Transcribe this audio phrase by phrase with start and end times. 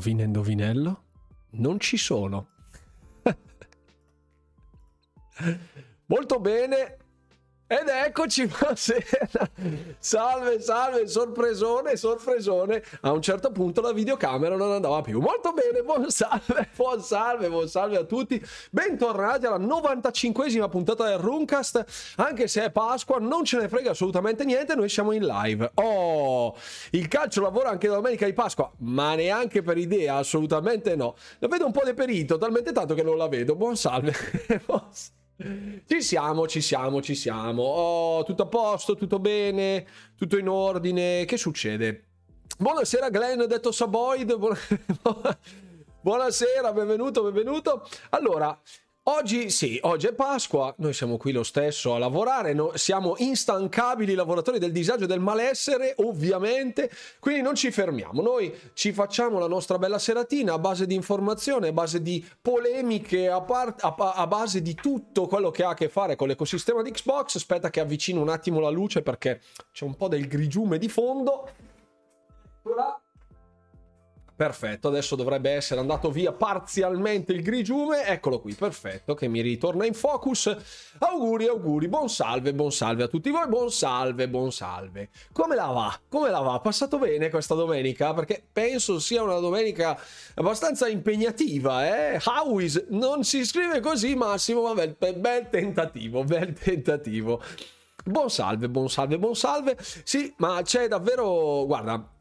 [0.00, 1.02] indovina indovinello?
[1.50, 2.48] Non ci sono.
[6.06, 6.96] Molto bene,
[7.72, 9.48] ed eccoci, buonasera.
[10.00, 12.82] Salve, salve, sorpresone, sorpresone.
[13.02, 15.20] A un certo punto la videocamera non andava più.
[15.20, 18.44] Molto bene, buon salve, buon salve, buon salve a tutti.
[18.72, 22.14] Bentornati alla 95esima puntata del Runcast.
[22.16, 25.70] Anche se è Pasqua, non ce ne frega assolutamente niente, noi siamo in live.
[25.74, 26.56] Oh,
[26.90, 31.14] il calcio lavora anche domenica di Pasqua, ma neanche per idea, assolutamente no.
[31.38, 33.54] La vedo un po' deperito, talmente tanto che non la vedo.
[33.54, 34.12] Buon salve.
[34.66, 35.18] buon salve.
[35.86, 37.62] Ci siamo, ci siamo, ci siamo.
[37.62, 41.24] Oh, tutto a posto, tutto bene, tutto in ordine.
[41.24, 42.08] Che succede?
[42.58, 44.36] Buonasera Glenn, detto Saboid.
[46.02, 47.88] Buonasera, benvenuto, benvenuto.
[48.10, 48.58] Allora,
[49.04, 54.14] Oggi sì, oggi è Pasqua, noi siamo qui lo stesso a lavorare, no, siamo instancabili
[54.14, 59.46] lavoratori del disagio e del malessere, ovviamente, quindi non ci fermiamo, noi ci facciamo la
[59.48, 64.26] nostra bella seratina a base di informazione, a base di polemiche, a, part- a-, a
[64.26, 67.36] base di tutto quello che ha a che fare con l'ecosistema di Xbox.
[67.36, 69.40] Aspetta che avvicino un attimo la luce perché
[69.72, 71.48] c'è un po' del grigiume di fondo.
[72.58, 73.00] Eccola.
[74.40, 78.06] Perfetto, adesso dovrebbe essere andato via parzialmente il grigiume.
[78.06, 80.56] Eccolo qui, perfetto, che mi ritorna in focus.
[80.98, 85.10] Auguri, auguri, buon salve, buon salve a tutti voi, buon salve, buon salve.
[85.30, 86.00] Come la va?
[86.08, 86.58] Come la va?
[86.58, 88.14] Passato bene questa domenica?
[88.14, 90.00] Perché penso sia una domenica
[90.36, 92.18] abbastanza impegnativa, eh?
[92.24, 97.42] Howis non si scrive così, Massimo, ma bel, bel tentativo, bel tentativo.
[98.06, 99.76] Buon salve, buon salve, buon salve.
[99.78, 102.18] Sì, ma c'è davvero, guarda,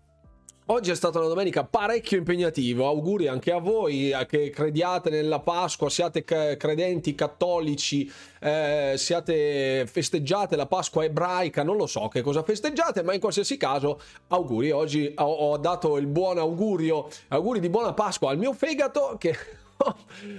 [0.72, 5.89] Oggi è stata una domenica parecchio impegnativa, auguri anche a voi che crediate nella Pasqua,
[5.89, 8.08] siate credenti cattolici,
[8.39, 13.58] eh, siate festeggiate la Pasqua ebraica, non lo so che cosa festeggiate, ma in qualsiasi
[13.58, 18.53] caso auguri, oggi ho, ho dato il buon augurio, auguri di buona Pasqua al mio
[18.53, 19.36] fegato che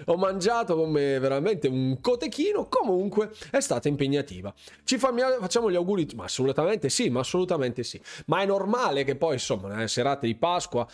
[0.05, 2.68] ho mangiato come veramente un cotechino.
[2.68, 4.52] Comunque è stata impegnativa.
[4.84, 8.01] Ci facciamo gli auguri, ma assolutamente sì, ma assolutamente sì.
[8.27, 10.86] Ma è normale che poi, insomma, nelle serate di Pasqua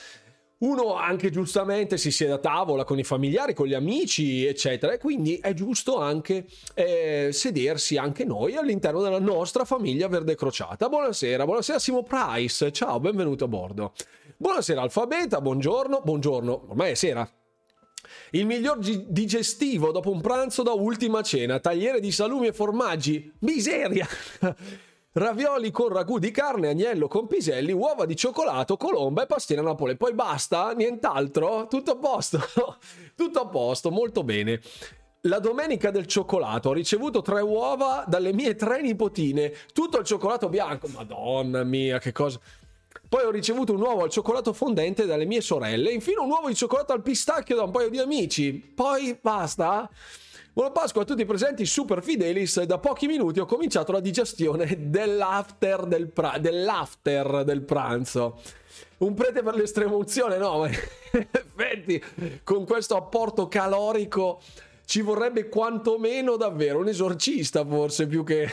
[0.59, 4.99] uno anche giustamente si siede a tavola con i familiari, con gli amici, eccetera, e
[4.99, 10.89] quindi è giusto anche eh, sedersi anche noi all'interno della nostra famiglia verde crociata.
[10.89, 13.93] Buonasera, buonasera Simo Price, ciao, benvenuto a bordo.
[14.39, 17.29] Buonasera Alfabeta, buongiorno, buongiorno, ormai è sera,
[18.31, 21.59] il miglior digestivo dopo un pranzo da ultima cena.
[21.59, 23.33] Tagliere di salumi e formaggi.
[23.41, 24.07] Miseria!
[25.17, 29.97] Ravioli con ragù di carne, agnello con piselli, uova di cioccolato, colomba e pastiera napole.
[29.97, 30.73] Poi basta?
[30.73, 31.69] Nient'altro?
[31.69, 32.39] Tutto a posto?
[33.17, 34.61] Tutto a posto, molto bene.
[35.23, 39.55] La domenica del cioccolato ho ricevuto tre uova dalle mie tre nipotine.
[39.73, 40.87] Tutto il cioccolato bianco.
[40.89, 42.39] Madonna mia, che cosa.
[43.09, 45.91] Poi ho ricevuto un uovo al cioccolato fondente dalle mie sorelle.
[45.93, 48.53] Infine un uovo di cioccolato al pistacchio da un paio di amici.
[48.53, 49.89] Poi basta.
[50.53, 52.63] Buona Pasqua a tutti i presenti super fidelis.
[52.63, 58.41] Da pochi minuti ho cominciato la digestione dell'after del, pra- dell'after del pranzo.
[58.99, 60.61] Un prete per l'estremozione, no?
[60.61, 60.79] Ma in
[61.31, 62.03] effetti,
[62.43, 64.41] con questo apporto calorico
[64.87, 68.49] ci vorrebbe quantomeno davvero un esorcista, forse più che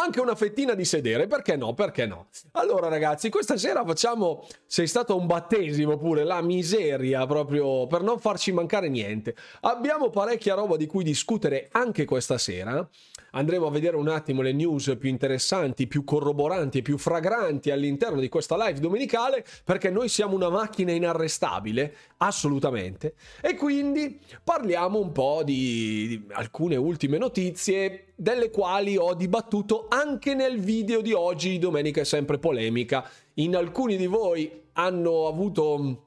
[0.00, 1.74] anche una fettina di sedere, perché no?
[1.74, 2.28] Perché no?
[2.52, 8.18] Allora ragazzi, questa sera facciamo, sei stato un battesimo pure, la miseria proprio, per non
[8.18, 9.34] farci mancare niente.
[9.62, 12.88] Abbiamo parecchia roba di cui discutere anche questa sera.
[13.32, 18.20] Andremo a vedere un attimo le news più interessanti, più corroboranti e più fragranti all'interno
[18.20, 23.14] di questa live domenicale, perché noi siamo una macchina inarrestabile, assolutamente.
[23.42, 30.34] E quindi parliamo un po' di, di alcune ultime notizie delle quali ho dibattuto anche
[30.34, 33.08] nel video di oggi, domenica è sempre polemica.
[33.34, 36.02] In alcuni di voi hanno avuto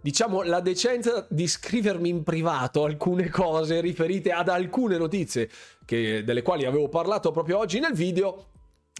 [0.00, 5.48] diciamo la decenza di scrivermi in privato alcune cose riferite ad alcune notizie
[5.84, 8.46] che, delle quali avevo parlato proprio oggi nel video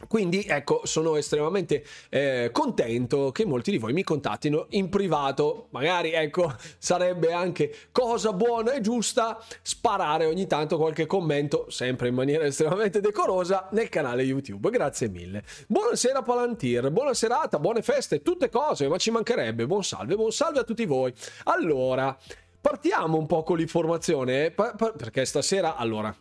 [0.08, 5.68] quindi ecco, sono estremamente eh, contento che molti di voi mi contattino in privato.
[5.70, 12.14] Magari ecco, sarebbe anche cosa buona e giusta sparare ogni tanto qualche commento, sempre in
[12.14, 14.68] maniera estremamente decorosa, nel canale YouTube.
[14.68, 15.42] Grazie mille.
[15.66, 19.66] Buonasera Palantir, buona serata, buone feste, tutte cose, ma ci mancherebbe.
[19.66, 21.12] Buon salve, buon salve a tutti voi.
[21.44, 22.14] Allora,
[22.60, 26.14] partiamo un po' con l'informazione, eh, perché stasera, allora,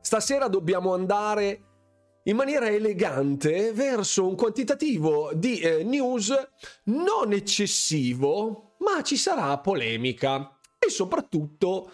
[0.00, 1.64] stasera dobbiamo andare
[2.24, 6.32] in maniera elegante verso un quantitativo di eh, news
[6.84, 11.90] non eccessivo, ma ci sarà polemica e soprattutto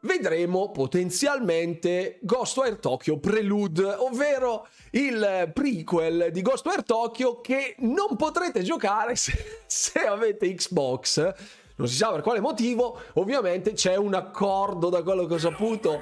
[0.00, 9.14] vedremo potenzialmente Ghostwire Tokyo Prelude, ovvero il prequel di Ghostwire Tokyo che non potrete giocare
[9.16, 11.34] se, se avete Xbox.
[11.76, 16.00] Non si sa per quale motivo, ovviamente c'è un accordo da quello che ho saputo.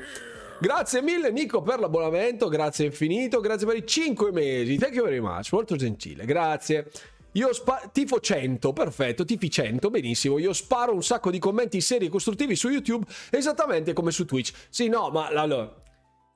[0.60, 5.20] Grazie mille Nico per l'abbonamento, grazie infinito, grazie per i 5 mesi, thank you very
[5.20, 6.90] much, molto gentile, grazie.
[7.32, 10.37] Io spa- tifo 100, perfetto, tifi 100, benissimo.
[10.38, 14.52] Io sparo un sacco di commenti seri e costruttivi su YouTube, esattamente come su Twitch.
[14.69, 15.72] Sì, no, ma allora,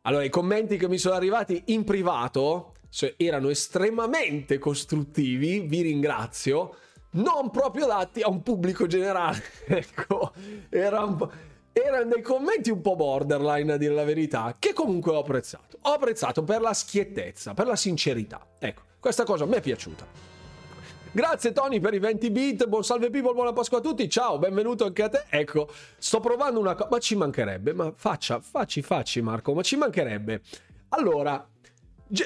[0.03, 6.77] allora i commenti che mi sono arrivati in privato cioè, erano estremamente costruttivi, vi ringrazio,
[7.13, 9.43] non proprio dati a un pubblico generale.
[9.67, 10.33] ecco,
[10.69, 11.33] era un po'...
[11.73, 15.79] Erano dei commenti un po' borderline a dire la verità, che comunque ho apprezzato.
[15.83, 18.47] Ho apprezzato per la schiettezza, per la sincerità.
[18.59, 20.07] Ecco, questa cosa mi è piaciuta.
[21.15, 24.87] Grazie Tony per i 20 bit, buon salve people, buona Pasqua a tutti, ciao, benvenuto
[24.87, 25.25] anche a te.
[25.29, 29.77] Ecco, sto provando una cosa, ma ci mancherebbe, ma faccia, facci, facci Marco, ma ci
[29.77, 30.41] mancherebbe.
[30.89, 31.47] Allora,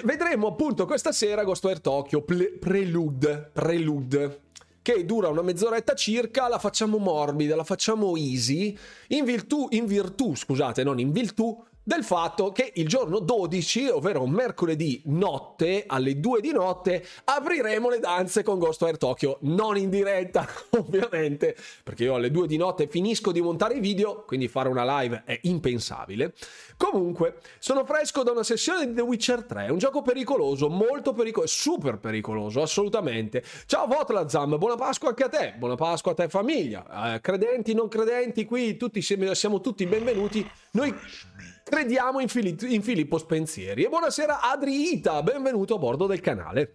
[0.04, 4.40] vedremo appunto questa sera Ghostwire Tokyo Ple- Prelude, Prelude,
[4.86, 8.78] che dura una mezz'oretta circa, la facciamo morbida, la facciamo easy,
[9.08, 14.26] in virtù, in virtù, scusate, non in virtù del fatto che il giorno 12, ovvero
[14.26, 20.48] mercoledì notte, alle 2 di notte, apriremo le danze con Ghostwire Tokyo, non in diretta
[20.76, 21.54] ovviamente,
[21.84, 25.22] perché io alle 2 di notte finisco di montare i video, quindi fare una live
[25.24, 26.34] è impensabile.
[26.76, 31.52] Comunque, sono fresco da una sessione di The Witcher 3, un gioco pericoloso, molto pericoloso,
[31.52, 33.44] super pericoloso, assolutamente.
[33.66, 37.74] Ciao Votla Zam, buona Pasqua anche a te, buona Pasqua a te famiglia, eh, credenti,
[37.74, 40.44] non credenti, qui tutti siamo tutti benvenuti.
[40.72, 40.92] Noi
[41.68, 43.84] crediamo in, Fili- in Filippo Spensieri.
[43.84, 46.74] E buonasera Adriita, benvenuto a bordo del canale.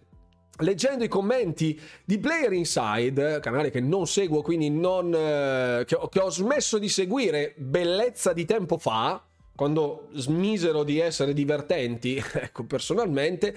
[0.58, 6.08] Leggendo i commenti di Player Inside, canale che non seguo, quindi non, eh, che, ho,
[6.08, 9.24] che ho smesso di seguire bellezza di tempo fa,
[9.56, 13.56] quando smisero di essere divertenti, ecco, personalmente,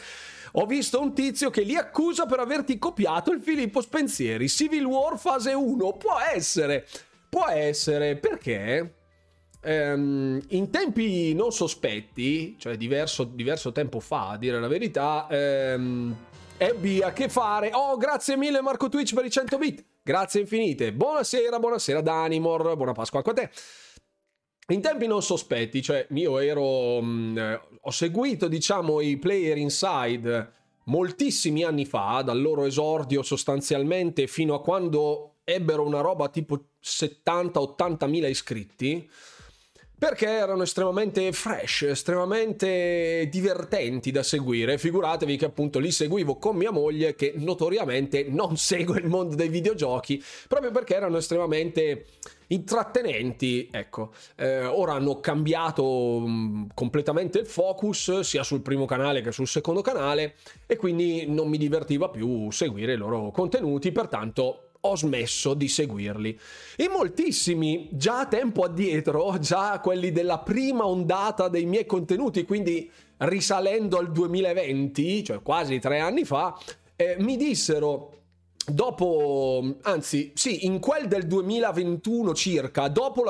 [0.53, 4.47] ho visto un tizio che li accusa per averti copiato il Filippo Spensieri.
[4.47, 6.87] Civil War fase 1, può essere,
[7.27, 9.03] può essere, perché?
[9.65, 16.15] Ehm, in tempi non sospetti, cioè diverso, diverso, tempo fa, a dire la verità, ehm,
[16.57, 17.71] ebbi a che fare.
[17.73, 19.83] Oh, grazie mille Marco Twitch per i 100 bit.
[20.03, 20.93] Grazie infinite.
[20.93, 23.49] Buonasera, buonasera Danimor, buona Pasqua anche a te.
[24.73, 29.57] In tempi non sospetti, cioè io ero mh, mm, eh, ho seguito, diciamo, i player
[29.57, 30.51] inside
[30.85, 38.07] moltissimi anni fa, dal loro esordio sostanzialmente fino a quando ebbero una roba tipo 70-80
[38.07, 39.07] mila iscritti
[39.97, 44.77] perché erano estremamente fresh, estremamente divertenti da seguire.
[44.77, 49.49] Figuratevi che appunto li seguivo con mia moglie che notoriamente non segue il mondo dei
[49.49, 52.05] videogiochi, proprio perché erano estremamente
[52.47, 53.69] intrattenenti.
[53.71, 59.31] Ecco, eh, ora hanno cambiato mh, mm, completamente il focus sia sul primo canale che
[59.31, 64.95] sul secondo canale e quindi non mi divertiva più seguire i loro contenuti, pertanto ho
[64.95, 66.39] smesso di seguirli.
[66.75, 73.97] E moltissimi, già tempo addietro, già quelli della prima ondata dei miei contenuti, quindi risalendo
[73.97, 76.57] al 2020, cioè quasi tre anni fa,
[76.95, 78.11] eh, mi dissero
[78.65, 83.23] dopo, anzi, sì, in quel del 2021 circa, dopo,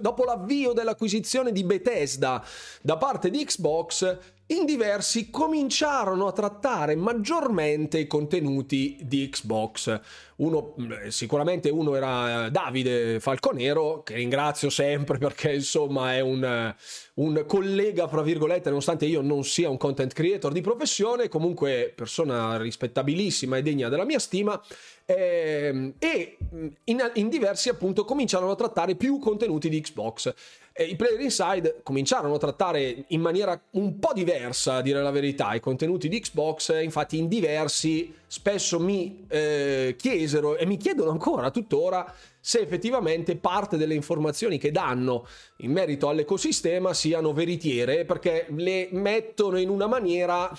[0.00, 2.44] dopo l'avvio dell'acquisizione di Bethesda
[2.82, 10.00] da parte di Xbox, in diversi cominciarono a trattare maggiormente i contenuti di Xbox.
[10.36, 16.74] Uno, mm, sicuramente uno era Davide Falconero, che ringrazio sempre perché insomma è un,
[17.14, 22.56] un collega, fra virgolette, nonostante io non sia un content creator di professione, comunque persona
[22.56, 24.62] rispettabilissima e degna della mia stima.
[25.08, 26.36] Eh, e
[26.84, 30.32] in, in diversi appunto cominciarono a trattare più contenuti di Xbox
[30.76, 35.10] eh, i player inside cominciarono a trattare in maniera un po' diversa, a dire la
[35.10, 41.10] verità, i contenuti di Xbox, infatti in diversi spesso mi eh, chiesero e mi chiedono
[41.10, 45.26] ancora tuttora se effettivamente parte delle informazioni che danno
[45.58, 50.52] in merito all'ecosistema siano veritiere, perché le mettono in una maniera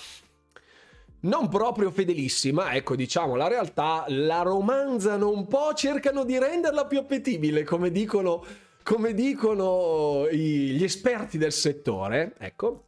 [1.20, 6.98] non proprio fedelissima, ecco diciamo la realtà, la romanzano un po', cercano di renderla più
[6.98, 8.44] appetibile, come dicono
[8.88, 12.84] come dicono gli esperti del settore, ecco,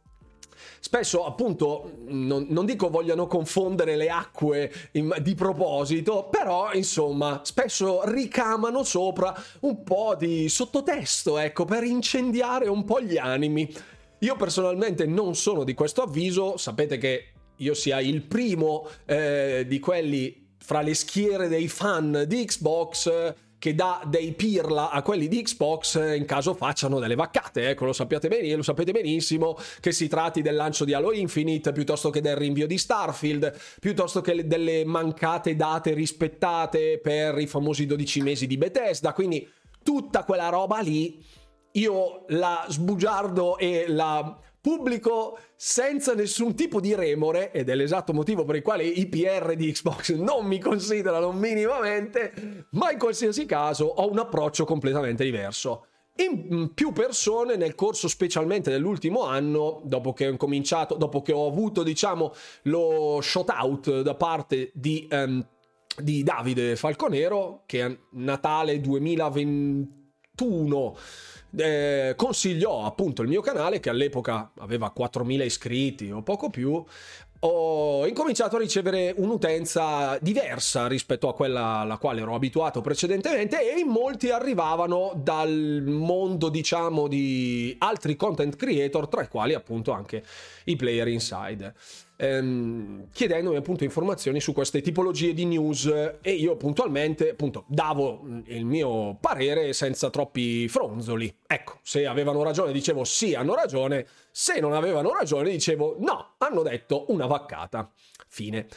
[0.79, 8.01] spesso appunto non, non, dico vogliano confondere le acque in, di proposito, però insomma spesso
[8.05, 13.71] ricamano sopra un po' di sottotesto, ecco, per incendiare un po' gli animi.
[14.21, 17.25] Io personalmente non sono di questo avviso, sapete che
[17.57, 23.75] io sia il primo eh, di quelli fra le schiere dei fan di Xbox che
[23.75, 28.27] dà dei pirla a quelli di Xbox in caso facciano delle vaccate, ecco, lo sapete,
[28.27, 32.35] bene, lo sapete benissimo, che si tratti del lancio di Halo Infinite piuttosto che del
[32.35, 38.57] rinvio di Starfield, piuttosto che delle mancate date rispettate per i famosi 12 mesi di
[38.57, 39.47] Bethesda, quindi
[39.83, 41.23] tutta quella roba lì
[41.73, 48.45] io la sbugiardo e la pubblico senza nessun tipo di remore ed è l'esatto motivo
[48.45, 53.85] per il quale i PR di Xbox non mi considerano minimamente, ma in qualsiasi caso
[53.85, 55.85] ho un approccio completamente diverso.
[56.15, 61.45] In più persone nel corso specialmente dell'ultimo anno, dopo che ho cominciato, dopo che ho
[61.45, 65.45] avuto diciamo lo shot out da parte di, um,
[65.95, 70.95] di Davide Falconero, che a Natale 2021
[71.57, 76.83] eh, consigliò appunto il mio canale che all'epoca aveva 4.000 iscritti o poco più
[77.43, 83.79] ho incominciato a ricevere un'utenza diversa rispetto a quella alla quale ero abituato precedentemente e
[83.79, 90.23] in molti arrivavano dal mondo diciamo di altri content creator tra i quali appunto anche
[90.71, 91.73] i player inside
[92.21, 95.85] ehm, chiedendomi appunto informazioni su queste tipologie di news
[96.21, 101.35] e io puntualmente appunto davo il mio parere senza troppi fronzoli.
[101.47, 106.61] Ecco, se avevano ragione dicevo sì, hanno ragione, se non avevano ragione dicevo no, hanno
[106.61, 107.91] detto una vaccata.
[108.27, 108.67] Fine.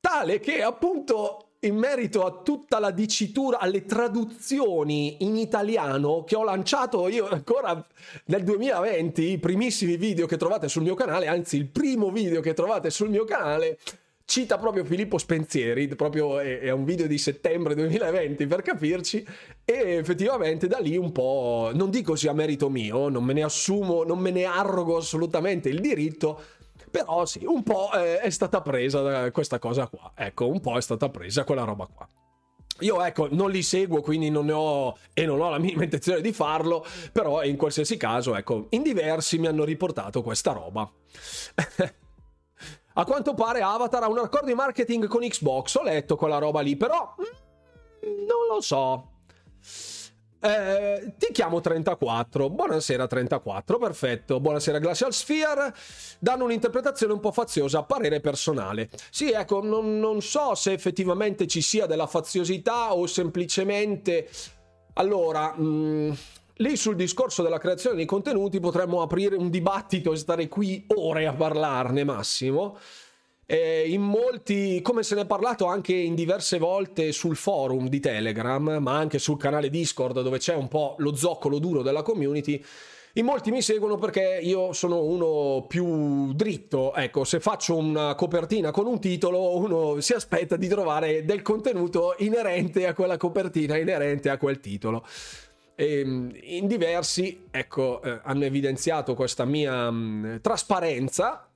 [0.00, 6.42] Tale che appunto in merito a tutta la dicitura, alle traduzioni in italiano che ho
[6.42, 7.84] lanciato io ancora
[8.26, 12.54] nel 2020, i primissimi video che trovate sul mio canale, anzi il primo video che
[12.54, 13.78] trovate sul mio canale,
[14.24, 19.24] cita proprio Filippo Spenzieri, proprio è, è, un video di settembre 2020 per capirci,
[19.64, 24.02] e effettivamente da lì un po', non dico sia merito mio, non me ne assumo,
[24.02, 26.40] non me ne arrogo assolutamente il diritto,
[26.92, 30.12] però sì, un po' eh, è stata presa questa cosa qua.
[30.14, 32.06] Ecco, un po' è stata presa quella roba qua.
[32.80, 36.20] Io ecco, non li seguo, quindi non ne ho e non ho la minima intenzione
[36.20, 40.90] di farlo, però in qualsiasi caso, ecco, in diversi mi hanno riportato questa roba.
[42.94, 46.60] A quanto pare Avatar ha un accordo di marketing con Xbox, ho letto quella roba
[46.60, 49.12] lì, però mm, non lo so.
[50.44, 52.50] Eh, ti chiamo 34.
[52.50, 54.40] Buonasera 34, perfetto.
[54.40, 55.72] Buonasera Glacial Sphere.
[56.18, 58.90] Danno un'interpretazione un po' faziosa a parere personale.
[59.10, 64.28] Sì, ecco, non, non so se effettivamente ci sia della faziosità o semplicemente...
[64.94, 65.54] Allora...
[65.56, 66.12] Mh, mm,
[66.56, 71.26] lì sul discorso della creazione di contenuti potremmo aprire un dibattito e stare qui ore
[71.26, 72.78] a parlarne, Massimo.
[73.52, 78.00] Eh, in molti, come se ne è parlato anche in diverse volte sul forum di
[78.00, 82.64] Telegram, ma anche sul canale Discord dove c'è un po' lo zoccolo duro della community,
[83.12, 86.94] in molti mi seguono perché io sono uno più dritto.
[86.94, 92.14] Ecco, se faccio una copertina con un titolo, uno si aspetta di trovare del contenuto
[92.20, 95.04] inerente a quella copertina, inerente a quel titolo.
[95.74, 101.48] E ehm, in diversi, ecco, eh, hanno evidenziato questa mia mh, trasparenza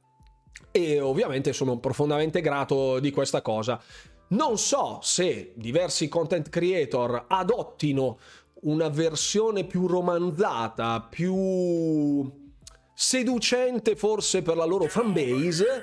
[0.71, 3.81] e ovviamente sono profondamente grato di questa cosa.
[4.29, 8.19] Non so se diversi content creator adottino
[8.63, 12.45] una versione più romanzata, più
[12.93, 15.83] seducente forse per la loro fanbase.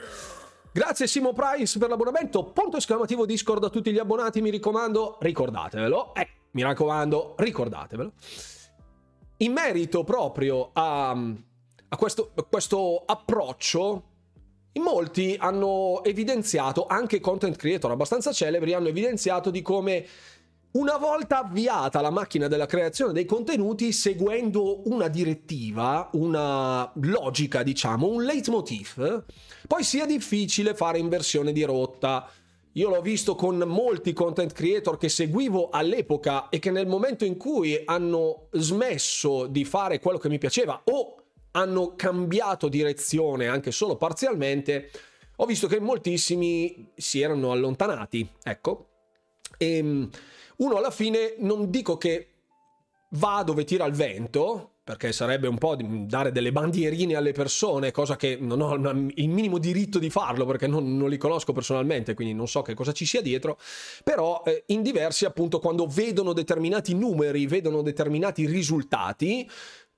[0.71, 2.45] Grazie Simo Price per l'abbonamento.
[2.45, 6.15] Punto esclamativo Discord a tutti gli abbonati, mi raccomando, ricordatevelo.
[6.15, 8.11] Eh, mi raccomando, ricordatevelo.
[9.37, 14.03] In merito proprio a, a questo, questo approccio
[14.73, 20.05] in molti hanno evidenziato, anche content creator abbastanza celebri, hanno evidenziato di come
[20.71, 28.07] una volta avviata la macchina della creazione dei contenuti, seguendo una direttiva, una logica, diciamo,
[28.07, 29.25] un leitmotiv,
[29.67, 32.27] poi sia difficile fare inversione di rotta.
[32.71, 37.37] Io l'ho visto con molti content creator che seguivo all'epoca e che nel momento in
[37.37, 41.22] cui hanno smesso di fare quello che mi piaceva o
[41.53, 44.91] hanno cambiato direzione anche solo parzialmente,
[45.37, 48.27] ho visto che moltissimi si erano allontanati.
[48.43, 48.89] Ecco.
[49.57, 50.09] E ehm,
[50.57, 52.27] uno alla fine non dico che
[53.11, 58.17] va dove tira il vento, perché sarebbe un po' dare delle bandierine alle persone, cosa
[58.17, 58.73] che non ho
[59.15, 62.73] il minimo diritto di farlo perché non, non li conosco personalmente, quindi non so che
[62.73, 63.57] cosa ci sia dietro,
[64.03, 69.49] però eh, in diversi appunto quando vedono determinati numeri, vedono determinati risultati,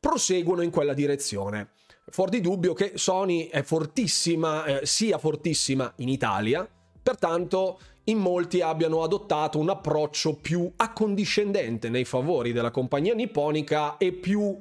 [0.06, 1.70] proseguono in quella direzione.
[2.12, 6.68] Fuori di dubbio che Sony è fortissima, eh, sia fortissima in Italia,
[7.02, 14.12] pertanto in molti abbiano adottato un approccio più accondiscendente nei favori della compagnia nipponica e
[14.12, 14.56] più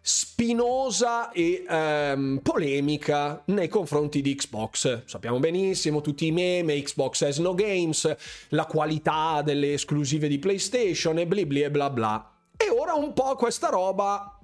[0.00, 5.02] spinosa e ehm, polemica nei confronti di Xbox.
[5.04, 8.16] Sappiamo benissimo tutti i meme, Xbox has no games,
[8.48, 12.32] la qualità delle esclusive di PlayStation e blibli e bla bla.
[12.56, 14.39] E ora un po' questa roba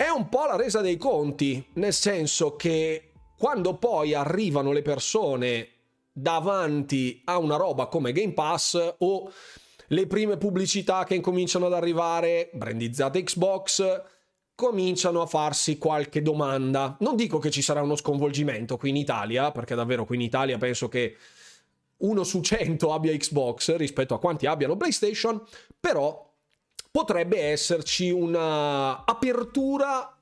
[0.00, 5.70] è un po' la resa dei conti, nel senso che quando poi arrivano le persone
[6.12, 9.32] davanti a una roba come Game Pass o
[9.88, 14.02] le prime pubblicità che incominciano ad arrivare, brandizzate Xbox,
[14.54, 16.96] cominciano a farsi qualche domanda.
[17.00, 20.58] Non dico che ci sarà uno sconvolgimento qui in Italia, perché davvero qui in Italia
[20.58, 21.16] penso che
[21.98, 25.42] uno su cento abbia Xbox rispetto a quanti abbiano PlayStation,
[25.80, 26.27] però
[26.90, 30.12] potrebbe esserci una apertura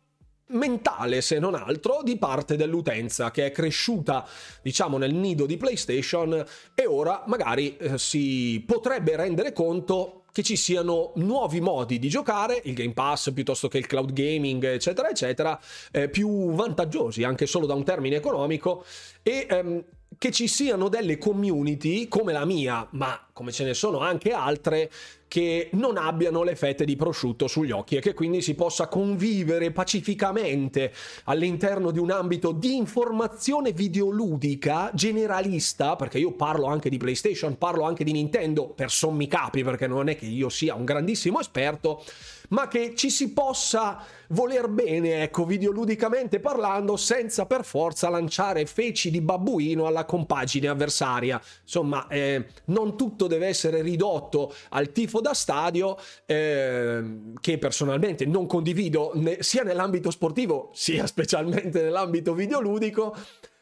[0.49, 4.27] mentale, se non altro, di parte dell'utenza che è cresciuta,
[4.63, 6.45] diciamo, nel nido di PlayStation
[6.75, 12.61] e ora magari eh, si potrebbe rendere conto che ci siano nuovi modi di giocare,
[12.65, 15.59] il Game Pass piuttosto che il cloud gaming, eccetera, eccetera,
[15.91, 18.85] eh, più vantaggiosi anche solo da un termine economico
[19.23, 19.83] e ehm,
[20.19, 24.91] che ci siano delle community come la mia, ma come ce ne sono anche altre,
[25.29, 29.73] che non abbiano le fette di prosciutto sugli occhi e che quindi si possa convivere
[29.73, 30.93] pacificamente
[31.25, 37.83] all'interno di un ambito di informazione videoludica generalista, perché io parlo anche di PlayStation, parlo
[37.83, 42.03] anche di Nintendo per sommi capi, perché non è che io sia un grandissimo esperto,
[42.49, 49.11] ma che ci si possa voler bene, ecco, videoludicamente parlando, senza per forza lanciare feci
[49.11, 51.41] di babbuino alla compagine avversaria.
[51.63, 57.03] Insomma, eh, non tutto deve essere ridotto al tifo da stadio, eh,
[57.41, 63.15] che personalmente non condivido né, sia nell'ambito sportivo, sia specialmente nell'ambito videoludico.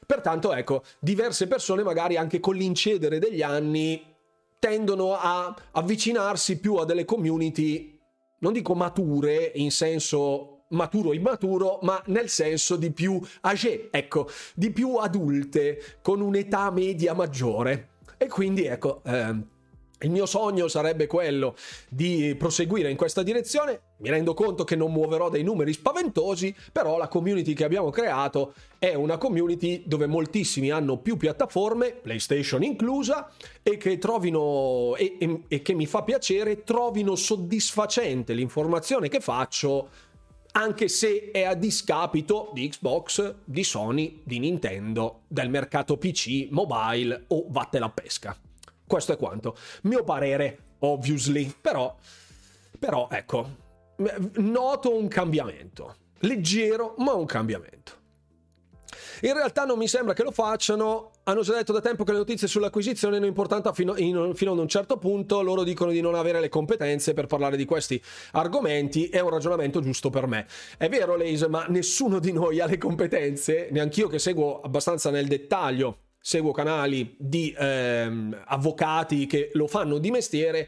[0.06, 4.12] Pertanto, ecco, diverse persone magari anche con l'incedere degli anni
[4.58, 7.93] tendono a avvicinarsi più a delle community
[8.44, 14.70] non dico mature in senso maturo immaturo, ma nel senso di più âgé, ecco, di
[14.70, 17.88] più adulte, con un'età media maggiore.
[18.18, 19.34] E quindi ecco, eh,
[20.00, 21.54] il mio sogno sarebbe quello
[21.88, 23.80] di proseguire in questa direzione.
[23.98, 28.54] Mi rendo conto che non muoverò dei numeri spaventosi, però la community che abbiamo creato
[28.78, 33.30] è una community dove moltissimi hanno più piattaforme, PlayStation inclusa,
[33.62, 39.88] e che trovino e, e, e che mi fa piacere trovino soddisfacente l'informazione che faccio
[40.56, 47.24] anche se è a discapito di Xbox, di Sony, di Nintendo, del mercato PC, mobile
[47.28, 48.38] o vatte la pesca.
[48.86, 49.56] Questo è quanto.
[49.82, 51.96] Mio parere, obviously, però,
[52.78, 53.48] però ecco,
[54.34, 55.96] noto un cambiamento.
[56.20, 58.02] Leggero, ma un cambiamento.
[59.22, 61.12] In realtà non mi sembra che lo facciano.
[61.24, 64.58] Hanno già detto da tempo che le notizie sull'acquisizione non importanti fino, in, fino ad
[64.58, 65.40] un certo punto.
[65.40, 68.00] Loro dicono di non avere le competenze per parlare di questi
[68.32, 69.08] argomenti.
[69.08, 70.46] È un ragionamento giusto per me.
[70.76, 75.26] È vero, Leise, ma nessuno di noi ha le competenze, neanch'io che seguo abbastanza nel
[75.26, 80.66] dettaglio seguo canali di ehm, avvocati che lo fanno di mestiere,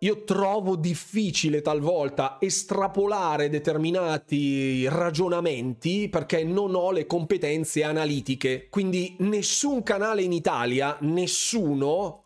[0.00, 8.68] io trovo difficile talvolta estrapolare determinati ragionamenti perché non ho le competenze analitiche.
[8.68, 12.24] Quindi nessun canale in Italia, nessuno,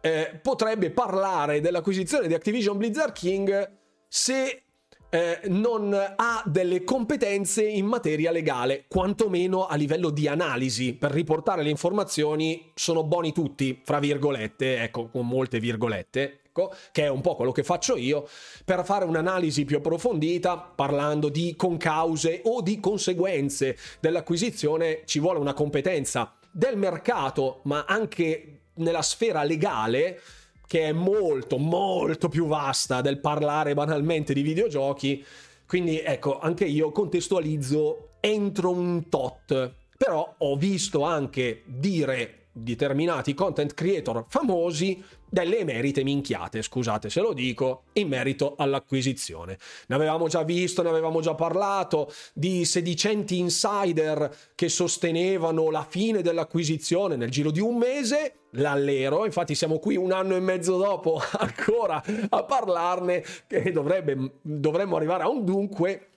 [0.00, 3.76] eh, potrebbe parlare dell'acquisizione di Activision Blizzard King
[4.08, 4.62] se
[5.10, 10.94] eh, non ha delle competenze in materia legale, quantomeno a livello di analisi.
[10.94, 17.04] Per riportare le informazioni sono buoni tutti, fra virgolette, ecco, con molte virgolette, ecco, che
[17.04, 18.28] è un po' quello che faccio io,
[18.64, 25.54] per fare un'analisi più approfondita, parlando di concause o di conseguenze dell'acquisizione, ci vuole una
[25.54, 30.20] competenza del mercato, ma anche nella sfera legale
[30.66, 35.24] che è molto, molto più vasta del parlare banalmente di videogiochi.
[35.66, 39.74] Quindi ecco, anche io contestualizzo entro un tot.
[39.96, 47.34] Però ho visto anche dire determinati content creator famosi delle emerite minchiate, scusate se lo
[47.34, 49.58] dico, in merito all'acquisizione.
[49.88, 56.22] Ne avevamo già visto, ne avevamo già parlato di sedicenti insider che sostenevano la fine
[56.22, 61.20] dell'acquisizione nel giro di un mese, l'allero, infatti siamo qui un anno e mezzo dopo
[61.38, 66.08] ancora a parlarne, che dovrebbe, dovremmo arrivare a un dunque.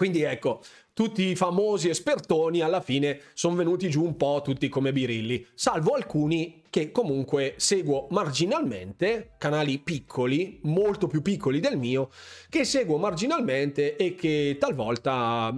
[0.00, 0.62] Quindi ecco,
[0.94, 5.92] tutti i famosi espertoni alla fine sono venuti giù un po' tutti come birilli, salvo
[5.92, 12.08] alcuni che comunque seguo marginalmente, canali piccoli, molto più piccoli del mio,
[12.48, 15.54] che seguo marginalmente e che talvolta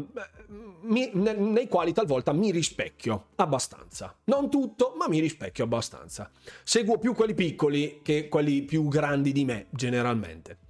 [0.80, 4.12] mi, nei quali talvolta mi rispecchio abbastanza.
[4.24, 6.32] Non tutto, ma mi rispecchio abbastanza.
[6.64, 10.61] Seguo più quelli piccoli che quelli più grandi di me, generalmente.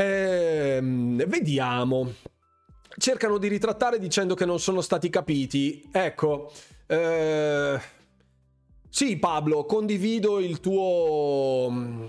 [0.00, 2.12] Ehm, vediamo.
[2.96, 5.88] Cercano di ritrattare dicendo che non sono stati capiti.
[5.92, 6.50] Ecco.
[6.86, 7.78] Eh,
[8.88, 12.08] sì, Pablo, condivido il tuo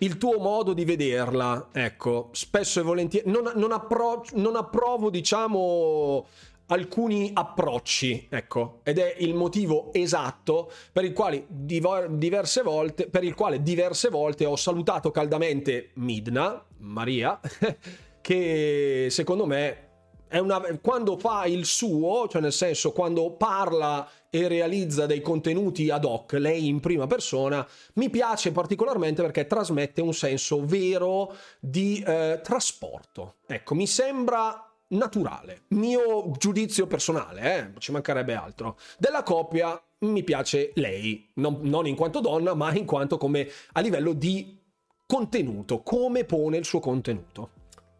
[0.00, 6.26] il tuo modo di vederla, ecco, spesso e volentieri non, non, appro- non approvo, diciamo,
[6.66, 13.62] alcuni approcci, ecco, ed è il motivo esatto per il quale div- diverse volte, quale
[13.62, 17.38] diverse volte ho salutato caldamente Midna, Maria,
[18.20, 19.84] che secondo me
[20.28, 25.88] è una, quando fa il suo, cioè nel senso quando parla e realizza dei contenuti
[25.88, 32.02] ad hoc, lei in prima persona, mi piace particolarmente perché trasmette un senso vero di
[32.04, 33.36] eh, trasporto.
[33.46, 37.80] Ecco, mi sembra naturale, mio giudizio personale, eh?
[37.80, 38.78] ci mancherebbe altro.
[38.98, 43.80] Della coppia mi piace lei, non, non in quanto donna, ma in quanto come a
[43.80, 44.62] livello di
[45.06, 47.50] contenuto, come pone il suo contenuto.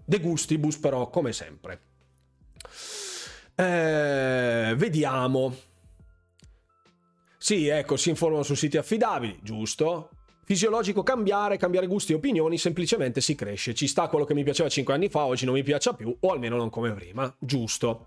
[0.04, 1.80] De gustibus però, come sempre.
[3.54, 5.54] Eh, vediamo.
[7.38, 10.10] Sì, ecco, si informano su siti affidabili, giusto?
[10.48, 13.74] Fisiologico cambiare, cambiare gusti e opinioni, semplicemente si cresce.
[13.74, 16.30] Ci sta quello che mi piaceva 5 anni fa, oggi non mi piace più, o
[16.30, 17.34] almeno non come prima.
[17.36, 18.06] Giusto.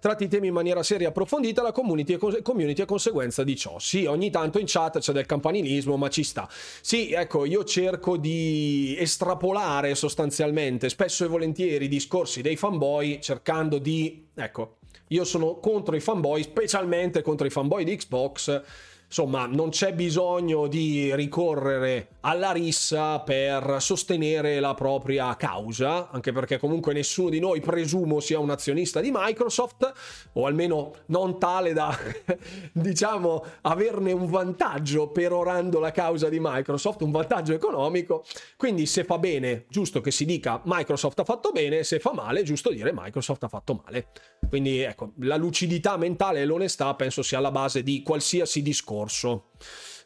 [0.00, 3.54] Tratti i temi in maniera seria e approfondita, la community è, community è conseguenza di
[3.54, 3.78] ciò.
[3.78, 6.48] Sì, ogni tanto in chat c'è del campanilismo, ma ci sta.
[6.50, 13.78] Sì, ecco, io cerco di estrapolare sostanzialmente, spesso e volentieri, i discorsi dei fanboy, cercando
[13.78, 14.78] di, ecco,
[15.10, 18.62] io sono contro i fanboy, specialmente contro i fanboy di Xbox
[19.06, 26.58] insomma non c'è bisogno di ricorrere alla rissa per sostenere la propria causa, anche perché
[26.58, 29.92] comunque nessuno di noi presumo sia un azionista di Microsoft,
[30.32, 31.96] o almeno non tale da,
[32.72, 38.24] diciamo, averne un vantaggio perorando la causa di Microsoft, un vantaggio economico.
[38.56, 42.42] Quindi se fa bene, giusto che si dica Microsoft ha fatto bene, se fa male,
[42.42, 44.08] giusto dire Microsoft ha fatto male.
[44.48, 49.50] Quindi ecco, la lucidità mentale e l'onestà penso sia alla base di qualsiasi discorso discorso.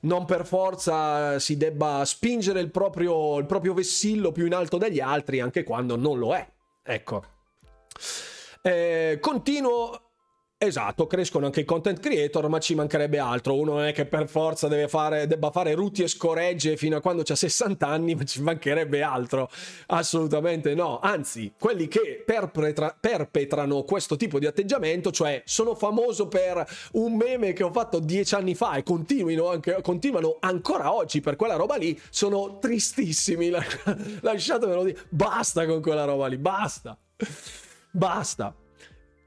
[0.03, 5.00] Non per forza si debba spingere il proprio, il proprio vessillo più in alto degli
[5.00, 6.48] altri, anche quando non lo è.
[6.83, 7.24] Ecco.
[8.62, 10.10] Eh, continuo
[10.62, 13.55] Esatto, crescono anche i content creator, ma ci mancherebbe altro.
[13.59, 17.23] Uno non è che per forza fare, debba fare ruti e scoregge fino a quando
[17.27, 19.49] ha 60 anni, ma ci mancherebbe altro.
[19.87, 20.99] Assolutamente no.
[21.01, 27.55] Anzi, quelli che perpetra, perpetrano questo tipo di atteggiamento, cioè sono famoso per un meme
[27.55, 28.85] che ho fatto dieci anni fa e
[29.51, 33.49] anche, continuano ancora oggi per quella roba lì, sono tristissimi.
[34.20, 34.99] Lasciatemelo dire.
[35.09, 36.99] Basta con quella roba lì, basta.
[37.92, 38.55] Basta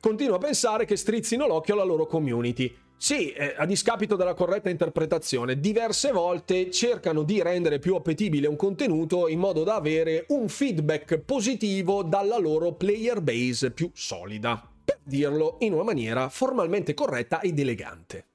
[0.04, 2.76] continuo a pensare che strizzino l'occhio alla loro community.
[2.98, 8.58] Sì, eh, a discapito della corretta interpretazione, diverse volte cercano di rendere più appetibile un
[8.58, 15.00] contenuto in modo da avere un feedback positivo dalla loro player base più solida, per
[15.04, 18.26] dirlo in una maniera formalmente corretta ed elegante.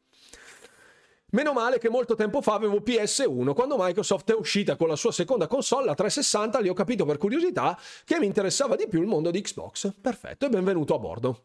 [1.32, 5.12] Meno male che molto tempo fa avevo PS1, quando Microsoft è uscita con la sua
[5.12, 9.06] seconda console, la 360, lì ho capito per curiosità che mi interessava di più il
[9.06, 9.92] mondo di Xbox.
[10.00, 11.42] Perfetto e benvenuto a bordo.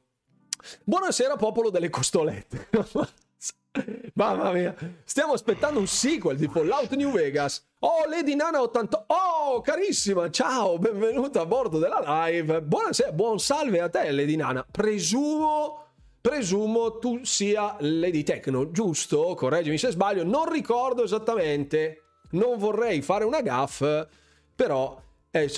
[0.83, 2.69] Buonasera popolo delle costolette.
[4.13, 7.65] Mamma mia, stiamo aspettando un sequel di Fallout New Vegas.
[7.79, 9.05] Oh, Lady Nana 80.
[9.07, 12.61] Oh, carissima, ciao, benvenuta a bordo della live.
[12.61, 14.65] Buonasera, buon salve a te, Lady Nana.
[14.69, 15.85] Presumo,
[16.21, 19.33] presumo tu sia Lady Techno, giusto?
[19.33, 20.23] Correggimi se sbaglio.
[20.23, 22.03] Non ricordo esattamente.
[22.31, 23.83] Non vorrei fare una gaff,
[24.55, 25.51] però eh,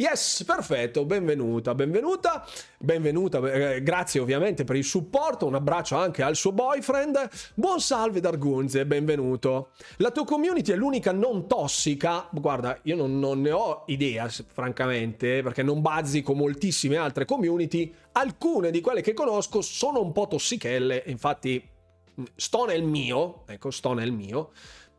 [0.00, 2.46] Yes, perfetto, benvenuta, benvenuta,
[2.78, 8.20] benvenuta, eh, grazie ovviamente per il supporto, un abbraccio anche al suo boyfriend, buon salve
[8.20, 9.70] Dargunze, benvenuto.
[9.96, 15.42] La tua community è l'unica non tossica, guarda, io non, non ne ho idea francamente,
[15.42, 21.02] perché non bazzico moltissime altre community, alcune di quelle che conosco sono un po' tossichelle,
[21.06, 21.60] infatti
[22.36, 24.52] sto nel mio, ecco, sto nel mio,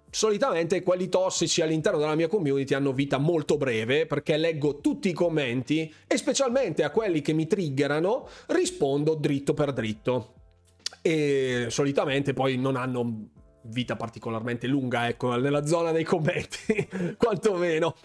[0.09, 5.13] solitamente quelli tossici all'interno della mia community hanno vita molto breve perché leggo tutti i
[5.13, 10.33] commenti e specialmente a quelli che mi triggerano rispondo dritto per dritto.
[11.01, 13.29] E solitamente poi non hanno
[13.63, 17.95] vita particolarmente lunga ecco nella zona dei commenti quantomeno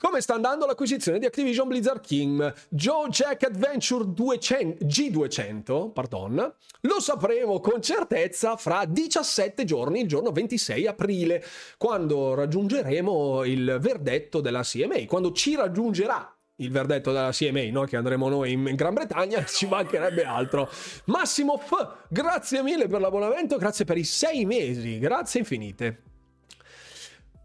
[0.00, 2.54] come sta andando l'acquisizione di Activision Blizzard King?
[2.70, 10.30] Joe Jack Adventure 200, G200, pardon, lo sapremo con certezza fra 17 giorni, il giorno
[10.32, 11.44] 26 aprile,
[11.76, 17.84] quando raggiungeremo il verdetto della CMA, quando ci raggiungerà il verdetto della CMA, no?
[17.84, 20.70] che andremo noi in, Gran Bretagna, ci mancherebbe altro.
[21.04, 26.09] Massimo F, grazie mille per l'abbonamento, grazie per i sei mesi, grazie infinite.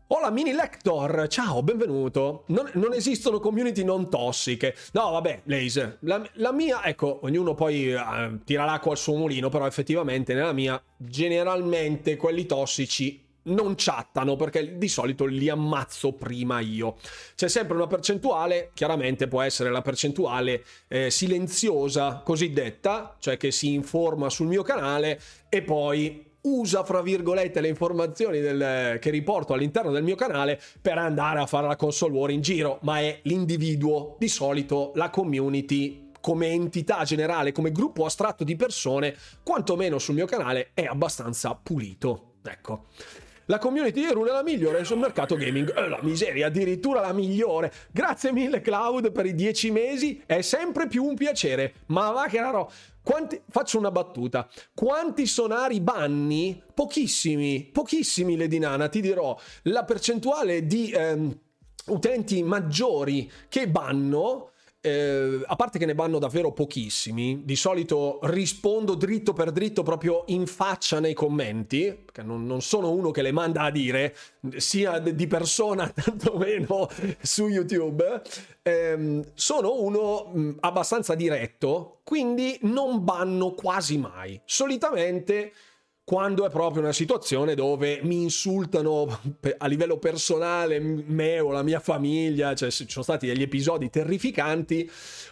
[0.09, 2.43] Hola mini lector, ciao, benvenuto.
[2.49, 4.75] Non, non, esistono community non tossiche.
[4.91, 9.49] No, vabbè, Lace, la, la mia, ecco, ognuno poi uh, tira l'acqua al suo mulino,
[9.49, 16.59] però effettivamente nella mia, generalmente quelli tossici non chattano perché di solito li ammazzo prima
[16.59, 16.97] io.
[17.33, 23.73] C'è sempre una percentuale, chiaramente può essere la percentuale eh, silenziosa cosiddetta, cioè che si
[23.73, 29.91] informa sul mio canale e poi usa, fra virgolette, le informazioni del, che riporto all'interno
[29.91, 34.15] del mio canale per andare a fare la console war in giro, ma è l'individuo,
[34.19, 40.25] di solito la community come entità generale, come gruppo astratto di persone, quantomeno sul mio
[40.25, 42.33] canale è abbastanza pulito.
[42.43, 42.85] Ecco.
[43.47, 45.71] La community di Rune è la migliore sul mercato gaming.
[45.75, 47.71] Eh, la miseria, addirittura la migliore.
[47.91, 51.75] Grazie mille Cloud per i dieci mesi, è sempre più un piacere.
[51.87, 52.71] Ma va che raro.
[53.03, 54.49] Quanti, faccio una battuta.
[54.73, 56.59] Quanti sonari banni?
[56.73, 59.37] Pochissimi, pochissimi Lady Nana, ti dirò.
[59.63, 61.39] La percentuale di ehm,
[61.87, 64.53] utenti maggiori che banno
[64.85, 70.25] eh, a parte che ne vanno davvero pochissimi, di solito rispondo dritto per dritto proprio
[70.27, 74.15] in faccia nei commenti, perché non, non sono uno che le manda a dire,
[74.57, 76.87] sia di persona tantomeno
[77.19, 78.21] su YouTube,
[78.61, 84.39] eh, sono uno mh, abbastanza diretto, quindi non banno quasi mai.
[84.45, 85.51] Solitamente
[86.05, 89.07] quando è proprio una situazione dove mi insultano
[89.57, 94.87] a livello personale me o la mia famiglia, cioè ci sono stati degli episodi terrificanti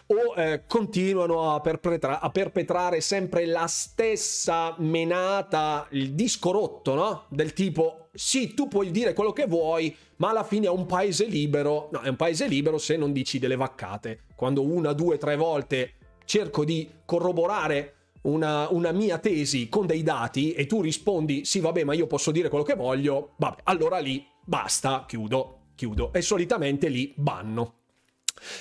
[0.06, 7.26] o eh, continuano a, perpetra- a, perpetrare sempre la stessa menata, il disco rotto, no?
[7.28, 11.26] Del tipo sì, tu puoi dire quello che vuoi, ma alla fine è un paese
[11.26, 11.88] libero.
[11.92, 14.24] No, è un paese libero se non dici delle vaccate.
[14.34, 20.52] Quando una, due, tre volte cerco di corroborare una, una, mia tesi con dei dati
[20.52, 24.26] e tu rispondi sì vabbè ma io posso dire quello che voglio, vabbè, allora lì
[24.44, 27.80] basta, chiudo, chiudo e solitamente lì banno.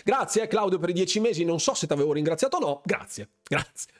[0.03, 2.81] Grazie eh, Claudio per i dieci mesi, non so se ti avevo ringraziato o no,
[2.85, 3.91] grazie, grazie.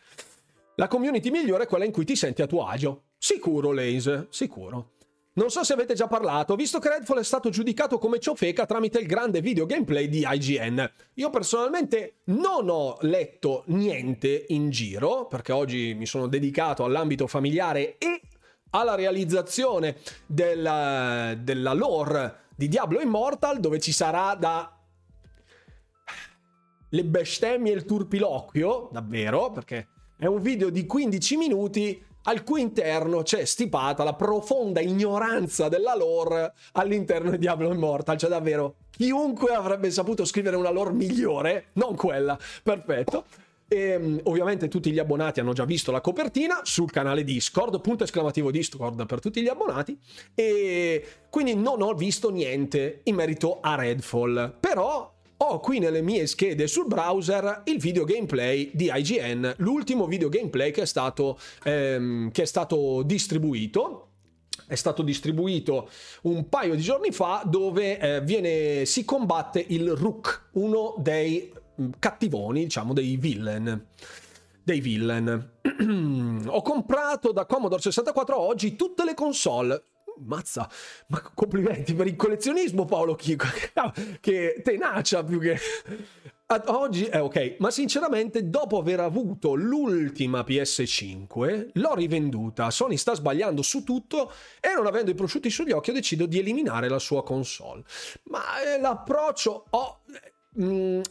[0.76, 3.04] La community migliore è quella in cui ti senti a tuo agio.
[3.17, 4.92] Sicuro, Lace, sicuro.
[5.36, 9.00] Non so se avete già parlato, visto che Redfall è stato giudicato come ciofeca tramite
[9.00, 10.91] il grande video gameplay di IGN.
[11.15, 17.98] Io personalmente non ho letto niente in giro, perché oggi mi sono dedicato all'ambito familiare
[17.98, 18.22] e
[18.69, 24.80] alla realizzazione della, della lore di Diablo Immortal, dove ci sarà da
[26.89, 32.62] le bestemmie e il turpiloquio, davvero, perché è un video di 15 minuti al cui
[32.62, 39.54] interno c'è stipata la profonda ignoranza della lore all'interno di Diablo Immortal, cioè davvero chiunque
[39.54, 43.26] avrebbe saputo scrivere una lore migliore, non quella, perfetto.
[43.68, 48.04] E, ehm, ovviamente tutti gli abbonati hanno già visto la copertina sul canale Discord, punto
[48.04, 49.98] esclamativo Discord per tutti gli abbonati,
[50.36, 56.26] e quindi non ho visto niente in merito a Redfall, però ho qui nelle mie
[56.28, 62.32] schede sul browser il video gameplay di IGN, l'ultimo video gameplay che è stato, ehm,
[62.32, 64.10] che è stato distribuito
[64.67, 65.89] è stato distribuito
[66.24, 71.89] un paio di giorni fa dove eh, viene, si combatte il Rook, uno dei mm,
[72.00, 73.88] cattivoni, diciamo dei villain.
[74.63, 75.52] Dei villain.
[76.48, 79.84] Ho comprato da Commodore 64 oggi tutte le console
[80.26, 80.69] Mazza,
[81.08, 83.47] ma complimenti per il collezionismo Paolo Chico,
[84.19, 85.60] che tenacia più che...
[86.65, 92.69] Oggi è eh, ok, ma sinceramente dopo aver avuto l'ultima PS5 l'ho rivenduta.
[92.69, 96.38] Sony sta sbagliando su tutto e non avendo i prosciutti sugli occhi ho deciso di
[96.38, 97.84] eliminare la sua console.
[98.26, 99.65] Ma eh, l'approccio...
[99.71, 100.02] Oh,
[100.60, 101.02] mm,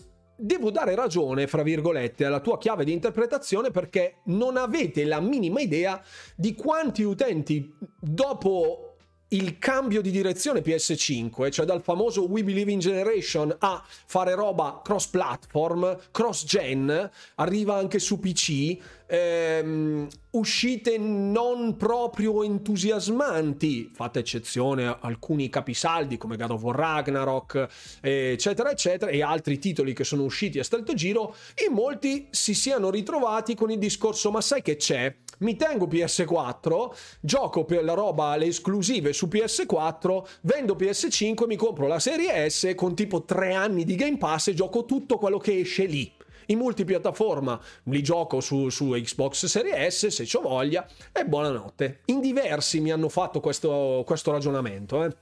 [0.42, 5.60] devo dare ragione, fra virgolette, alla tua chiave di interpretazione perché non avete la minima
[5.60, 6.02] idea
[6.36, 8.91] di quanti utenti dopo
[9.32, 14.80] il cambio di direzione PS5, cioè dal famoso We Believe in Generation a fare roba
[14.84, 24.86] cross platform, cross gen, arriva anche su PC, ehm, uscite non proprio entusiasmanti, fatta eccezione
[24.86, 27.68] a alcuni capisaldi come God of War Ragnarok,
[28.00, 31.34] eccetera, eccetera, e altri titoli che sono usciti a stretto giro,
[31.66, 35.14] in molti si siano ritrovati con il discorso ma sai che c'è?
[35.38, 41.86] Mi tengo PS4, gioco per la roba, le esclusive su PS4, vendo PS5, mi compro
[41.86, 45.58] la serie S con tipo 3 anni di Game Pass e gioco tutto quello che
[45.58, 46.12] esce lì
[46.46, 52.02] in multipiattaforma li gioco su, su Xbox Series S se ho voglia e buonanotte.
[52.07, 55.14] In diversi mi hanno fatto questo, questo ragionamento, eh?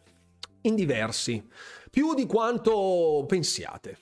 [0.63, 1.47] in diversi,
[1.91, 3.99] più di quanto pensiate.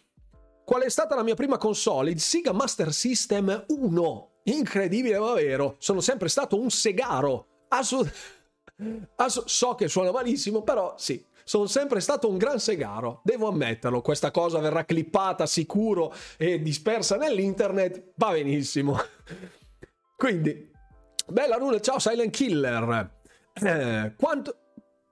[0.65, 2.11] Qual è stata la mia prima console?
[2.11, 4.31] Il Sega Master System 1.
[4.45, 5.77] Incredibile ma vero.
[5.79, 7.47] Sono sempre stato un segaro.
[7.69, 8.37] Assolutamente.
[9.27, 14.03] So che suona malissimo, però sì, sono sempre stato un gran segaro, devo ammetterlo.
[14.03, 18.99] Questa cosa verrà clippata sicuro e dispersa nell'internet, va benissimo.
[20.15, 20.71] Quindi,
[21.27, 23.13] bella Rune, ciao Silent Killer.
[23.55, 24.57] Eh, quanto,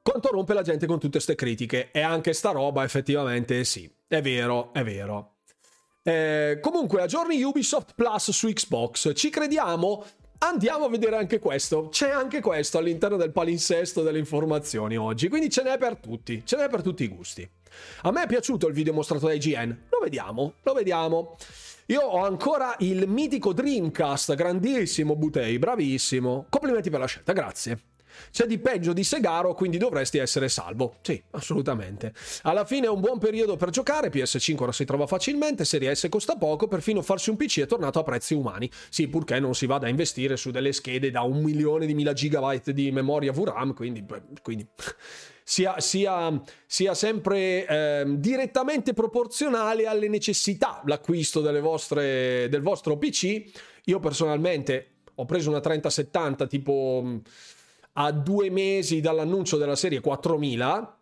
[0.02, 1.90] quanto rompe la gente con tutte queste critiche?
[1.90, 3.90] E anche sta roba, effettivamente, sì.
[4.06, 5.36] È vero, è vero.
[6.02, 9.14] Eh, comunque, aggiorni Ubisoft Plus su Xbox.
[9.14, 10.04] Ci crediamo?
[10.38, 11.88] Andiamo a vedere anche questo.
[11.88, 15.28] C'è anche questo all'interno del palinsesto delle informazioni oggi.
[15.28, 16.42] Quindi ce n'è per tutti.
[16.44, 17.48] Ce n'è per tutti i gusti.
[18.02, 19.84] A me è piaciuto il video mostrato da IGN.
[19.88, 21.36] Lo vediamo, lo vediamo.
[21.86, 26.46] Io ho ancora il mitico Dreamcast, grandissimo Butei, bravissimo.
[26.50, 27.95] Complimenti per la scelta, grazie.
[28.30, 30.96] C'è di peggio di Segaro, quindi dovresti essere salvo.
[31.02, 32.12] Sì, assolutamente.
[32.42, 36.06] Alla fine è un buon periodo per giocare, PS5 ora si trova facilmente, Serie S
[36.08, 38.70] costa poco, perfino farsi un PC è tornato a prezzi umani.
[38.88, 42.12] Sì, purché non si vada a investire su delle schede da un milione di mila
[42.12, 44.04] gigabyte di memoria VRAM, quindi...
[44.42, 44.66] quindi
[45.48, 53.44] sia, sia, sia, sempre eh, direttamente proporzionale alle necessità l'acquisto vostre, del vostro PC.
[53.84, 57.20] Io personalmente ho preso una 3070 tipo
[57.98, 60.98] a due mesi dall'annuncio della serie 4000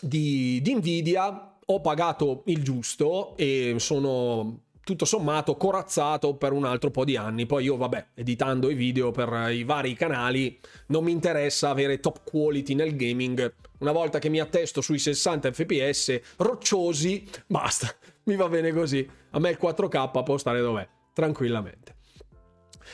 [0.00, 6.92] di, di Nvidia ho pagato il giusto e sono tutto sommato corazzato per un altro
[6.92, 7.44] po' di anni.
[7.44, 12.22] Poi io, vabbè, editando i video per i vari canali, non mi interessa avere top
[12.22, 13.52] quality nel gaming.
[13.78, 17.92] Una volta che mi attesto sui 60 fps rocciosi, basta,
[18.24, 19.08] mi va bene così.
[19.30, 21.95] A me il 4K può stare dov'è, tranquillamente.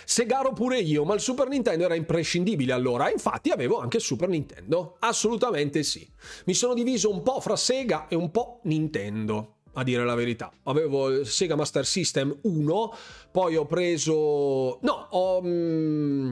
[0.05, 4.28] Segaro pure io, ma il Super Nintendo era imprescindibile allora, infatti avevo anche il Super
[4.28, 4.96] Nintendo.
[5.00, 6.09] Assolutamente sì.
[6.46, 10.52] Mi sono diviso un po' fra Sega e un po' Nintendo a dire la verità.
[10.64, 12.94] Avevo il Sega Master System 1,
[13.31, 14.78] poi ho preso...
[14.83, 16.31] No, ho, mm,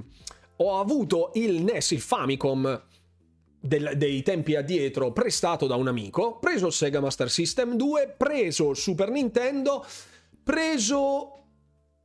[0.57, 2.83] ho avuto il NES, il Famicom
[3.61, 8.71] del, dei tempi addietro prestato da un amico, preso il Sega Master System 2, preso
[8.71, 9.85] il Super Nintendo,
[10.43, 11.35] preso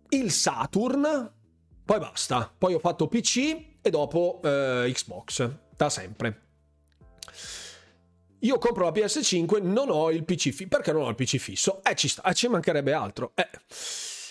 [0.09, 1.33] il Saturn,
[1.85, 2.51] poi basta.
[2.57, 6.41] Poi ho fatto PC e dopo eh, Xbox, da sempre.
[8.39, 10.67] Io compro la PS5, non ho il PC fisso.
[10.67, 11.83] Perché non ho il PC fisso?
[11.83, 13.31] Eh, ci sta, eh, ci mancherebbe altro.
[13.35, 13.47] Eh.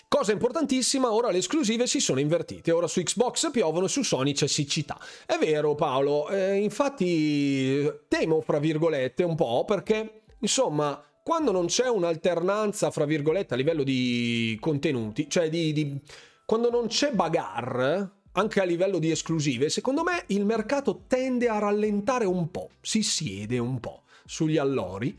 [0.09, 2.71] Cosa importantissima, ora le esclusive si sono invertite.
[2.71, 4.99] Ora su Xbox piovono, su Sony c'è siccità.
[5.27, 6.29] È vero, Paolo.
[6.29, 13.55] Eh, infatti, temo, fra virgolette, un po' perché, insomma, quando non c'è un'alternanza, fra virgolette,
[13.55, 16.01] a livello di contenuti, cioè di, di
[16.44, 21.59] quando non c'è bagarre, anche a livello di esclusive, secondo me il mercato tende a
[21.59, 25.16] rallentare un po', si siede un po' sugli allori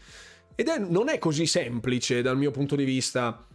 [0.53, 3.45] ed è, non è così semplice dal mio punto di vista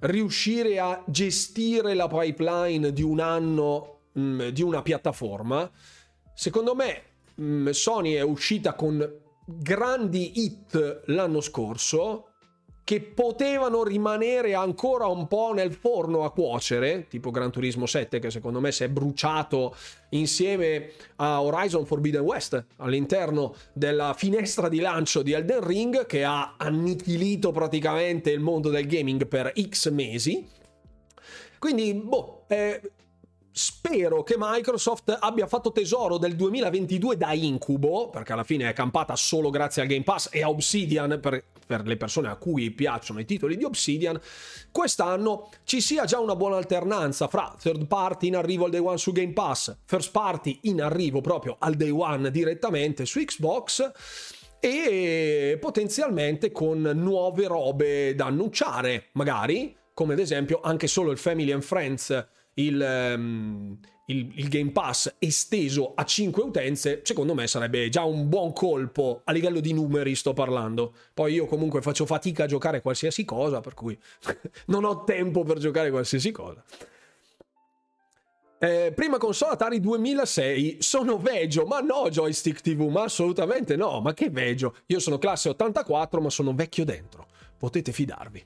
[0.00, 5.70] riuscire a gestire la pipeline di un anno mh, mm, di una piattaforma.
[6.34, 7.02] Secondo me
[7.34, 9.06] mh, mm, Sony è uscita con
[9.44, 12.29] grandi hit l'anno scorso
[12.84, 18.30] che potevano rimanere ancora un po' nel forno a cuocere, tipo Gran Turismo 7 che
[18.30, 19.74] secondo me si è bruciato
[20.10, 26.54] insieme a Horizon Forbidden West all'interno della finestra di lancio di Elden Ring che ha
[26.56, 30.46] annichilito praticamente il mondo del gaming per X mesi.
[31.58, 32.80] Quindi, boh, eh,
[33.52, 39.16] Spero che Microsoft abbia fatto tesoro del 2022 da incubo, perché alla fine è campata
[39.16, 43.18] solo grazie al Game Pass e a Obsidian, per, per, le persone a cui piacciono
[43.18, 44.20] i titoli di Obsidian.
[44.70, 48.98] Quest'anno ci sia già una buona alternanza fra third party in arrivo al day one
[48.98, 53.90] su Game Pass, first party in arrivo proprio al day one direttamente su Xbox
[54.60, 61.50] e potenzialmente con nuove robe da annunciare, magari, come ad esempio anche solo il Family
[61.50, 67.88] and Friends il, um, il, il, Game Pass esteso a 5 utenze, secondo me sarebbe
[67.88, 70.94] già un buon colpo a livello di numeri, sto parlando.
[71.14, 73.98] Poi io comunque faccio fatica a giocare qualsiasi cosa, per cui
[74.66, 76.62] non ho tempo per giocare qualsiasi cosa.
[78.62, 84.12] Eh, prima console Atari 2006, sono vegio, ma no joystick TV, ma assolutamente no, ma
[84.12, 84.74] che vegio.
[84.86, 88.44] Io sono classe 84, ma sono vecchio dentro, potete fidarvi.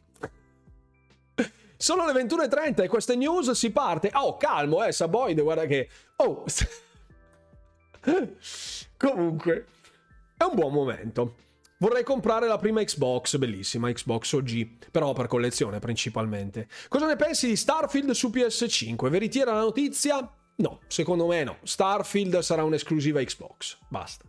[1.84, 4.10] Sono le 21.30 e queste news si parte.
[4.14, 5.90] Oh, calmo, eh, Saboide, guarda che...
[6.16, 6.46] Oh,
[8.96, 9.66] comunque,
[10.34, 11.34] è un buon momento.
[11.76, 16.68] Vorrei comprare la prima Xbox, bellissima Xbox OG, però per collezione principalmente.
[16.88, 19.10] Cosa ne pensi di Starfield su PS5?
[19.10, 20.26] Veritiera la notizia?
[20.56, 21.58] No, secondo me no.
[21.64, 23.76] Starfield sarà un'esclusiva Xbox.
[23.90, 24.24] Basta.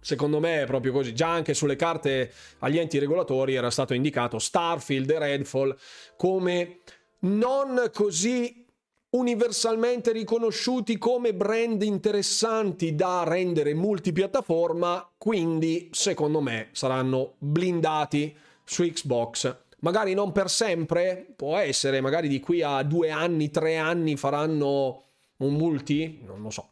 [0.00, 1.14] Secondo me è proprio così.
[1.14, 5.76] Già anche sulle carte agli enti regolatori era stato indicato Starfield e Redfall
[6.16, 6.78] come
[7.20, 8.64] non così
[9.10, 19.56] universalmente riconosciuti come brand interessanti da rendere multipiattaforma, quindi secondo me saranno blindati su Xbox.
[19.80, 25.02] Magari non per sempre, può essere, magari di qui a due anni, tre anni faranno
[25.38, 26.68] un multi, non lo so,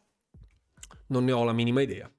[1.07, 2.11] non ne ho la minima idea.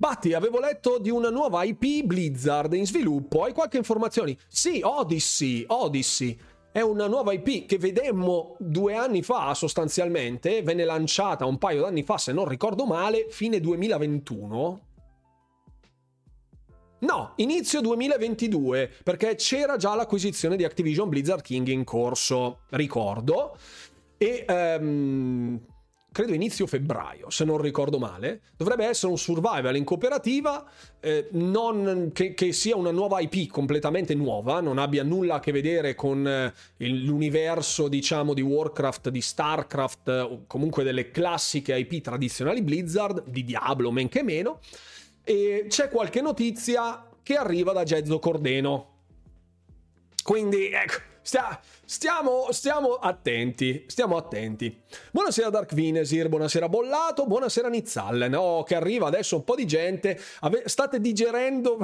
[0.00, 4.34] Batti, avevo letto di una nuova IP Blizzard in sviluppo, hai qualche informazione?
[4.48, 6.38] Sì, Odyssey, Odyssey.
[6.72, 12.02] È una nuova IP che vedemmo due anni fa sostanzialmente, venne lanciata un paio d'anni
[12.02, 14.80] fa se non ricordo male, fine 2021.
[17.00, 23.54] No, inizio 2022, perché c'era già l'acquisizione di Activision Blizzard King in corso, ricordo.
[24.16, 25.60] E um,
[26.12, 28.40] credo inizio febbraio, se non ricordo male.
[28.56, 30.64] Dovrebbe essere un survival in cooperativa,
[31.00, 35.52] eh, non che, che, sia una nuova IP completamente nuova, non abbia nulla a che
[35.52, 36.52] vedere con eh,
[36.88, 43.90] l'universo, diciamo, di Warcraft, di Starcraft, o comunque delle classiche IP tradizionali Blizzard, di Diablo
[43.90, 44.60] men che meno.
[45.22, 48.88] E c'è qualche notizia che arriva da Gezzo Cordeno.
[50.22, 51.60] Quindi, ecco, Stia,
[51.90, 54.80] stiamo, stiamo, attenti, stiamo attenti.
[55.10, 58.32] Buonasera Dark Vinesir, buonasera Bollato, buonasera Nizzallen.
[58.34, 60.16] Oh, che arriva adesso un po' di gente.
[60.40, 61.78] Ave- state digerendo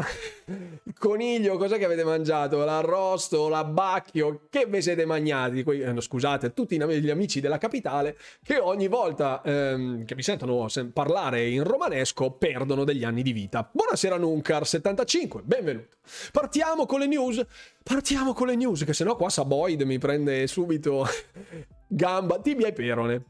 [0.47, 2.65] il coniglio, cos'è che avete mangiato?
[2.65, 5.65] L'arrosto, l'abbacchio, che vi siete mangiati?
[5.65, 10.69] Que- eh, scusate, tutti gli amici della capitale che ogni volta ehm, che mi sentono
[10.93, 13.69] parlare in romanesco perdono degli anni di vita.
[13.73, 15.97] Buonasera Nunkar75, benvenuto.
[16.31, 17.45] Partiamo con le news.
[17.83, 21.05] Partiamo con le news, che sennò qua Saboid mi prende subito
[21.89, 23.25] gamba, tibia e perone.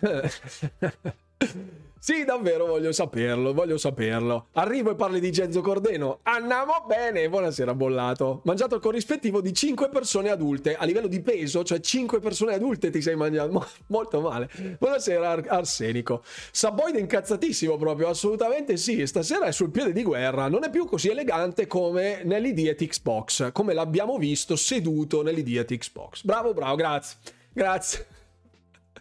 [2.06, 4.46] Sì, davvero voglio saperlo, voglio saperlo.
[4.52, 6.20] Arrivo e parli di Genzo Cordeno.
[6.22, 8.42] Andiamo bene, buonasera bollato.
[8.44, 10.76] Mangiato il corrispettivo di 5 persone adulte.
[10.76, 13.50] A livello di peso, cioè 5 persone adulte ti sei mangiato.
[13.50, 14.48] Mo- molto male.
[14.78, 16.22] Buonasera Ar- Arsenico.
[16.52, 19.04] Saboide incazzatissimo proprio, assolutamente sì.
[19.04, 20.46] Stasera è sul piede di guerra.
[20.46, 23.50] Non è più così elegante come nell'idiot Xbox.
[23.50, 26.22] Come l'abbiamo visto seduto nell'idiot Xbox.
[26.22, 27.18] Bravo, bravo, grazie.
[27.52, 28.06] Grazie.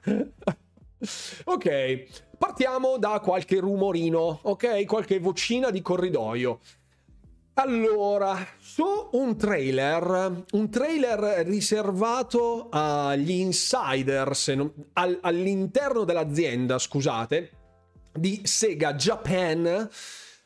[1.45, 2.05] ok,
[2.37, 4.85] partiamo da qualche rumorino, ok?
[4.85, 6.59] Qualche vocina di corridoio.
[7.57, 8.83] Allora, su
[9.13, 14.53] un trailer, un trailer riservato agli insiders
[14.93, 17.51] all'interno dell'azienda, scusate,
[18.11, 19.89] di Sega Japan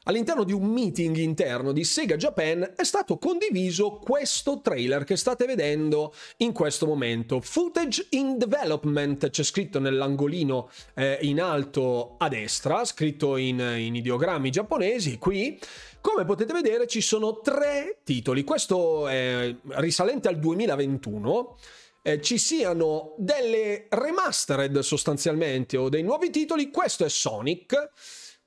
[0.04, 5.46] all'interno di un meeting interno di Sega Japan è stato condiviso questo trailer che state
[5.46, 7.42] vedendo in questo momento.
[7.42, 14.50] Footage in development, c'è scritto nell'angolino eh, in alto a destra, scritto in, in ideogrammi
[14.50, 15.60] giapponesi, qui.
[16.02, 21.58] Come potete vedere ci sono tre titoli, questo è risalente al 2021.
[22.02, 27.90] Eh, ci siano delle remastered sostanzialmente o dei nuovi titoli, questo è Sonic,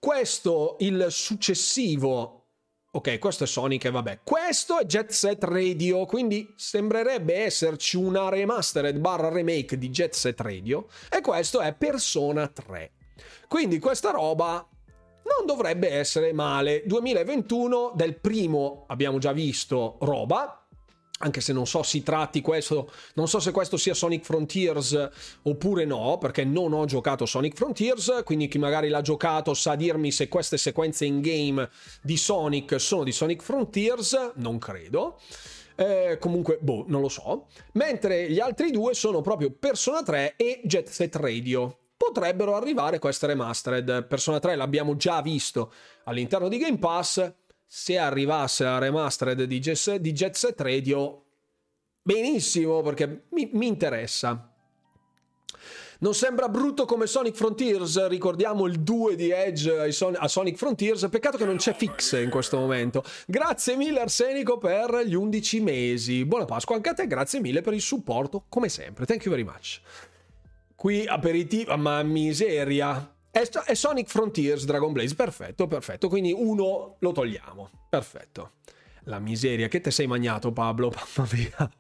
[0.03, 2.46] questo, il successivo,
[2.90, 8.28] ok, questo è Sonic e vabbè, questo è Jet Set Radio, quindi sembrerebbe esserci una
[8.28, 12.90] remastered barra remake di Jet Set Radio e questo è Persona 3.
[13.46, 14.68] Quindi questa roba
[15.22, 16.82] non dovrebbe essere male.
[16.84, 20.61] 2021 del primo abbiamo già visto roba,
[21.22, 21.82] anche se non so
[22.42, 25.10] questo, non so se questo sia Sonic Frontiers
[25.42, 30.10] oppure no, perché non ho giocato Sonic Frontiers, quindi chi magari l'ha giocato sa dirmi
[30.10, 31.68] se queste sequenze in game
[32.02, 35.18] di Sonic sono di Sonic Frontiers, non credo.
[35.76, 37.46] Eh, comunque, boh, non lo so.
[37.72, 41.78] Mentre gli altri due sono proprio Persona 3 e Jet Set Radio.
[41.96, 44.06] Potrebbero arrivare queste remastered.
[44.06, 45.72] Persona 3 l'abbiamo già visto
[46.04, 47.32] all'interno di Game Pass
[47.74, 51.24] se arrivasse la remastered di, Jet, di Jet Set Radio,
[52.02, 54.52] benissimo perché mi, mi interessa.
[56.00, 61.38] Non sembra brutto come Sonic Frontiers, ricordiamo il 2 di Edge a Sonic Frontiers, peccato
[61.38, 63.02] che non c'è fix in questo momento.
[63.26, 66.26] Grazie mille Arsenico per gli 11 mesi.
[66.26, 69.06] Buona Pasqua anche a te, grazie mille per il supporto, come sempre.
[69.06, 69.80] Thank you very much.
[70.74, 73.11] Qui aperitivo, ma miseria.
[73.32, 76.08] È, Sonic Frontiers Dragon Blaze, perfetto, perfetto.
[76.08, 77.70] Quindi uno lo togliamo.
[77.88, 78.52] Perfetto.
[79.04, 81.70] La miseria che te sei magnato, Pablo, mamma mia.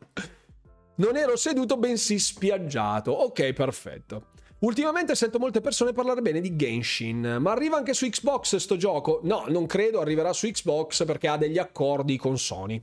[0.94, 3.12] Non ero seduto, bensì spiaggiato.
[3.12, 4.28] Ok, perfetto.
[4.60, 9.20] Ultimamente sento molte persone parlare bene di Genshin, ma arriva anche su Xbox sto gioco?
[9.24, 12.80] No, non credo arriverà su Xbox perché ha degli accordi con Sony.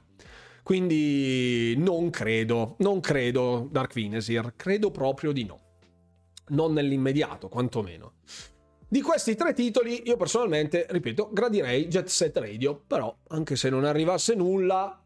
[0.62, 5.60] Quindi non credo, non credo Dark Vinesir, credo proprio di no.
[6.50, 8.14] Non nell'immediato, quantomeno.
[8.92, 13.86] Di questi tre titoli, io personalmente, ripeto, gradirei Jet Set Radio, però anche se non
[13.86, 15.00] arrivasse nulla,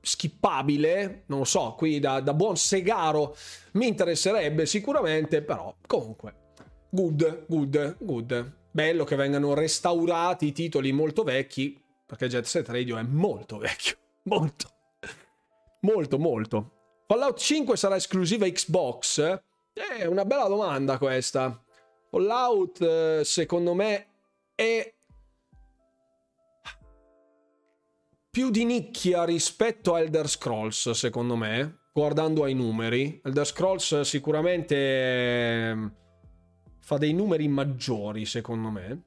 [0.00, 3.36] skippabile, non lo so, qui da, da buon segaro
[3.72, 6.52] mi interesserebbe sicuramente, però comunque,
[6.90, 8.52] good, good, good.
[8.70, 11.76] Bello che vengano restaurati i titoli molto vecchi,
[12.06, 13.96] perché Jet Set Radio è molto vecchio,
[14.30, 14.68] molto,
[15.80, 16.72] molto, molto.
[17.08, 19.42] Fallout 5 sarà esclusiva Xbox?
[19.72, 21.61] È una bella domanda questa.
[22.12, 24.06] Fallout, eh, secondo me,
[24.54, 24.94] è
[28.30, 33.18] più di nicchia rispetto a Elder Scrolls, secondo me, guardando ai numeri.
[33.24, 35.94] Elder Scrolls sicuramente ehm,
[36.80, 39.04] fa dei numeri maggiori, secondo me,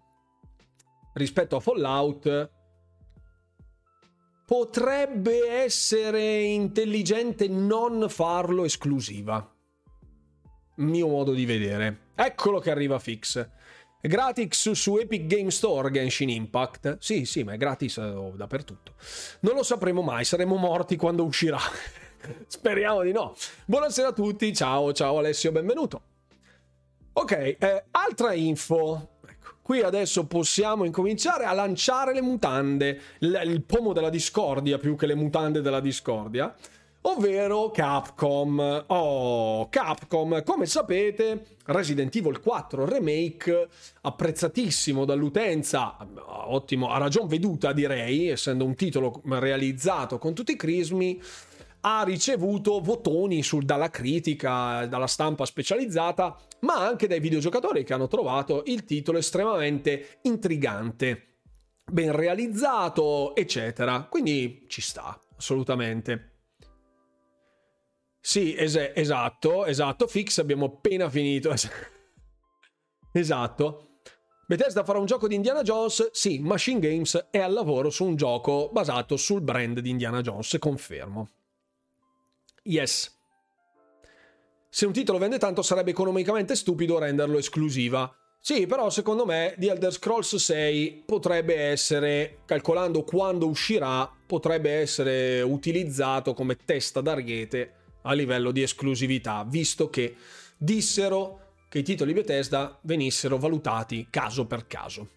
[1.14, 2.52] rispetto a Fallout.
[4.48, 9.48] Potrebbe essere intelligente non farlo esclusiva.
[10.78, 12.05] Mio modo di vedere.
[12.16, 13.46] Eccolo che arriva fix.
[14.00, 16.98] Gratis su Epic Game Store Genshin Impact.
[17.00, 18.94] Sì, sì, ma è gratis oh, dappertutto.
[19.42, 21.60] Non lo sapremo mai, saremo morti quando uscirà.
[22.48, 23.36] Speriamo di no.
[23.66, 26.02] Buonasera a tutti, ciao, ciao Alessio, benvenuto.
[27.14, 29.18] Ok, eh, altra info.
[29.28, 34.96] Ecco, qui adesso possiamo incominciare a lanciare le mutande, il, il pomo della discordia più
[34.96, 36.56] che le mutande della discordia
[37.08, 38.86] ovvero Capcom.
[38.88, 43.68] Oh, Capcom, come sapete, Resident Evil 4 Remake,
[44.02, 45.98] apprezzatissimo dall'utenza,
[46.48, 51.22] ottimo, a ragion veduta direi, essendo un titolo realizzato con tutti i crismi,
[51.82, 58.08] ha ricevuto votoni sul, dalla critica, dalla stampa specializzata, ma anche dai videogiocatori che hanno
[58.08, 61.42] trovato il titolo estremamente intrigante,
[61.92, 64.08] ben realizzato, eccetera.
[64.10, 66.35] Quindi ci sta, assolutamente.
[68.26, 70.08] Sì, es- esatto, esatto.
[70.08, 71.54] Fix abbiamo appena finito.
[73.14, 74.00] esatto.
[74.48, 76.10] Bethesda farà un gioco di Indiana Jones?
[76.10, 80.58] Sì, Machine Games è al lavoro su un gioco basato sul brand di Indiana Jones,
[80.58, 81.30] confermo.
[82.64, 83.16] Yes.
[84.70, 88.12] Se un titolo vende tanto sarebbe economicamente stupido renderlo esclusiva.
[88.40, 95.44] Sì, però secondo me The Elder Scrolls 6 potrebbe essere, calcolando quando uscirà, potrebbe essere
[95.44, 97.75] utilizzato come testa d'ariete
[98.06, 100.16] a livello di esclusività, visto che
[100.58, 105.10] dissero che i titoli Bethesda venissero valutati caso per caso.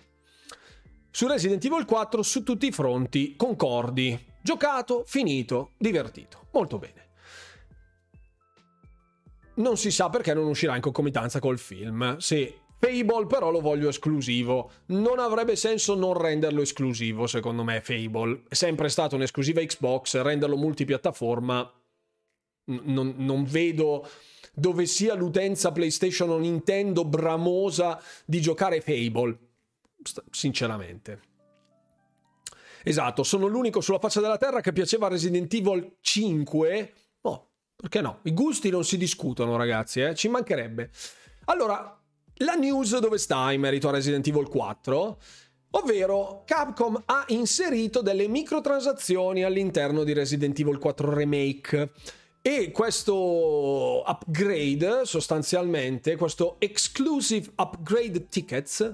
[1.11, 7.07] Su Resident Evil 4 su tutti i fronti concordi, giocato, finito, divertito, molto bene.
[9.55, 12.17] Non si sa perché non uscirà in concomitanza col film.
[12.19, 14.71] Sì, Fable però lo voglio esclusivo.
[14.87, 18.43] Non avrebbe senso non renderlo esclusivo, secondo me, Fable.
[18.49, 21.73] È sempre stato un'esclusiva Xbox, renderlo multipiattaforma
[22.69, 24.09] non, non vedo
[24.55, 29.39] dove sia l'utenza PlayStation o Nintendo bramosa di giocare Fable.
[30.31, 31.21] Sinceramente.
[32.83, 36.93] Esatto, sono l'unico sulla faccia della terra che piaceva Resident Evil 5.
[37.23, 38.21] Oh, perché no?
[38.23, 40.15] I gusti non si discutono, ragazzi, eh?
[40.15, 40.91] ci mancherebbe.
[41.47, 42.01] Allora,
[42.37, 45.19] la news dove sta in merito a Resident Evil 4?
[45.73, 51.91] Ovvero Capcom ha inserito delle microtransazioni all'interno di Resident Evil 4 Remake.
[52.49, 58.91] E questo upgrade, sostanzialmente, questo exclusive upgrade tickets,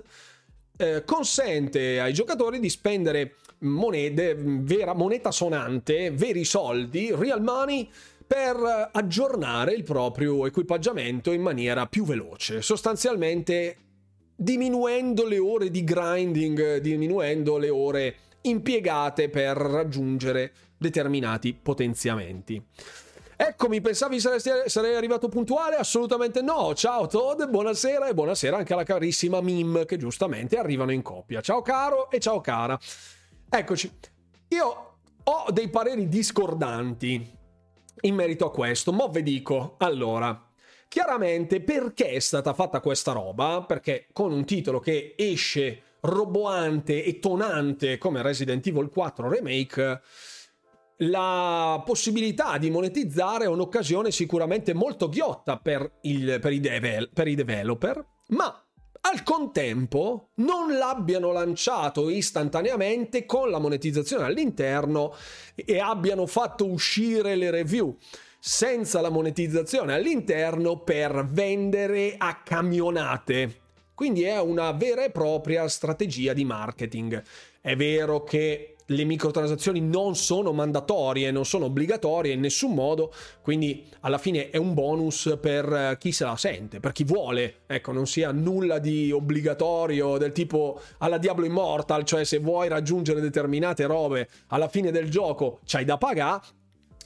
[0.76, 7.88] eh, consente ai giocatori di spendere monete, vera moneta sonante, veri soldi, real money,
[8.26, 12.60] per aggiornare il proprio equipaggiamento in maniera più veloce.
[12.60, 13.76] Sostanzialmente
[14.34, 22.60] diminuendo le ore di grinding, diminuendo le ore impiegate per raggiungere determinati potenziamenti.
[23.36, 25.74] Eccomi, pensavi saresti, sarei arrivato puntuale?
[25.74, 26.72] Assolutamente no.
[26.74, 31.40] Ciao Todd, buonasera e buonasera anche alla carissima Mim che giustamente arrivano in coppia.
[31.40, 32.78] Ciao caro e ciao cara.
[33.50, 33.90] Eccoci.
[34.48, 37.38] Io ho dei pareri discordanti
[38.02, 40.48] in merito a questo, ma ve dico, allora,
[40.86, 43.64] chiaramente perché è stata fatta questa roba?
[43.66, 50.02] Perché con un titolo che esce roboante e tonante come Resident Evil 4 Remake
[50.98, 57.28] la possibilità di monetizzare è un'occasione sicuramente molto ghiotta per, il, per, i, devel, per
[57.28, 58.64] i developer, ma
[59.06, 65.14] al contempo non l'abbiano lanciato istantaneamente con la monetizzazione all'interno
[65.54, 67.96] e abbiano fatto uscire le review
[68.38, 73.60] senza la monetizzazione all'interno per vendere a camionate.
[73.94, 77.22] Quindi è una vera e propria strategia di marketing.
[77.60, 83.86] È vero che le microtransazioni non sono mandatorie, non sono obbligatorie in nessun modo, quindi
[84.00, 87.92] alla fine è un bonus per eh, chi se la sente, per chi vuole, ecco,
[87.92, 93.86] non sia nulla di obbligatorio del tipo alla Diablo Immortal, cioè se vuoi raggiungere determinate
[93.86, 96.40] robe alla fine del gioco c'hai da pagare,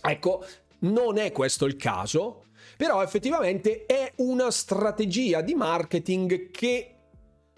[0.00, 0.44] Ecco,
[0.80, 2.44] non è questo il caso,
[2.76, 6.94] però effettivamente è una strategia di marketing che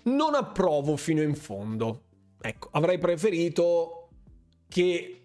[0.05, 2.03] non approvo fino in fondo.
[2.41, 4.00] Ecco, avrei preferito
[4.71, 5.21] che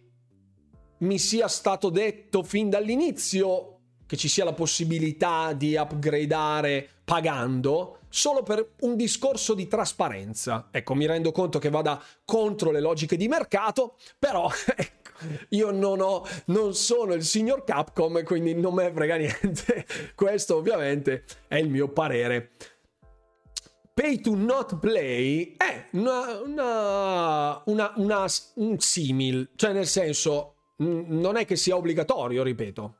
[0.97, 3.75] mi sia stato detto fin dall'inizio
[4.07, 10.69] che ci sia la possibilità di upgradare pagando solo per un discorso di trasparenza.
[10.71, 15.11] Ecco, mi rendo conto che vada contro le logiche di mercato, però ecco,
[15.49, 19.85] io non ho non sono il signor Capcom, quindi non me frega niente.
[20.15, 22.51] Questo ovviamente è il mio parere
[23.95, 28.25] pay to not play è una, una, una, una
[28.55, 32.95] un simil, cioè nel senso non è che sia obbligatorio, ripeto,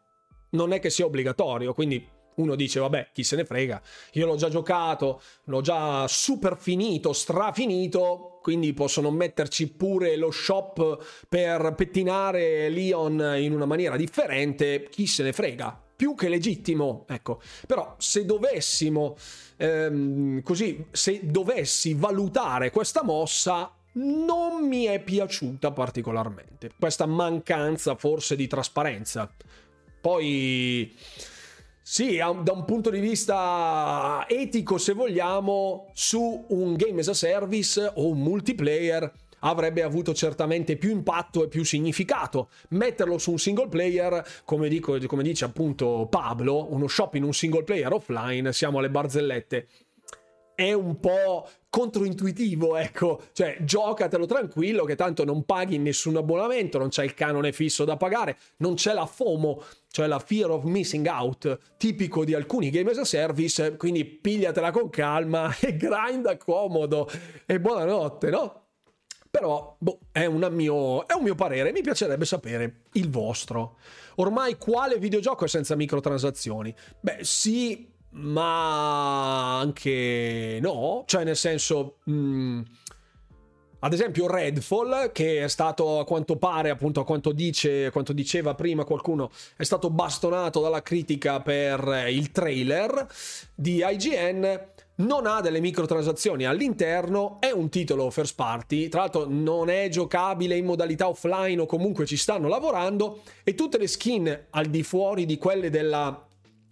[0.51, 3.81] non è che sia obbligatorio, quindi uno dice vabbè chi se ne frega,
[4.13, 11.25] io l'ho già giocato, l'ho già super finito, strafinito, quindi possono metterci pure lo shop
[11.27, 17.41] per pettinare Leon in una maniera differente, chi se ne frega, più che legittimo, ecco,
[17.65, 19.15] però se dovessimo
[19.57, 26.71] ehm, così, se dovessi valutare questa mossa, non mi è piaciuta particolarmente.
[26.77, 29.31] Questa mancanza forse di trasparenza.
[30.01, 30.93] Poi,
[31.81, 37.91] sì, da un punto di vista etico, se vogliamo, su un game as a service
[37.95, 39.11] o un multiplayer
[39.45, 42.49] avrebbe avuto certamente più impatto e più significato.
[42.69, 47.33] Metterlo su un single player, come, dico, come dice appunto Pablo, uno shop in un
[47.33, 49.67] single player offline, siamo alle barzellette.
[50.55, 56.87] È un po' controintuitivo, ecco, cioè giocatelo tranquillo che tanto non paghi nessun abbonamento, non
[56.87, 61.05] c'è il canone fisso da pagare, non c'è la FOMO, cioè la fear of missing
[61.07, 67.09] out, tipico di alcuni game as a service, quindi pigliatela con calma e grinda comodo
[67.45, 68.64] e buonanotte, no?
[69.35, 73.75] Però boh, è, mio, è, un mio parere, mi piacerebbe sapere il vostro.
[74.15, 76.73] Ormai quale videogioco è senza microtransazioni?
[77.01, 81.97] Beh, sì, ma anche no, cioè nel senso...
[82.05, 82.61] Mh, mm,
[83.79, 88.13] ad esempio Redfall, che è stato a quanto pare, appunto a quanto, dice, a quanto
[88.13, 93.05] diceva prima qualcuno, è stato bastonato dalla critica per il trailer
[93.53, 99.69] di IGN non ha delle microtransazioni all'interno, è un titolo first party, tra l'altro non
[99.69, 103.21] è giocabile in modalità offline o comunque ci stanno lavorando.
[103.43, 106.25] E tutte le skin al di fuori di quelle della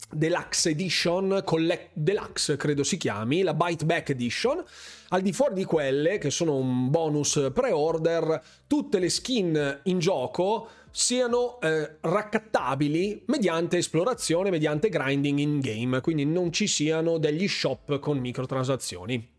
[0.10, 4.64] Deluxe Edition, Collect Deluxe credo si chiami, la Bite Back Edition,
[5.10, 10.70] al di fuori di quelle che sono un bonus pre-order, tutte le skin in gioco
[10.96, 17.98] siano eh, raccattabili mediante esplorazione, mediante grinding in game, quindi non ci siano degli shop
[17.98, 19.32] con microtransazioni.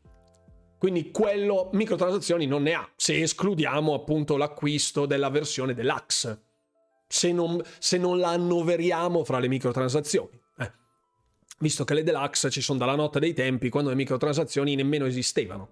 [0.77, 6.43] Quindi quello microtransazioni non ne ha, se escludiamo appunto l'acquisto della versione deluxe,
[7.07, 10.39] se non, se non la annoveriamo fra le microtransazioni.
[10.59, 10.73] Eh.
[11.61, 15.71] Visto che le deluxe ci sono dalla notte dei tempi, quando le microtransazioni nemmeno esistevano.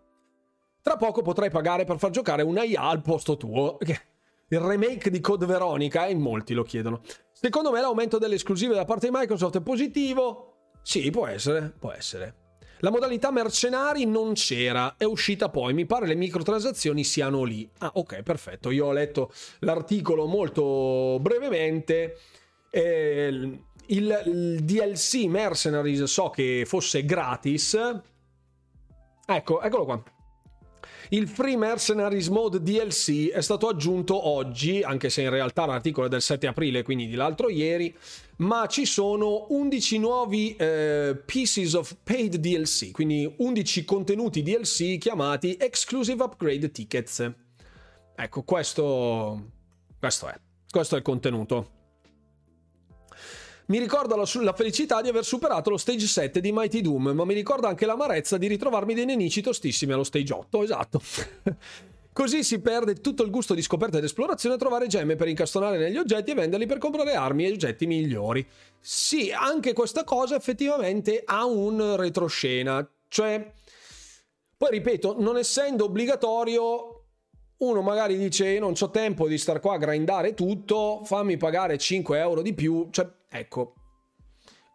[0.80, 4.12] Tra poco potrai pagare per far giocare una IA al posto tuo, che
[4.55, 7.01] il remake di Code Veronica, in molti lo chiedono.
[7.33, 10.73] Secondo me l'aumento delle esclusive da parte di Microsoft è positivo?
[10.83, 12.41] Sì, può essere, può essere.
[12.81, 17.69] La modalità mercenari non c'era, è uscita poi, mi pare le microtransazioni siano lì.
[17.79, 18.71] Ah, ok, perfetto.
[18.71, 22.19] Io ho letto l'articolo molto brevemente.
[22.71, 23.29] Eh,
[23.87, 27.79] il, il DLC Mercenaries so che fosse gratis.
[29.25, 30.03] Ecco, eccolo qua.
[31.13, 36.09] Il Free Mercenaries Mode DLC è stato aggiunto oggi, anche se in realtà l'articolo è
[36.09, 37.95] del 7 aprile, quindi di l'altro ieri,
[38.37, 45.55] ma ci sono 11 nuovi eh, pieces of paid DLC, quindi 11 contenuti DLC chiamati
[45.61, 47.31] Exclusive Upgrade Tickets.
[48.17, 49.51] Ecco, questo,
[49.99, 50.41] questo è.
[50.71, 51.82] Questo è il contenuto.
[53.73, 57.25] Mi ricorda la, la, felicità di aver superato lo stage 7 di Mighty Doom, ma
[57.25, 61.01] mi ricorda anche l'amarezza di ritrovarmi dei nemici tostissimi allo stage 8, esatto.
[62.12, 65.97] Così si perde tutto il gusto di scoperta ed esplorazione trovare gemme per incastonare negli
[65.97, 68.47] oggetti e venderli per comprare armi e oggetti migliori.
[68.79, 73.55] Sì, anche questa cosa effettivamente ha un retroscena, cioè...
[74.55, 77.05] Poi ripeto, non essendo obbligatorio,
[77.57, 82.18] uno magari dice non ho tempo di star qua a grindare tutto, fammi pagare 5
[82.18, 83.74] euro di più, cioè ecco,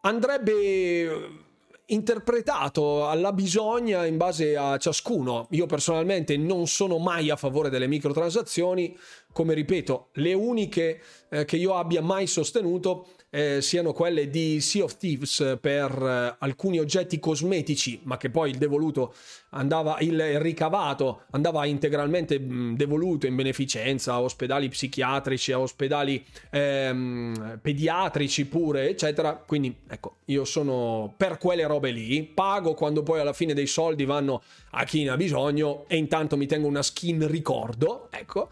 [0.01, 1.45] andrebbe
[1.87, 5.47] interpretato alla bisogna in base a ciascuno.
[5.51, 8.97] Io personalmente non sono mai a favore delle microtransazioni,
[9.31, 14.83] come ripeto, le uniche eh, che io abbia mai sostenuto eh, siano quelle di Sea
[14.83, 19.13] of Thieves per eh, alcuni oggetti cosmetici, ma che poi il devoluto
[19.49, 27.59] andava, il ricavato andava integralmente mh, devoluto in beneficenza a ospedali psichiatrici, a ospedali ehm,
[27.61, 29.33] pediatrici pure, eccetera.
[29.35, 34.05] Quindi ecco, io sono per quelle robe lì, pago quando poi alla fine dei soldi
[34.05, 38.49] vanno a chi ne ha bisogno e intanto mi tengo una skin ricordo, ecco.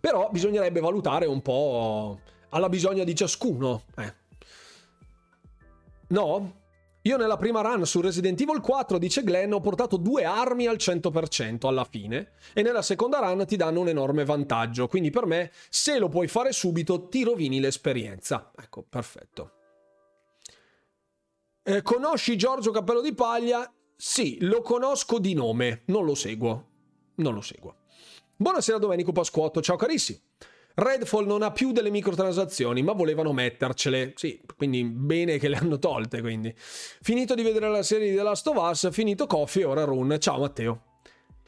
[0.00, 3.84] Però bisognerebbe valutare un po' alla bisogna di ciascuno.
[3.96, 4.14] Eh.
[6.08, 6.56] No?
[7.02, 10.76] Io nella prima run su Resident Evil 4, dice Glenn, ho portato due armi al
[10.76, 15.50] 100% alla fine e nella seconda run ti danno un enorme vantaggio, quindi per me
[15.70, 18.50] se lo puoi fare subito ti rovini l'esperienza.
[18.54, 19.52] Ecco, perfetto.
[21.62, 23.72] Eh, conosci Giorgio Cappello di Paglia?
[23.96, 26.66] Sì, lo conosco di nome, non lo seguo.
[27.16, 27.76] Non lo seguo.
[28.36, 30.18] Buonasera Domenico Pasquotto, ciao carissimo.
[30.80, 34.12] Redfall non ha più delle microtransazioni, ma volevano mettercele.
[34.14, 36.54] Sì, quindi bene che le hanno tolte, quindi.
[36.56, 40.16] Finito di vedere la serie di The Last of Us, finito Coffee, ora Run.
[40.20, 40.82] Ciao Matteo.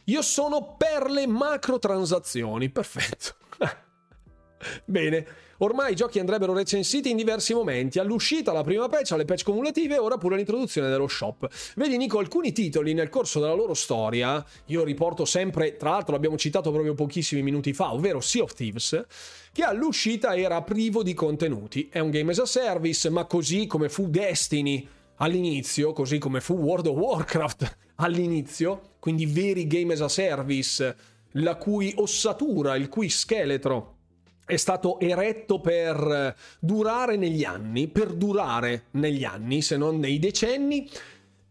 [0.06, 3.36] Io sono per le macrotransazioni, perfetto.
[4.84, 5.26] bene.
[5.62, 9.96] Ormai i giochi andrebbero recensiti in diversi momenti, all'uscita, alla prima patch, alle patch cumulative
[9.96, 11.46] e ora pure l'introduzione dello shop.
[11.76, 16.38] Vedi Nico, alcuni titoli nel corso della loro storia, io riporto sempre, tra l'altro l'abbiamo
[16.38, 19.04] citato proprio pochissimi minuti fa, ovvero Sea of Thieves,
[19.52, 21.90] che all'uscita era privo di contenuti.
[21.92, 26.54] È un game as a service, ma così come fu Destiny all'inizio, così come fu
[26.54, 30.96] World of Warcraft all'inizio, quindi veri game as a service,
[31.32, 33.98] la cui ossatura, il cui scheletro
[34.50, 40.90] è stato eretto per durare negli anni, per durare negli anni, se non nei decenni,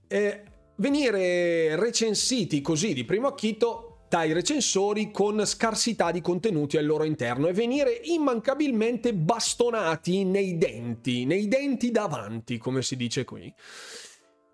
[0.07, 0.43] eh,
[0.75, 7.47] venire recensiti così di primo acchito dai recensori con scarsità di contenuti al loro interno
[7.47, 13.53] e venire immancabilmente bastonati nei denti, nei denti davanti, come si dice qui,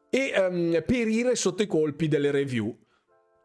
[0.09, 2.77] e um, perire sotto i colpi delle review.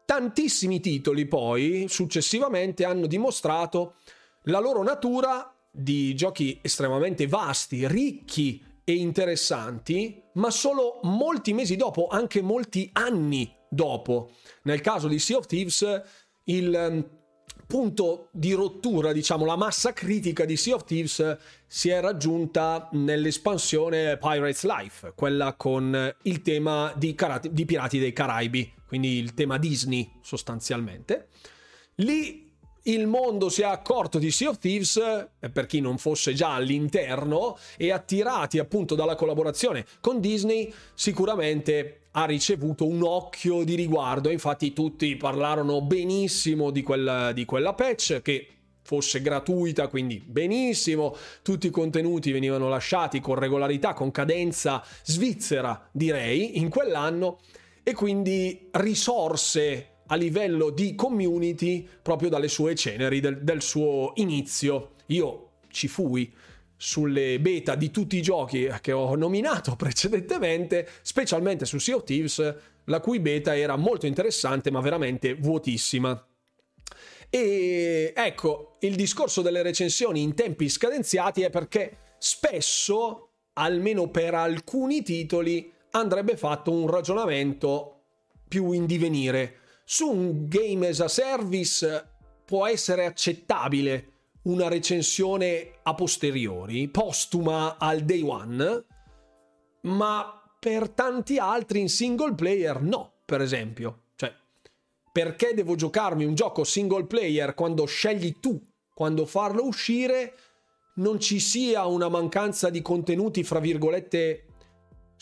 [0.05, 3.95] Tantissimi titoli poi successivamente hanno dimostrato
[4.43, 12.07] la loro natura di giochi estremamente vasti, ricchi e interessanti, ma solo molti mesi dopo,
[12.07, 14.31] anche molti anni dopo.
[14.63, 16.01] Nel caso di Sea of Thieves,
[16.45, 17.09] il ehm,
[17.67, 21.37] punto di rottura, diciamo, la massa critica di Sea of Thieves
[21.67, 28.11] si è raggiunta nell'espansione Pirates Life, quella con il tema di, Karate, di Pirati dei
[28.11, 31.29] Caraibi, quindi il tema Disney sostanzialmente.
[31.95, 32.40] Lì
[32.83, 36.55] il mondo si è accorto di Sea of Thieves, eh, per chi non fosse già
[36.55, 44.29] all'interno, e attirati appunto dalla collaborazione con Disney, sicuramente ha ricevuto un occhio di riguardo.
[44.29, 48.47] Infatti tutti parlarono benissimo di quella, di quella patch che
[48.83, 56.57] fosse gratuita, quindi benissimo, tutti i contenuti venivano lasciati con regolarità, con cadenza svizzera, direi,
[56.57, 57.39] in quell'anno,
[57.83, 64.91] e quindi risorse a livello di community proprio dalle sue ceneri, del, del suo inizio.
[65.07, 66.31] Io ci fui
[66.75, 72.55] sulle beta di tutti i giochi che ho nominato precedentemente, specialmente su Sea of Thieves,
[72.85, 76.25] la cui beta era molto interessante ma veramente vuotissima.
[77.29, 85.03] E ecco, il discorso delle recensioni in tempi scadenziati è perché spesso, almeno per alcuni
[85.03, 87.99] titoli, andrebbe fatto un ragionamento
[88.49, 89.60] più in divenire
[89.93, 92.11] su un game as a service
[92.45, 94.11] può essere accettabile
[94.43, 98.85] una recensione a posteriori, postuma al day one,
[99.81, 104.03] ma per tanti altri in single player no, per esempio.
[104.15, 104.33] Cioè,
[105.11, 110.35] perché devo giocarmi un gioco single player quando scegli tu quando farlo uscire
[110.95, 114.45] non ci sia una mancanza di contenuti, fra virgolette,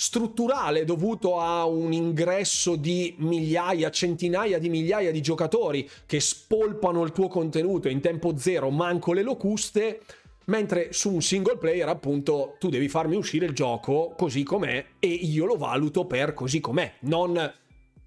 [0.01, 7.11] strutturale dovuto a un ingresso di migliaia, centinaia di migliaia di giocatori che spolpano il
[7.11, 9.99] tuo contenuto in tempo zero, manco le locuste,
[10.45, 15.07] mentre su un single player appunto tu devi farmi uscire il gioco così com'è e
[15.07, 17.53] io lo valuto per così com'è, non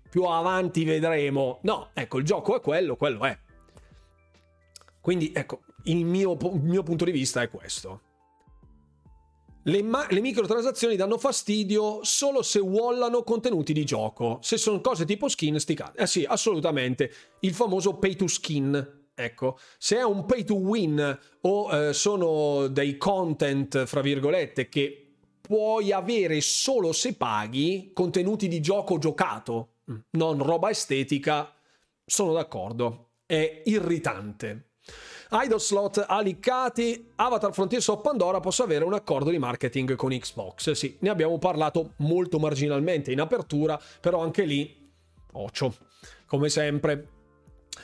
[0.08, 1.58] più avanti vedremo.
[1.64, 3.38] No, ecco, il gioco è quello, quello è.
[4.98, 8.00] Quindi ecco, il mio, il mio punto di vista è questo.
[9.64, 14.38] Le, ma- le, microtransazioni danno fastidio solo se wallano contenuti di gioco.
[14.42, 16.00] Se sono cose tipo skin, sticate.
[16.00, 17.12] Eh sì, assolutamente.
[17.40, 19.00] Il famoso pay to skin.
[19.14, 25.14] Ecco, se è un pay to win o eh, sono dei content, fra virgolette, che
[25.40, 31.54] puoi avere solo se paghi contenuti di gioco giocato, mm, non roba estetica,
[32.04, 33.10] sono d'accordo.
[33.26, 34.71] È irritante.
[35.32, 40.72] Idle slot aliccati, Avatar Frontiers of Pandora possa avere un accordo di marketing con Xbox.
[40.72, 44.90] Sì, ne abbiamo parlato molto marginalmente in apertura, però anche lì,
[45.32, 45.74] ocio,
[46.26, 47.08] come sempre.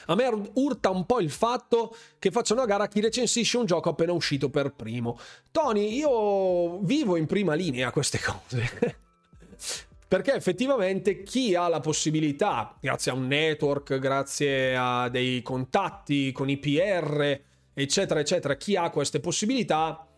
[0.06, 3.88] A me urta un po' il fatto che facciano a gara chi recensisce un gioco
[3.88, 5.18] appena uscito per primo.
[5.50, 8.96] Tony, io vivo in prima linea queste cose.
[10.08, 16.48] Perché effettivamente chi ha la possibilità, grazie a un network, grazie a dei contatti con
[16.48, 17.38] i PR,
[17.74, 20.08] eccetera, eccetera, chi ha queste possibilità,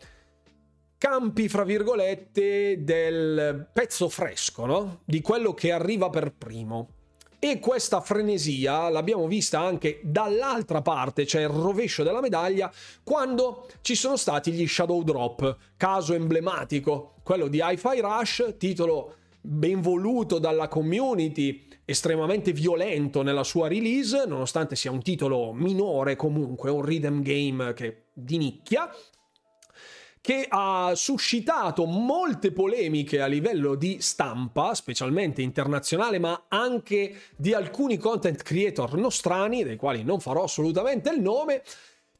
[0.97, 5.01] campi, fra virgolette, del pezzo fresco, no?
[5.03, 6.93] Di quello che arriva per primo.
[7.37, 12.71] E questa frenesia l'abbiamo vista anche dall'altra parte, cioè il rovescio della medaglia,
[13.03, 19.81] quando ci sono stati gli Shadow Drop, caso emblematico, quello di Hi-Fi Rush, titolo ben
[19.81, 26.83] voluto dalla community, estremamente violento nella sua release, nonostante sia un titolo minore comunque, un
[26.83, 28.89] rhythm game che di nicchia,
[30.21, 37.97] che ha suscitato molte polemiche a livello di stampa, specialmente internazionale, ma anche di alcuni
[37.97, 41.63] content creator nostrani, dei quali non farò assolutamente il nome,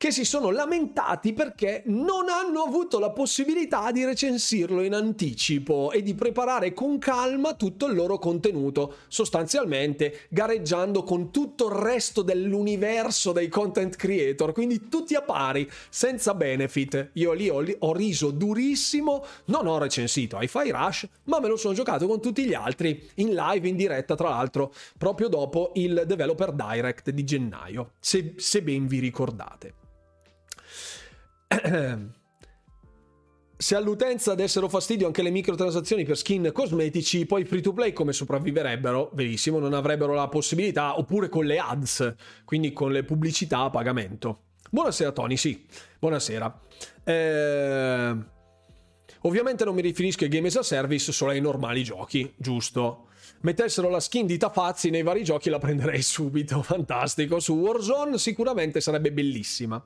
[0.01, 6.01] che si sono lamentati perché non hanno avuto la possibilità di recensirlo in anticipo e
[6.01, 13.31] di preparare con calma tutto il loro contenuto, sostanzialmente gareggiando con tutto il resto dell'universo
[13.31, 17.11] dei content creator, quindi tutti a pari, senza benefit.
[17.13, 21.75] Io lì ho, ho riso durissimo, non ho recensito Hi-Fi Rush, ma me lo sono
[21.75, 26.53] giocato con tutti gli altri, in live, in diretta, tra l'altro, proprio dopo il Developer
[26.53, 29.89] Direct di gennaio, se, se ben vi ricordate.
[33.61, 38.11] Se all'utenza dessero fastidio anche le microtransazioni per skin cosmetici, poi free to play come
[38.11, 39.11] sopravviverebbero?
[39.13, 44.45] Verissimo, non avrebbero la possibilità, oppure con le ads, quindi con le pubblicità a pagamento.
[44.71, 45.63] Buonasera Tony, sì,
[45.99, 46.61] buonasera.
[47.03, 48.15] Eh...
[49.23, 53.09] Ovviamente non mi riferisco ai game as a service, solo ai normali giochi, giusto?
[53.41, 57.39] Mettessero la skin di Tafazzi nei vari giochi la prenderei subito, fantastico.
[57.39, 59.84] Su Warzone sicuramente sarebbe bellissima.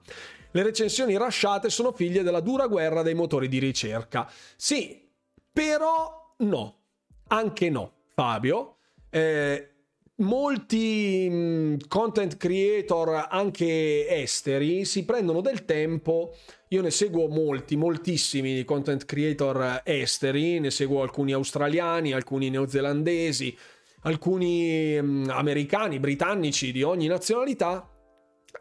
[0.52, 4.30] Le recensioni rasciate sono figlie della dura guerra dei motori di ricerca.
[4.56, 5.10] Sì,
[5.52, 6.80] però no,
[7.28, 8.78] anche no, Fabio.
[9.10, 9.75] Eh,
[10.18, 16.36] molti mm, content creator, anche esteri, si prendono del tempo.
[16.70, 23.57] Io ne seguo molti, moltissimi content creator esteri, ne seguo alcuni australiani, alcuni neozelandesi,
[24.01, 27.89] alcuni mm, americani, britannici di ogni nazionalità.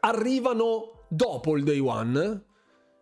[0.00, 2.44] Arrivano dopo il day one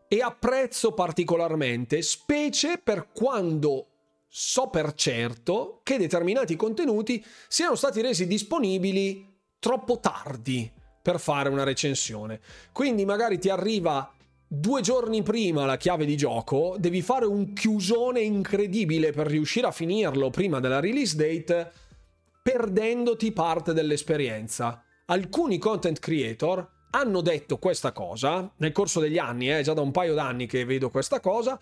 [0.09, 3.92] e apprezzo particolarmente, specie per quando
[4.35, 9.29] so per certo che determinati contenuti siano stati resi disponibili
[9.59, 10.73] troppo tardi
[11.03, 12.41] per fare una recensione.
[12.73, 14.11] Quindi magari ti arriva
[14.49, 19.71] due giorni prima la chiave di gioco, devi fare un chiusone incredibile per riuscire a
[19.71, 21.71] finirlo prima della release date,
[22.43, 24.83] perdendoti parte dell'esperienza.
[25.07, 29.83] Alcuni content creator hanno detto questa cosa nel corso degli anni, è eh, già da
[29.83, 31.61] un paio d'anni che vedo questa cosa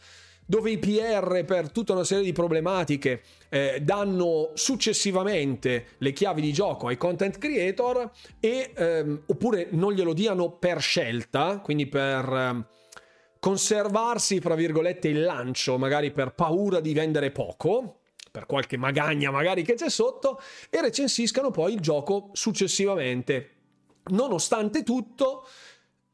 [0.51, 6.53] dove i PR per tutta una serie di problematiche eh, danno successivamente le chiavi di
[6.53, 12.67] gioco ai content creator e ehm, oppure non glielo diano per scelta, quindi per ehm,
[13.39, 18.01] conservarsi, fra virgolette, il lancio, magari per paura di vendere poco,
[18.33, 23.51] per qualche magagna magari che c'è sotto, e recensiscano poi il gioco successivamente.
[24.07, 25.47] Nonostante tutto,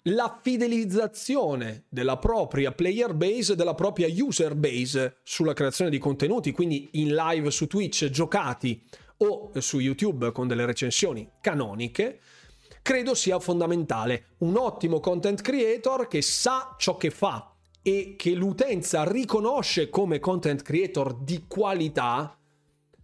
[0.09, 6.89] la fidelizzazione della propria player base, della propria user base sulla creazione di contenuti, quindi
[6.93, 8.83] in live su Twitch giocati
[9.19, 12.21] o su YouTube con delle recensioni canoniche,
[12.83, 14.35] credo sia fondamentale.
[14.39, 17.53] Un ottimo content creator che sa ciò che fa
[17.83, 22.39] e che l'utenza riconosce come content creator di qualità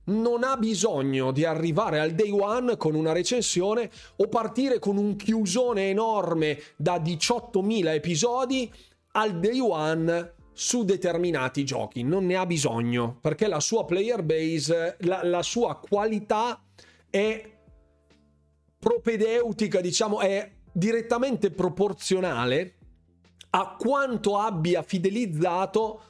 [0.05, 5.17] non ha bisogno di arrivare al day one con una recensione o partire con un
[5.17, 8.73] chiusone enorme da 18.000 episodi
[9.13, 12.03] al day one su determinati giochi.
[12.03, 16.63] Non ne ha bisogno perché la sua player base, la, la sua qualità
[17.09, 17.51] è
[18.79, 22.77] propedeutica, diciamo, è direttamente proporzionale
[23.51, 26.01] a quanto abbia fidelizzato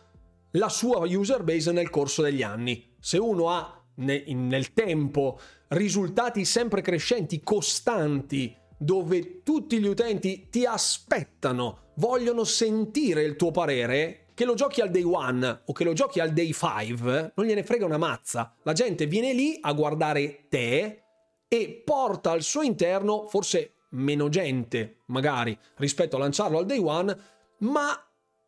[0.52, 2.94] la sua user base nel corso degli anni.
[2.98, 5.38] Se uno ha nel tempo
[5.68, 14.26] risultati sempre crescenti, costanti, dove tutti gli utenti ti aspettano, vogliono sentire il tuo parere,
[14.34, 17.62] che lo giochi al day one o che lo giochi al day five, non gliene
[17.62, 18.54] frega una mazza.
[18.62, 21.02] La gente viene lì a guardare te
[21.48, 27.16] e porta al suo interno, forse meno gente magari rispetto a lanciarlo al day one,
[27.58, 27.96] ma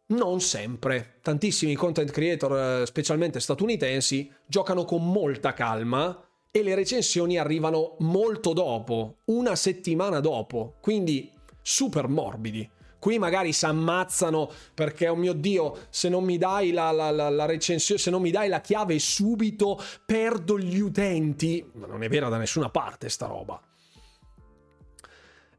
[0.07, 1.19] non sempre.
[1.23, 8.53] Tantissimi content creator, eh, specialmente statunitensi, giocano con molta calma e le recensioni arrivano molto
[8.53, 12.71] dopo, una settimana dopo, quindi super morbidi.
[12.99, 17.29] Qui magari si ammazzano perché, oh mio Dio, se non mi dai la, la, la,
[17.29, 21.69] la recensione, se non mi dai la chiave subito, perdo gli utenti.
[21.75, 23.61] Ma non è vera da nessuna parte sta roba.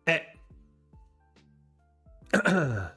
[0.06, 0.32] Eh.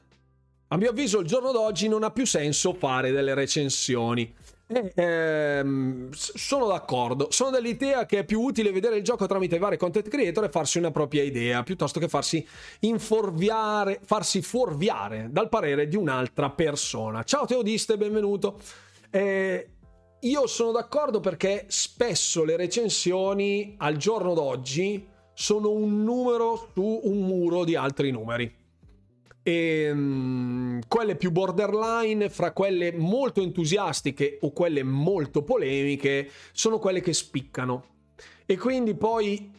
[0.71, 4.31] A mio avviso, il giorno d'oggi non ha più senso fare delle recensioni.
[4.67, 9.59] Eh, ehm, sono d'accordo, sono dell'idea che è più utile vedere il gioco tramite i
[9.59, 12.47] vari content creator e farsi una propria idea, piuttosto che farsi
[12.81, 17.23] inforviare, farsi fuorviare dal parere di un'altra persona.
[17.23, 18.59] Ciao Teodiste, benvenuto.
[19.09, 19.69] Eh,
[20.19, 25.03] io sono d'accordo perché spesso le recensioni al giorno d'oggi
[25.33, 28.58] sono un numero su un muro di altri numeri
[29.49, 37.01] e um, quelle più borderline fra quelle molto entusiastiche o quelle molto polemiche sono quelle
[37.01, 37.85] che spiccano.
[38.45, 39.51] E quindi poi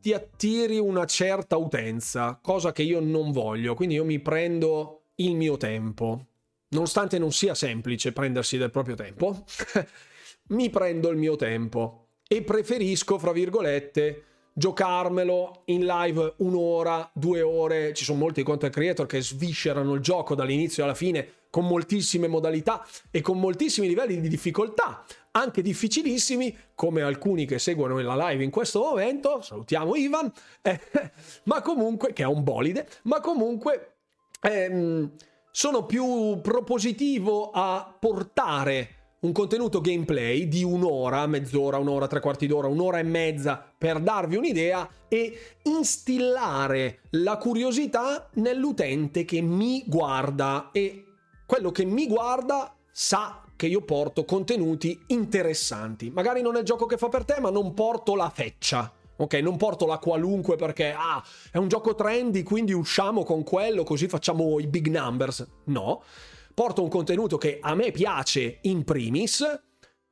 [0.00, 5.34] ti attiri una certa utenza, cosa che io non voglio, quindi io mi prendo il
[5.34, 6.26] mio tempo.
[6.68, 9.44] Nonostante non sia semplice prendersi del proprio tempo,
[10.50, 12.06] mi prendo il mio tempo.
[12.28, 17.92] E preferisco, fra virgolette, giocarmelo in live un'ora, due ore.
[17.94, 22.86] Ci sono molti content creator che sviscerano il gioco dall'inizio alla fine con moltissime modalità
[23.10, 28.50] e con moltissimi livelli di difficoltà, anche difficilissimi, come alcuni che seguono la live in
[28.50, 29.42] questo momento.
[29.42, 30.32] Salutiamo Ivan,
[30.62, 30.80] eh,
[31.44, 33.96] ma comunque, che è un bolide, ma comunque
[34.40, 35.12] ehm,
[35.50, 42.66] sono più propositivo a portare un contenuto gameplay di un'ora, mezz'ora, un'ora, tre quarti d'ora,
[42.66, 51.04] un'ora e mezza per darvi un'idea e instillare la curiosità nell'utente che mi guarda e
[51.46, 56.10] quello che mi guarda sa che io porto contenuti interessanti.
[56.10, 58.92] Magari non è il gioco che fa per te, ma non porto la feccia.
[59.14, 63.84] Ok, non porto la qualunque perché ah, è un gioco trendy, quindi usciamo con quello,
[63.84, 65.46] così facciamo i big numbers.
[65.64, 66.02] No
[66.54, 69.44] porto un contenuto che a me piace in primis,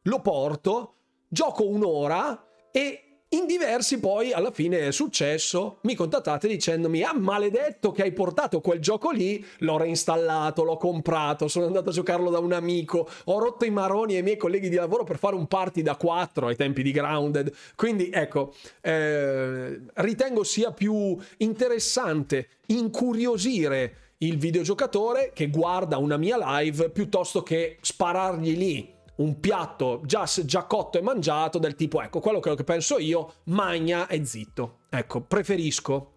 [0.03, 0.95] lo porto,
[1.29, 7.93] gioco un'ora e in diversi poi alla fine è successo, mi contattate dicendomi ah maledetto
[7.93, 12.41] che hai portato quel gioco lì, l'ho reinstallato, l'ho comprato, sono andato a giocarlo da
[12.41, 15.83] un amico, ho rotto i maroni ai miei colleghi di lavoro per fare un party
[15.83, 24.39] da 4 ai tempi di Grounded, quindi ecco, eh, ritengo sia più interessante incuriosire il
[24.39, 30.99] videogiocatore che guarda una mia live piuttosto che sparargli lì un piatto già, già cotto
[30.99, 36.13] e mangiato del tipo ecco quello che penso io magna e zitto ecco preferisco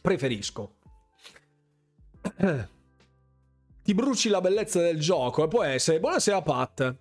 [0.00, 0.74] preferisco.
[3.82, 6.96] Ti bruci la bellezza del gioco e può essere buonasera Pat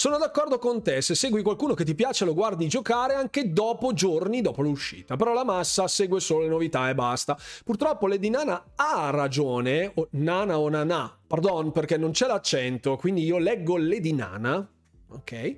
[0.00, 3.92] sono d'accordo con te, se segui qualcuno che ti piace lo guardi giocare anche dopo
[3.92, 7.36] giorni dopo l'uscita, però la massa segue solo le novità e basta.
[7.66, 13.24] Purtroppo Lady Nana ha ragione, o Nana o Nana, pardon perché non c'è l'accento, quindi
[13.24, 14.66] io leggo Lady Nana,
[15.10, 15.56] ok?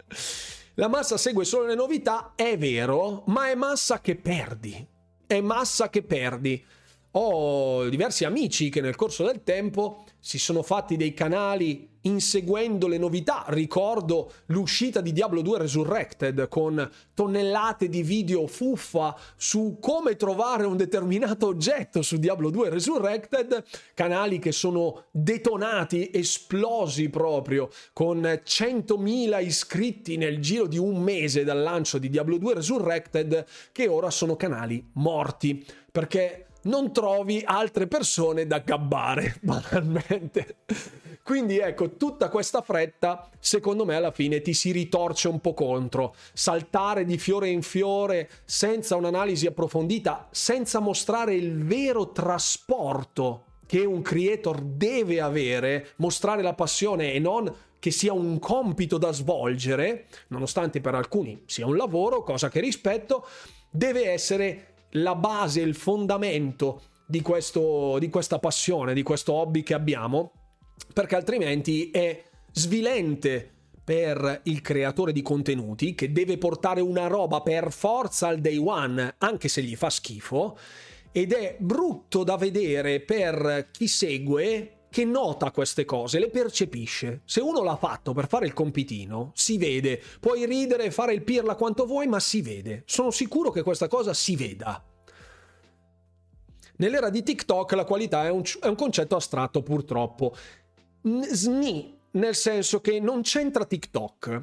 [0.76, 4.88] la massa segue solo le novità, è vero, ma è massa che perdi,
[5.26, 6.64] è massa che perdi.
[7.12, 12.98] Ho diversi amici che nel corso del tempo si sono fatti dei canali inseguendo le
[12.98, 13.44] novità.
[13.48, 20.76] Ricordo l'uscita di Diablo 2 Resurrected con tonnellate di video fuffa su come trovare un
[20.76, 30.16] determinato oggetto su Diablo 2 Resurrected, canali che sono detonati, esplosi proprio con 100.000 iscritti
[30.16, 34.84] nel giro di un mese dal lancio di Diablo 2 Resurrected che ora sono canali
[34.94, 40.56] morti perché non trovi altre persone da gabbare, banalmente.
[41.28, 46.14] Quindi ecco, tutta questa fretta, secondo me, alla fine ti si ritorce un po' contro.
[46.32, 54.00] Saltare di fiore in fiore senza un'analisi approfondita, senza mostrare il vero trasporto che un
[54.00, 60.80] creator deve avere, mostrare la passione e non che sia un compito da svolgere, nonostante
[60.80, 63.26] per alcuni sia un lavoro, cosa che rispetto,
[63.68, 69.74] deve essere la base, il fondamento di, questo, di questa passione, di questo hobby che
[69.74, 70.32] abbiamo,
[70.92, 72.22] perché altrimenti è
[72.52, 73.52] svilente
[73.84, 79.14] per il creatore di contenuti che deve portare una roba per forza al day one,
[79.18, 80.58] anche se gli fa schifo,
[81.10, 87.22] ed è brutto da vedere per chi segue che nota queste cose, le percepisce.
[87.24, 90.00] Se uno l'ha fatto per fare il compitino, si vede.
[90.20, 92.82] Puoi ridere e fare il pirla quanto vuoi, ma si vede.
[92.86, 94.82] Sono sicuro che questa cosa si veda.
[96.76, 100.34] Nell'era di TikTok la qualità è un, è un concetto astratto purtroppo.
[101.02, 104.42] SNI, nel senso che non c'entra TikTok.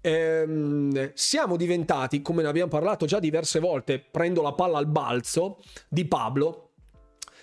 [0.00, 5.62] Ehm, siamo diventati, come ne abbiamo parlato già diverse volte, prendo la palla al balzo
[5.88, 6.70] di Pablo,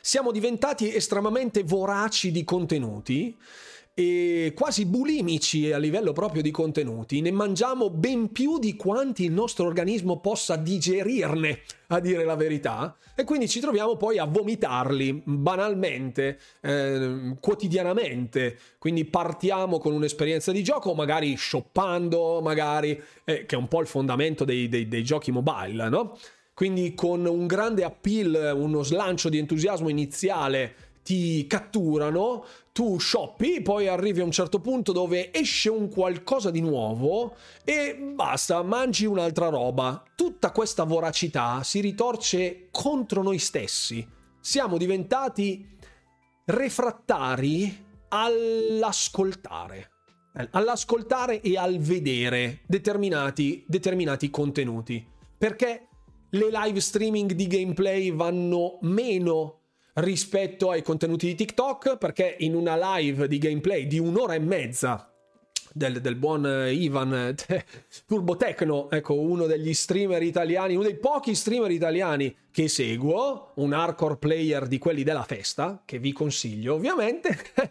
[0.01, 3.37] siamo diventati estremamente voraci di contenuti
[3.99, 9.31] e quasi bulimici a livello proprio di contenuti, ne mangiamo ben più di quanti il
[9.31, 15.23] nostro organismo possa digerirne, a dire la verità, e quindi ci troviamo poi a vomitarli
[15.25, 18.59] banalmente, eh, quotidianamente.
[18.77, 23.87] Quindi partiamo con un'esperienza di gioco, magari shoppando, magari, eh, che è un po' il
[23.87, 26.15] fondamento dei, dei, dei giochi mobile, no?
[26.53, 32.43] Quindi con un grande appeal, uno slancio di entusiasmo iniziale ti catturano,
[32.77, 37.95] tu shoppi, poi arrivi a un certo punto dove esce un qualcosa di nuovo e
[37.95, 40.03] basta, mangi un'altra roba.
[40.15, 44.07] Tutta questa voracità si ritorce contro noi stessi.
[44.39, 45.67] Siamo diventati
[46.45, 49.89] refrattari all'ascoltare.
[50.51, 55.03] All'ascoltare e al vedere determinati, determinati contenuti.
[55.35, 55.87] Perché
[56.29, 59.61] le live streaming di gameplay vanno meno
[59.97, 65.11] rispetto ai contenuti di TikTok perché in una live di gameplay di un'ora e mezza
[65.73, 67.35] del, del, buon Ivan
[68.05, 73.73] Turbo Tecno, ecco uno degli streamer italiani, uno dei pochi streamer italiani che seguo, un
[73.73, 77.37] hardcore player di quelli della festa, che vi consiglio ovviamente,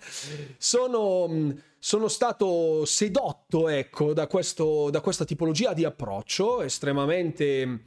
[0.57, 7.81] sono, sono stato sedotto ecco da, questo, da questa tipologia di approccio estremamente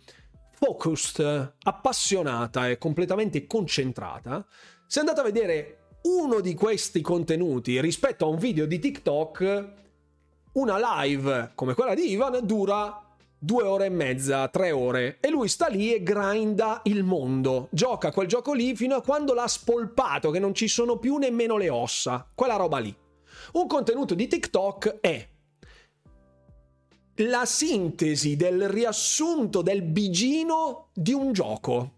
[0.60, 4.46] focused, appassionata e completamente concentrata,
[4.86, 9.74] se andate a vedere uno di questi contenuti rispetto a un video di TikTok,
[10.54, 13.06] una live come quella di Ivan dura
[13.38, 18.12] due ore e mezza, tre ore, e lui sta lì e grinda il mondo, gioca
[18.12, 21.70] quel gioco lì fino a quando l'ha spolpato, che non ci sono più nemmeno le
[21.70, 22.94] ossa, quella roba lì.
[23.54, 25.29] Un contenuto di TikTok è
[27.22, 31.96] la sintesi del riassunto del bigino di un gioco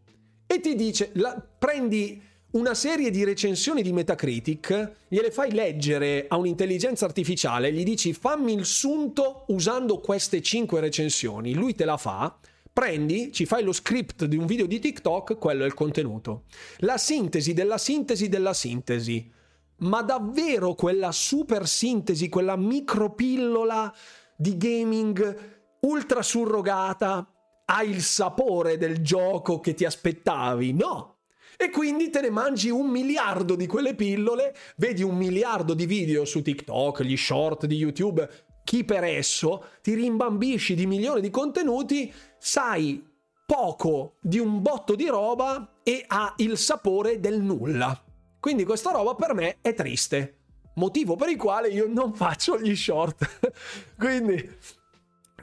[0.47, 6.37] e ti dice, la, prendi una serie di recensioni di Metacritic, gliele fai leggere a
[6.37, 12.37] un'intelligenza artificiale, gli dici fammi il sunto usando queste 5 recensioni, lui te la fa,
[12.73, 16.43] prendi, ci fai lo script di un video di TikTok, quello è il contenuto.
[16.79, 19.31] La sintesi della sintesi della sintesi.
[19.77, 23.93] Ma davvero quella super sintesi, quella micropillola
[24.41, 25.49] di gaming
[25.81, 27.31] ultra surrogata
[27.63, 30.73] ha il sapore del gioco che ti aspettavi.
[30.73, 31.17] No!
[31.57, 36.25] E quindi te ne mangi un miliardo di quelle pillole, vedi un miliardo di video
[36.25, 38.27] su TikTok, gli short di YouTube,
[38.63, 43.07] chi per esso, ti rimbambisci di milioni di contenuti, sai
[43.45, 48.03] poco di un botto di roba e ha il sapore del nulla.
[48.39, 50.40] Quindi questa roba per me è triste
[50.75, 53.51] motivo per il quale io non faccio gli short.
[53.97, 54.57] Quindi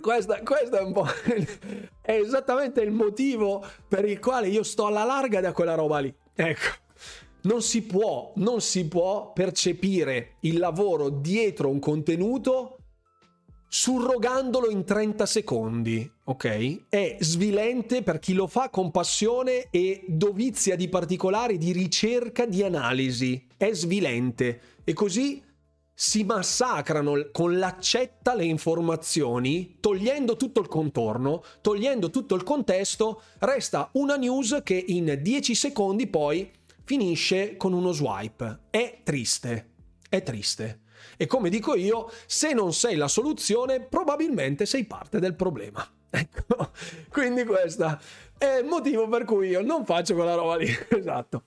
[0.01, 1.07] questo è un po'
[2.01, 6.15] è esattamente il motivo per il quale io sto alla larga da quella roba lì.
[6.35, 6.87] Ecco.
[7.41, 12.79] Non si può, non si può percepire il lavoro dietro un contenuto
[13.69, 16.89] surrogandolo in 30 secondi, ok?
[16.89, 22.63] È svilente per chi lo fa con passione e dovizia di particolari di ricerca, di
[22.63, 23.47] analisi.
[23.59, 25.43] È svilente e così
[25.93, 33.91] si massacrano con l'accetta le informazioni, togliendo tutto il contorno, togliendo tutto il contesto, resta
[33.95, 36.49] una news che in 10 secondi poi
[36.85, 38.61] finisce con uno swipe.
[38.71, 39.71] È triste,
[40.09, 40.83] è triste.
[41.17, 45.85] E come dico io, se non sei la soluzione, probabilmente sei parte del problema.
[46.11, 46.71] Ecco,
[47.11, 47.99] quindi questo
[48.39, 50.67] è il motivo per cui io non faccio quella roba lì.
[50.89, 51.43] esatto.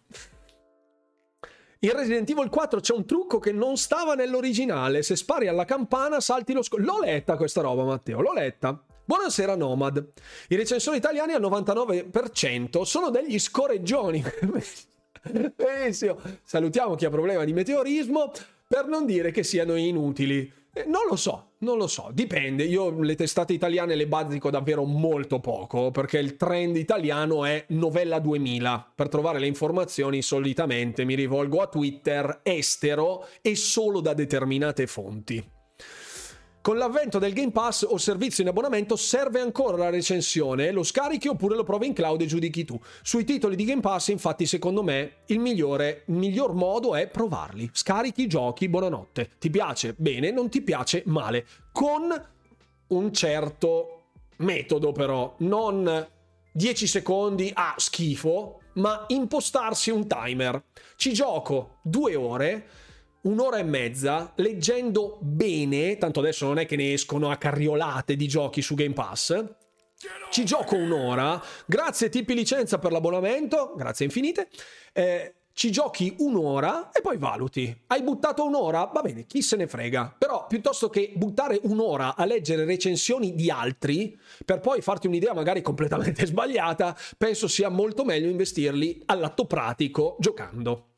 [1.84, 5.02] In Resident Evil 4 c'è un trucco che non stava nell'originale.
[5.02, 6.84] Se spari alla campana, salti lo scudo.
[6.84, 8.80] L'ho letta questa roba, Matteo, l'ho letta.
[9.04, 10.12] Buonasera Nomad.
[10.50, 14.24] I recensori italiani al 99% sono degli scoreggioni.
[15.56, 16.20] Benissimo.
[16.44, 18.32] Salutiamo chi ha problema di meteorismo
[18.68, 20.61] per non dire che siano inutili.
[20.74, 22.64] Eh, non lo so, non lo so, dipende.
[22.64, 28.20] Io le testate italiane le bazzico davvero molto poco perché il trend italiano è novella
[28.20, 28.94] 2000.
[28.96, 35.60] Per trovare le informazioni solitamente mi rivolgo a Twitter estero e solo da determinate fonti.
[36.62, 41.28] Con l'avvento del Game Pass o servizio in abbonamento serve ancora la recensione, lo scarichi
[41.28, 42.80] oppure lo provi in cloud e giudichi tu.
[43.02, 47.68] Sui titoli di Game Pass, infatti, secondo me il migliore, miglior modo è provarli.
[47.74, 49.32] Scarichi, giochi, buonanotte.
[49.40, 49.96] Ti piace?
[49.98, 51.02] Bene, non ti piace?
[51.08, 51.48] Male.
[51.72, 52.30] Con
[52.90, 54.04] un certo
[54.38, 56.08] metodo però, non
[56.52, 60.64] 10 secondi, ah, schifo, ma impostarsi un timer.
[60.96, 62.68] Ci gioco due ore,
[63.22, 68.28] un'ora e mezza, leggendo bene, tanto adesso non è che ne escono a carriolate di
[68.28, 69.46] giochi su Game Pass.
[70.32, 74.48] Ci gioco un'ora, grazie tipi licenza per l'abbonamento, grazie infinite.
[74.94, 77.84] Eh, ci giochi un'ora e poi valuti.
[77.88, 78.86] Hai buttato un'ora?
[78.86, 80.16] Va bene, chi se ne frega.
[80.18, 85.62] Però piuttosto che buttare un'ora a leggere recensioni di altri per poi farti un'idea magari
[85.62, 90.91] completamente sbagliata, penso sia molto meglio investirli all'atto pratico giocando.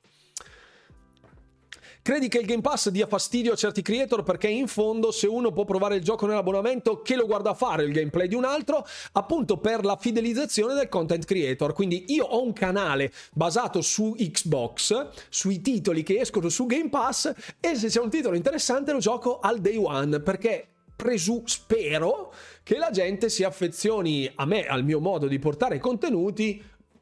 [2.03, 5.53] Credi che il Game Pass dia fastidio a certi creator perché in fondo se uno
[5.53, 8.85] può provare il gioco nell'abbonamento, che lo guarda fare il gameplay di un altro?
[9.13, 11.71] Appunto per la fidelizzazione del content creator.
[11.71, 17.33] Quindi io ho un canale basato su Xbox, sui titoli che escono su Game Pass
[17.61, 22.77] e se c'è un titolo interessante lo gioco al day one perché presu- spero che
[22.77, 26.61] la gente si affezioni a me, al mio modo di portare contenuti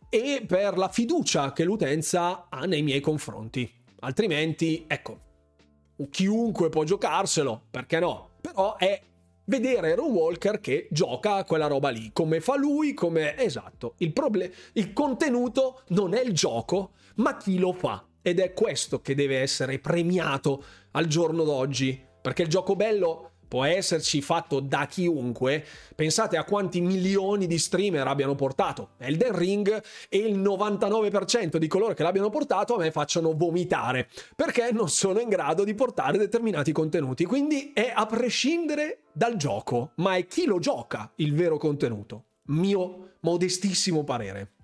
[0.10, 3.80] e per la fiducia che l'utenza ha nei miei confronti.
[4.04, 5.20] Altrimenti, ecco,
[6.10, 8.32] chiunque può giocarselo, perché no?
[8.42, 9.00] Però è
[9.46, 13.38] vedere Aaron Walker che gioca quella roba lì, come fa lui, come...
[13.38, 18.06] Esatto, il, problem- il contenuto non è il gioco, ma chi lo fa.
[18.24, 23.66] Ed è questo che deve essere premiato al giorno d'oggi, perché il gioco bello può
[23.66, 30.18] esserci fatto da chiunque, pensate a quanti milioni di streamer abbiano portato Elden Ring e
[30.20, 34.08] il 99% di coloro che l'abbiano portato a me facciano vomitare,
[34.38, 37.26] perché non sono in grado di portare determinati contenuti.
[37.26, 42.28] Quindi è a prescindere dal gioco, ma è chi lo gioca il vero contenuto.
[42.44, 44.61] Mio modestissimo parere.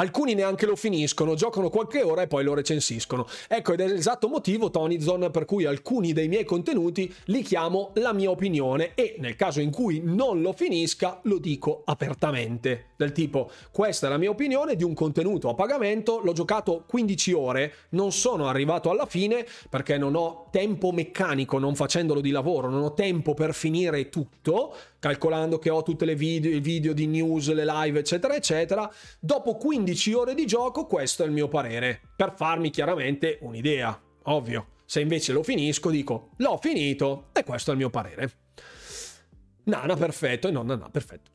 [0.00, 3.26] Alcuni neanche lo finiscono, giocano qualche ora e poi lo recensiscono.
[3.46, 8.14] Ecco, ed è l'esatto motivo, Tonyzone, per cui alcuni dei miei contenuti li chiamo la
[8.14, 12.86] mia opinione e nel caso in cui non lo finisca lo dico apertamente.
[12.96, 17.32] Del tipo, questa è la mia opinione di un contenuto a pagamento, l'ho giocato 15
[17.32, 22.70] ore, non sono arrivato alla fine perché non ho tempo meccanico non facendolo di lavoro,
[22.70, 27.52] non ho tempo per finire tutto, calcolando che ho tutte le video, video di news,
[27.52, 28.90] le live, eccetera, eccetera.
[29.18, 34.66] Dopo 15 ore di gioco, questo è il mio parere, per farmi chiaramente un'idea, ovvio.
[34.84, 38.32] Se invece lo finisco, dico l'ho finito e questo è il mio parere.
[39.64, 41.30] Nana, perfetto, e non Nana, perfetto.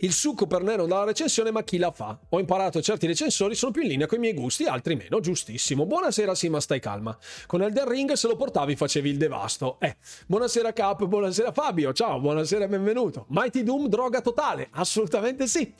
[0.00, 2.18] Il succo per Nero dalla recensione, ma chi la fa?
[2.28, 5.86] Ho imparato certi recensori sono più in linea con i miei gusti, altri meno, giustissimo.
[5.86, 7.16] Buonasera Sima, stai calma.
[7.46, 9.78] Con Elden Ring se lo portavi facevi il devasto.
[9.80, 13.24] Eh, buonasera Cap, buonasera Fabio, ciao, buonasera e benvenuto.
[13.28, 14.68] Mighty Doom, droga totale?
[14.72, 15.72] Assolutamente sì.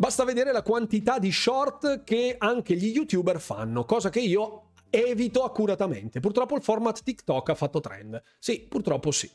[0.00, 5.42] Basta vedere la quantità di short che anche gli youtuber fanno, cosa che io evito
[5.42, 6.20] accuratamente.
[6.20, 8.22] Purtroppo il format TikTok ha fatto trend.
[8.38, 9.28] Sì, purtroppo sì.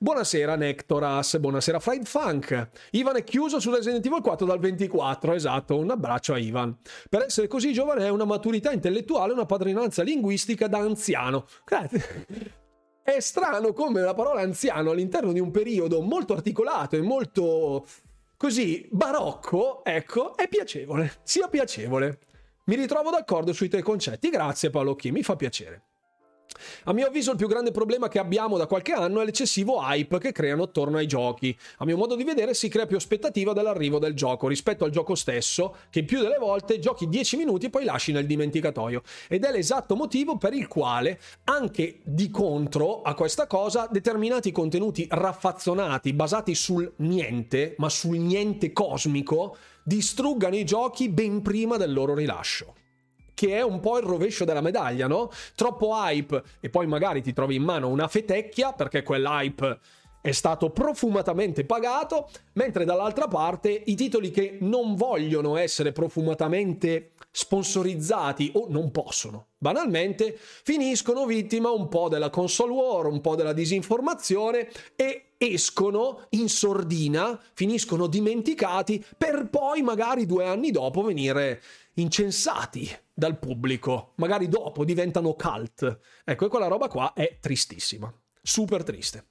[0.00, 2.70] Buonasera Nectoras, buonasera Fried Funk.
[2.90, 6.76] Ivan è chiuso su Resident Evil 4 dal 24, esatto, un abbraccio a Ivan.
[7.08, 11.46] Per essere così giovane è una maturità intellettuale, una padrinanza linguistica da anziano.
[11.64, 12.26] Grazie.
[13.04, 17.86] È strano come la parola anziano all'interno di un periodo molto articolato e molto
[18.42, 22.18] così barocco, ecco, è piacevole, sia piacevole.
[22.64, 25.91] Mi ritrovo d'accordo sui tuoi concetti, grazie Paolo Chi, mi fa piacere.
[26.84, 30.18] A mio avviso il più grande problema che abbiamo da qualche anno è l'eccessivo hype
[30.18, 31.56] che creano attorno ai giochi.
[31.78, 35.14] A mio modo di vedere si crea più aspettativa dall'arrivo del gioco rispetto al gioco
[35.14, 39.02] stesso, che più delle volte giochi 10 minuti e poi lasci nel dimenticatoio.
[39.28, 45.06] Ed è l'esatto motivo per il quale, anche di contro a questa cosa, determinati contenuti
[45.08, 52.14] raffazzonati, basati sul niente, ma sul niente cosmico, distruggano i giochi ben prima del loro
[52.14, 52.74] rilascio.
[53.42, 55.28] Che è un po' il rovescio della medaglia, no?
[55.56, 59.80] Troppo hype e poi magari ti trovi in mano una fetecchia perché quell'hype
[60.20, 68.52] è stato profumatamente pagato, mentre dall'altra parte i titoli che non vogliono essere profumatamente sponsorizzati
[68.54, 74.68] o non possono, banalmente, finiscono vittima un po' della console war, un po' della disinformazione
[74.94, 81.60] e escono in sordina, finiscono dimenticati per poi magari due anni dopo venire
[81.94, 86.00] incensati dal pubblico, magari dopo diventano cult.
[86.24, 88.12] Ecco, e quella roba qua è tristissima,
[88.42, 89.26] super triste.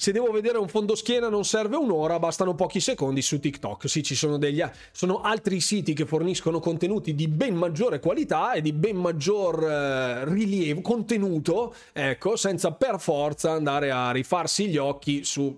[0.00, 3.86] Se devo vedere un fondoschiena non serve un'ora, bastano pochi secondi su TikTok.
[3.86, 8.62] Sì, ci sono degli sono altri siti che forniscono contenuti di ben maggiore qualità e
[8.62, 15.22] di ben maggior eh, rilievo, contenuto, ecco, senza per forza andare a rifarsi gli occhi
[15.22, 15.54] su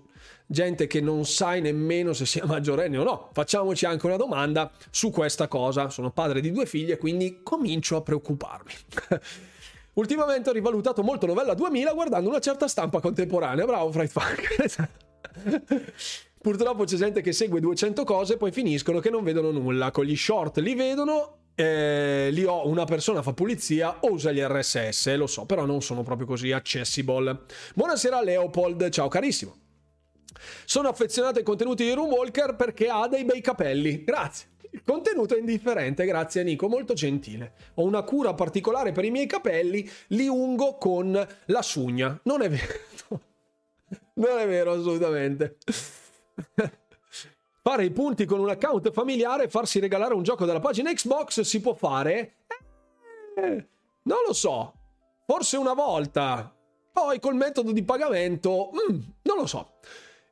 [0.53, 3.29] gente che non sai nemmeno se sia maggiorenne o no.
[3.33, 5.89] Facciamoci anche una domanda su questa cosa.
[5.89, 8.71] Sono padre di due figlie, quindi comincio a preoccuparmi.
[9.95, 13.65] Ultimamente ho rivalutato molto Novella 2000 guardando una certa stampa contemporanea.
[13.65, 15.81] Bravo, Fright Funk.
[16.41, 19.91] Purtroppo c'è gente che segue 200 cose e poi finiscono che non vedono nulla.
[19.91, 24.39] Con gli short li vedono eh, lì ho una persona fa pulizia o usa gli
[24.39, 27.41] RSS, lo so, però non sono proprio così accessible.
[27.75, 29.62] Buonasera Leopold, ciao carissimo.
[30.65, 34.03] Sono affezionato ai contenuti di Roomwalker perché ha dei bei capelli.
[34.03, 34.51] Grazie.
[34.71, 37.53] Il contenuto è indifferente, grazie Nico, molto gentile.
[37.75, 42.19] Ho una cura particolare per i miei capelli, li ungo con la sugna.
[42.23, 42.73] Non è vero.
[44.15, 45.57] Non è vero assolutamente.
[47.61, 51.41] Fare i punti con un account familiare e farsi regalare un gioco dalla pagina Xbox
[51.41, 52.39] si può fare?
[53.35, 53.67] Eh,
[54.03, 54.73] non lo so.
[55.25, 56.53] Forse una volta.
[56.91, 59.79] Poi col metodo di pagamento, mm, non lo so.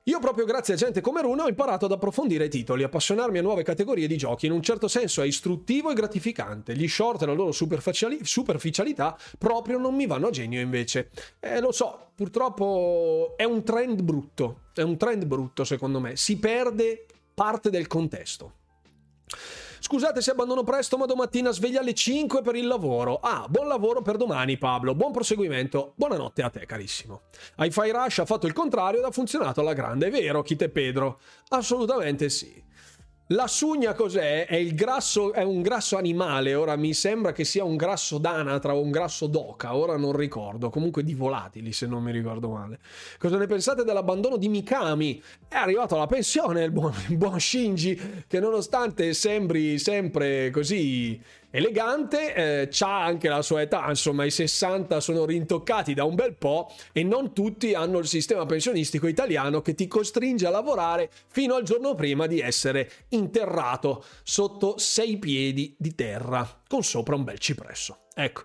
[0.06, 3.44] Io proprio grazie a gente come Runa ho imparato ad approfondire i titoli, appassionarmi a
[3.44, 6.76] nuove categorie di giochi, in un certo senso è istruttivo e gratificante.
[6.76, 11.11] Gli short e la loro superficialità proprio non mi vanno a genio invece.
[11.40, 16.40] Eh, lo so, purtroppo è un trend brutto, è un trend brutto secondo me, si
[16.40, 17.06] perde
[17.36, 18.53] parte del contesto.
[19.84, 23.18] Scusate se abbandono presto, ma domattina sveglia alle 5 per il lavoro.
[23.20, 24.94] Ah, buon lavoro per domani, Pablo.
[24.94, 25.94] Buon proseguimento.
[25.95, 27.22] Buonanotte a te, carissimo.
[27.58, 31.20] Hi-Fi Rush ha fatto il contrario ed ha funzionato alla grande, è vero, Kite Pedro?
[31.49, 32.64] Assolutamente sì.
[33.32, 34.45] La sugna cos'è?
[34.45, 38.82] È, grasso, è un grasso animale, ora mi sembra che sia un grasso d'anatra o
[38.82, 42.80] un grasso d'oca, ora non ricordo, comunque di volatili se non mi ricordo male.
[43.18, 45.24] Cosa ne pensate dell'abbandono di Mikami?
[45.48, 51.18] È arrivato alla pensione il buon, il buon Shinji, che nonostante sembri sempre così
[51.52, 56.34] elegante, eh, c'ha anche la sua età, insomma i 60 sono rintoccati da un bel
[56.36, 61.56] po' e non tutti hanno il sistema pensionistico italiano che ti costringe a lavorare fino
[61.56, 67.38] al giorno prima di essere interrato sotto sei piedi di terra con sopra un bel
[67.38, 67.99] cipresso.
[68.15, 68.44] Ecco.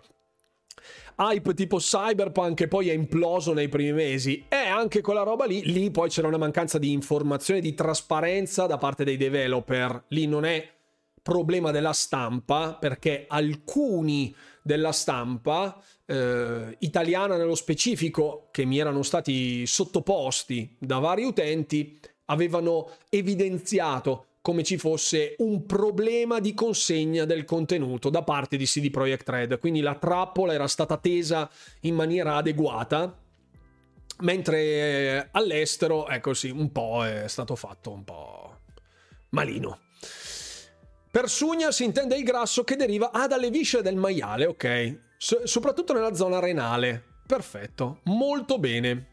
[1.18, 4.44] Hype tipo cyberpunk che poi è imploso nei primi mesi.
[4.48, 8.76] E anche quella roba lì lì poi c'era una mancanza di informazione di trasparenza da
[8.76, 10.04] parte dei developer.
[10.08, 10.75] Lì non è
[11.26, 14.32] problema della stampa perché alcuni
[14.62, 22.90] della stampa eh, italiana nello specifico che mi erano stati sottoposti da vari utenti avevano
[23.08, 29.28] evidenziato come ci fosse un problema di consegna del contenuto da parte di CD Projekt
[29.28, 31.50] Red, quindi la trappola era stata tesa
[31.80, 33.18] in maniera adeguata,
[34.20, 38.58] mentre all'estero, ecco sì, un po' è stato fatto un po'
[39.30, 39.80] malino.
[41.16, 44.98] Per sugna si intende il grasso che deriva ah, dalle viscere del maiale, ok.
[45.16, 47.02] S- soprattutto nella zona renale.
[47.26, 49.06] Perfetto, molto bene.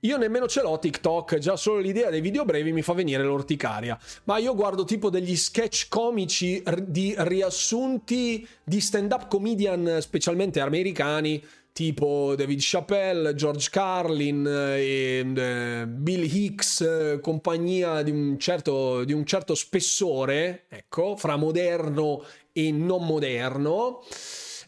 [0.00, 3.96] Io nemmeno ce l'ho TikTok, già solo l'idea dei video brevi mi fa venire l'orticaria.
[4.24, 11.40] Ma io guardo tipo degli sketch comici di riassunti di stand-up comedian, specialmente americani,
[11.76, 19.12] tipo David Chappelle, George Carlin e eh, Bill Hicks, eh, compagnia di un, certo, di
[19.12, 24.00] un certo spessore, ecco, fra moderno e non moderno.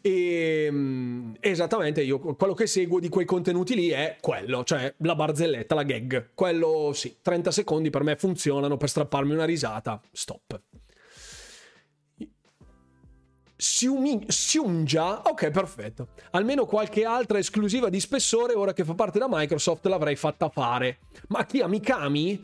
[0.03, 5.15] E mm, esattamente io quello che seguo di quei contenuti lì è quello, cioè la
[5.15, 6.33] barzelletta, la gag.
[6.35, 9.99] Quello sì, 30 secondi per me funzionano per strapparmi una risata.
[10.13, 10.61] Stop.
[13.61, 16.11] Siungia, ok, perfetto.
[16.31, 20.99] Almeno qualche altra esclusiva di spessore, ora che fa parte da Microsoft, l'avrei fatta fare.
[21.29, 22.41] Ma chi ha Mikami?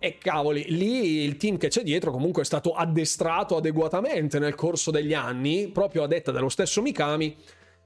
[0.00, 4.90] E cavoli, lì il team che c'è dietro comunque è stato addestrato adeguatamente nel corso
[4.90, 7.36] degli anni, proprio a detta dello stesso Mikami,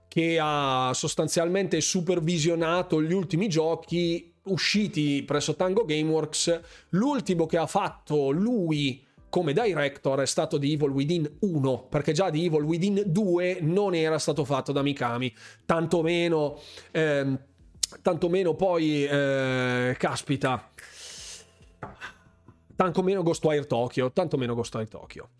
[0.08, 6.60] che ha sostanzialmente supervisionato gli ultimi giochi usciti presso Tango Gameworks.
[6.90, 12.28] L'ultimo che ha fatto lui come director è stato di Evil Within 1, perché già
[12.28, 15.34] di Evil Within 2 non era stato fatto da Mikami,
[15.64, 16.60] tantomeno,
[16.90, 17.38] ehm,
[18.02, 20.70] tantomeno poi, eh, caspita,
[22.76, 25.30] tantomeno Ghostwire Tokyo, tantomeno Ghostwire Tokyo.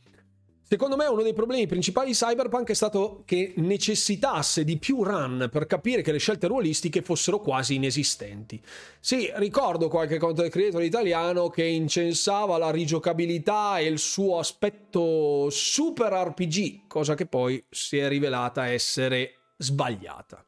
[0.73, 5.51] Secondo me uno dei problemi principali di Cyberpunk è stato che necessitasse di più run
[5.53, 8.59] per capire che le scelte ruolistiche fossero quasi inesistenti.
[8.99, 16.11] Sì, ricordo qualche content creator italiano che incensava la rigiocabilità e il suo aspetto super
[16.11, 20.43] RPG, cosa che poi si è rivelata essere sbagliata.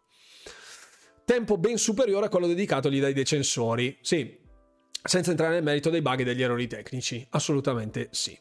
[1.26, 3.98] Tempo ben superiore a quello dedicatogli dai decensori.
[4.00, 4.38] Sì,
[5.02, 8.34] senza entrare nel merito dei bug e degli errori tecnici, assolutamente sì.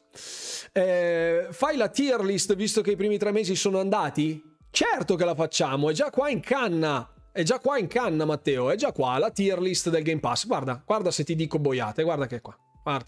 [0.75, 4.41] Eh, fai la tier list visto che i primi tre mesi sono andati?
[4.71, 7.07] Certo che la facciamo, è già qua in canna.
[7.31, 8.69] È già qua in canna, Matteo.
[8.69, 10.45] È già qua la tier list del Game Pass.
[10.45, 12.03] Guarda, guarda se ti dico boiate.
[12.03, 12.55] Guarda che è qua.
[12.83, 13.07] Guarda.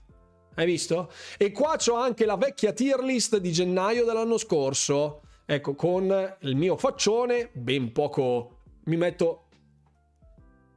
[0.55, 1.11] Hai visto?
[1.37, 5.21] E qua c'ho anche la vecchia tier list di gennaio dell'anno scorso.
[5.45, 9.47] Ecco, con il mio faccione, ben poco mi metto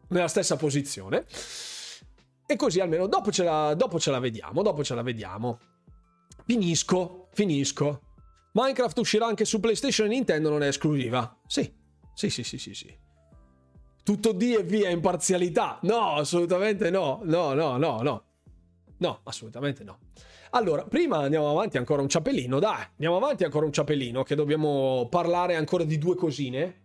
[0.08, 1.24] nella stessa posizione.
[2.46, 5.58] E così almeno dopo ce, la, dopo ce la vediamo, dopo ce la vediamo.
[6.48, 8.00] Finisco, finisco.
[8.52, 11.38] Minecraft uscirà anche su PlayStation e Nintendo, non è esclusiva.
[11.46, 11.70] Sì,
[12.14, 12.98] sì, sì, sì, sì, sì.
[14.02, 15.78] Tutto D e via imparzialità.
[15.82, 17.20] No, assolutamente no.
[17.24, 18.24] No, no, no, no.
[18.96, 19.98] No, assolutamente no.
[20.52, 25.06] Allora, prima andiamo avanti ancora un ciapellino, dai, andiamo avanti ancora un ciapellino che dobbiamo
[25.10, 26.84] parlare ancora di due cosine.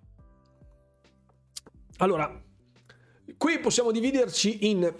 [1.99, 2.43] Allora,
[3.37, 4.93] qui possiamo dividerci in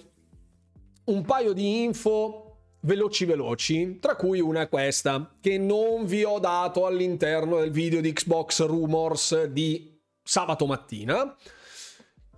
[1.04, 2.43] un paio di info
[2.84, 8.02] veloci veloci, tra cui una è questa, che non vi ho dato all'interno del video
[8.02, 11.36] di Xbox Rumors di sabato mattina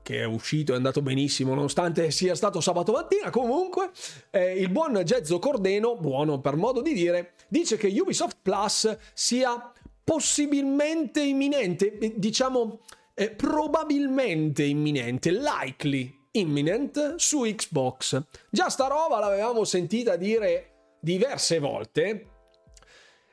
[0.06, 3.90] che è uscito è andato benissimo nonostante sia stato sabato mattina comunque
[4.30, 9.72] eh, il buon Gezzo Cordeno buono per modo di dire dice che Ubisoft Plus sia
[10.04, 12.82] possibilmente imminente diciamo
[13.16, 22.30] eh, probabilmente imminente likely imminent su Xbox già sta roba l'avevamo sentita dire diverse volte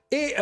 [0.08, 0.34] e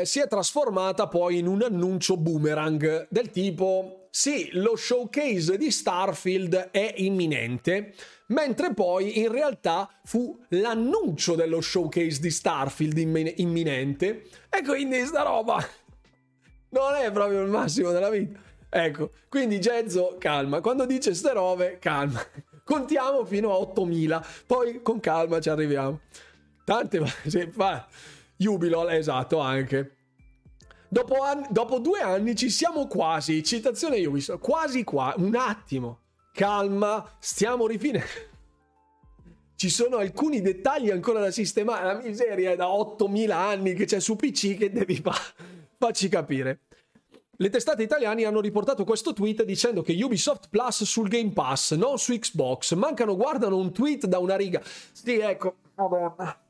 [0.00, 5.70] eh, si è trasformata poi in un annuncio boomerang del tipo sì, lo showcase di
[5.70, 7.92] Starfield è imminente,
[8.28, 12.96] mentre poi in realtà fu l'annuncio dello showcase di Starfield
[13.36, 15.62] imminente e quindi sta roba
[16.70, 18.40] non è proprio il massimo della vita.
[18.68, 22.20] Ecco, quindi Gezzo, calma, quando dice ste robe, calma.
[22.64, 26.00] Contiamo fino a 8000, poi con calma ci arriviamo.
[26.64, 27.86] Tante, sì, fa,
[28.36, 29.96] Jubilol, esatto, anche.
[30.88, 33.42] Dopo, an- dopo due anni ci siamo quasi.
[33.42, 34.40] Citazione Ubisoft.
[34.40, 35.14] Quasi qua.
[35.16, 36.00] Un attimo.
[36.32, 37.04] Calma.
[37.18, 38.06] Stiamo rifinendo.
[39.56, 41.86] Ci sono alcuni dettagli ancora da sistemare.
[41.86, 45.14] La miseria è da 8000 anni che c'è su PC che devi fa-
[45.78, 46.65] farci capire.
[47.38, 51.98] Le testate italiane hanno riportato questo tweet dicendo che Ubisoft Plus sul Game Pass, non
[51.98, 52.74] su Xbox.
[52.74, 54.62] Mancano, guardano un tweet da una riga.
[54.64, 55.56] Sì, ecco.
[55.74, 56.40] Madonna.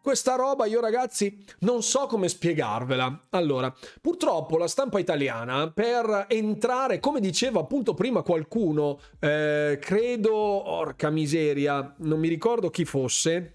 [0.00, 3.26] Questa roba io ragazzi non so come spiegarvela.
[3.30, 11.10] Allora, purtroppo la stampa italiana per entrare, come diceva appunto prima qualcuno, eh, credo, orca
[11.10, 13.54] miseria, non mi ricordo chi fosse,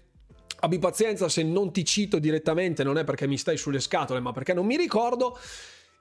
[0.60, 4.32] abbi pazienza se non ti cito direttamente, non è perché mi stai sulle scatole, ma
[4.32, 5.38] perché non mi ricordo.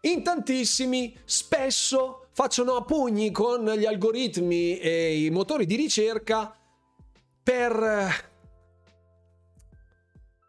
[0.04, 6.58] In tantissimi spesso facciano a pugni con gli algoritmi e i motori di ricerca
[7.44, 8.30] per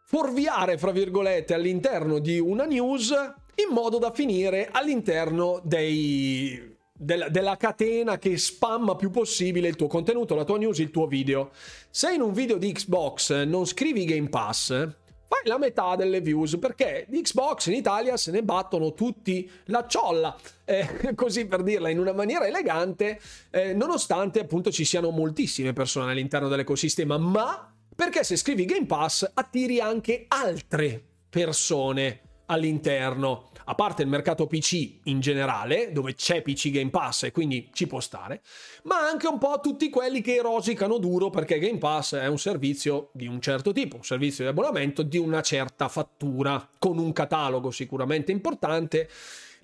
[0.05, 3.11] fuorviare, fra virgolette, all'interno di una news
[3.55, 9.85] in modo da finire all'interno dei, della, della, catena che spamma più possibile il tuo
[9.85, 11.51] contenuto, la tua news, il tuo video.
[11.91, 15.01] Se in un video di Xbox non scrivi Game Pass,
[15.33, 19.87] fai la metà delle views perché di Xbox in Italia se ne battono tutti la
[19.87, 23.19] ciolla, eh, così per dirla in una maniera elegante,
[23.49, 29.29] eh, nonostante appunto ci siano moltissime persone all'interno dell'ecosistema, ma perché se scrivi Game Pass
[29.33, 36.71] attiri anche altre persone all'interno, a parte il mercato PC in generale, dove c'è PC
[36.71, 38.41] Game Pass e quindi ci può stare,
[38.83, 43.09] ma anche un po' tutti quelli che rosicano duro perché Game Pass è un servizio
[43.13, 47.71] di un certo tipo, un servizio di abbonamento di una certa fattura, con un catalogo
[47.71, 49.09] sicuramente importante,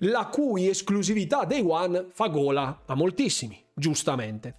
[0.04, 4.54] la cui esclusività Day One fa gola a moltissimi, giustamente.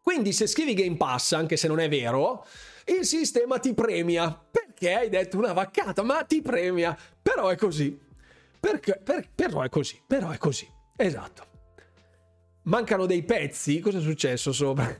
[0.00, 2.44] Quindi se scrivi Game Pass, anche se non è vero,
[2.86, 4.46] il sistema ti premia.
[4.74, 6.02] Perché hai detto una vaccata?
[6.02, 6.98] Ma ti premia.
[7.22, 7.96] Però è così.
[8.58, 10.02] Perché, per, però è così.
[10.04, 10.68] Però è così.
[10.96, 11.46] Esatto.
[12.64, 13.78] Mancano dei pezzi?
[13.78, 14.92] Cosa è successo sopra?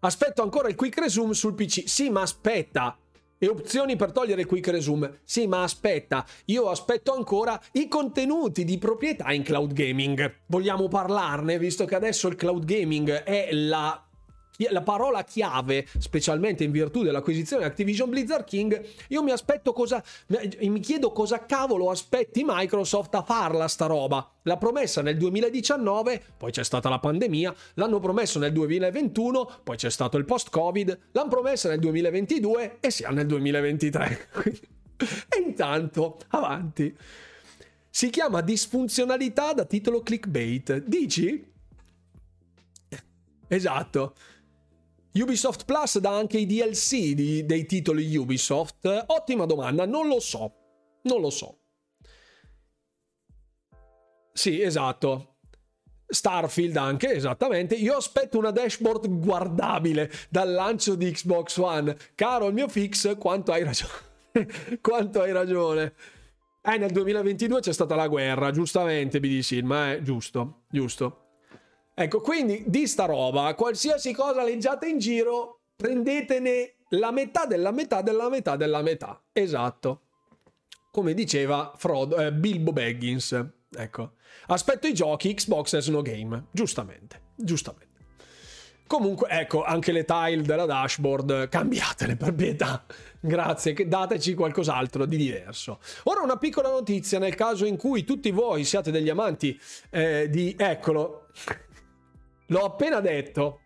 [0.00, 1.84] Aspetto ancora il quick resume sul PC.
[1.86, 2.98] Sì, ma aspetta.
[3.38, 5.20] E opzioni per togliere il quick resume.
[5.22, 10.38] Sì, ma aspetta, io aspetto ancora i contenuti di proprietà in cloud gaming.
[10.46, 14.05] Vogliamo parlarne, visto che adesso il cloud gaming è la
[14.70, 20.02] la parola chiave, specialmente in virtù dell'acquisizione Activision Blizzard King, io mi aspetto cosa,
[20.60, 24.30] mi chiedo cosa cavolo aspetti Microsoft a farla sta roba.
[24.42, 29.90] L'ha promessa nel 2019, poi c'è stata la pandemia, l'hanno promesso nel 2021, poi c'è
[29.90, 34.28] stato il post-Covid, l'hanno promessa nel 2022 e siamo nel 2023.
[35.28, 36.96] e intanto, avanti.
[37.90, 40.84] Si chiama disfunzionalità da titolo clickbait.
[40.84, 41.54] Dici?
[43.48, 44.14] Esatto.
[45.20, 49.04] Ubisoft Plus dà anche i DLC di, dei titoli Ubisoft?
[49.06, 50.52] Ottima domanda, non lo so.
[51.02, 51.58] Non lo so.
[54.32, 55.36] Sì, esatto.
[56.06, 57.74] Starfield anche, esattamente.
[57.74, 61.96] Io aspetto una dashboard guardabile dal lancio di Xbox One.
[62.14, 63.92] Caro il mio fix, quanto hai ragione.
[64.80, 65.94] quanto hai ragione.
[66.62, 71.25] Eh, nel 2022 c'è stata la guerra, giustamente, BD ma è giusto, giusto.
[71.98, 78.02] Ecco, quindi di sta roba, qualsiasi cosa leggiate in giro, prendetene la metà della metà
[78.02, 79.18] della metà della metà.
[79.32, 80.02] Esatto.
[80.90, 83.42] Come diceva Frodo, eh, Bilbo Baggins.
[83.74, 84.12] Ecco.
[84.48, 86.48] Aspetto i giochi, Xbox has no game.
[86.50, 87.22] Giustamente.
[87.34, 87.94] Giustamente.
[88.86, 92.84] Comunque, ecco, anche le tile della dashboard, cambiatele per pietà.
[93.18, 95.80] Grazie, dateci qualcos'altro di diverso.
[96.04, 99.58] Ora una piccola notizia nel caso in cui tutti voi siate degli amanti
[99.88, 100.54] eh, di...
[100.58, 101.28] Eccolo,
[102.46, 103.60] l'ho appena detto.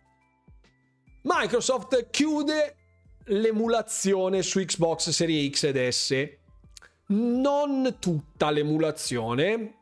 [1.23, 2.75] Microsoft chiude
[3.25, 6.29] l'emulazione su Xbox Series X ed S.
[7.07, 9.81] Non tutta l'emulazione,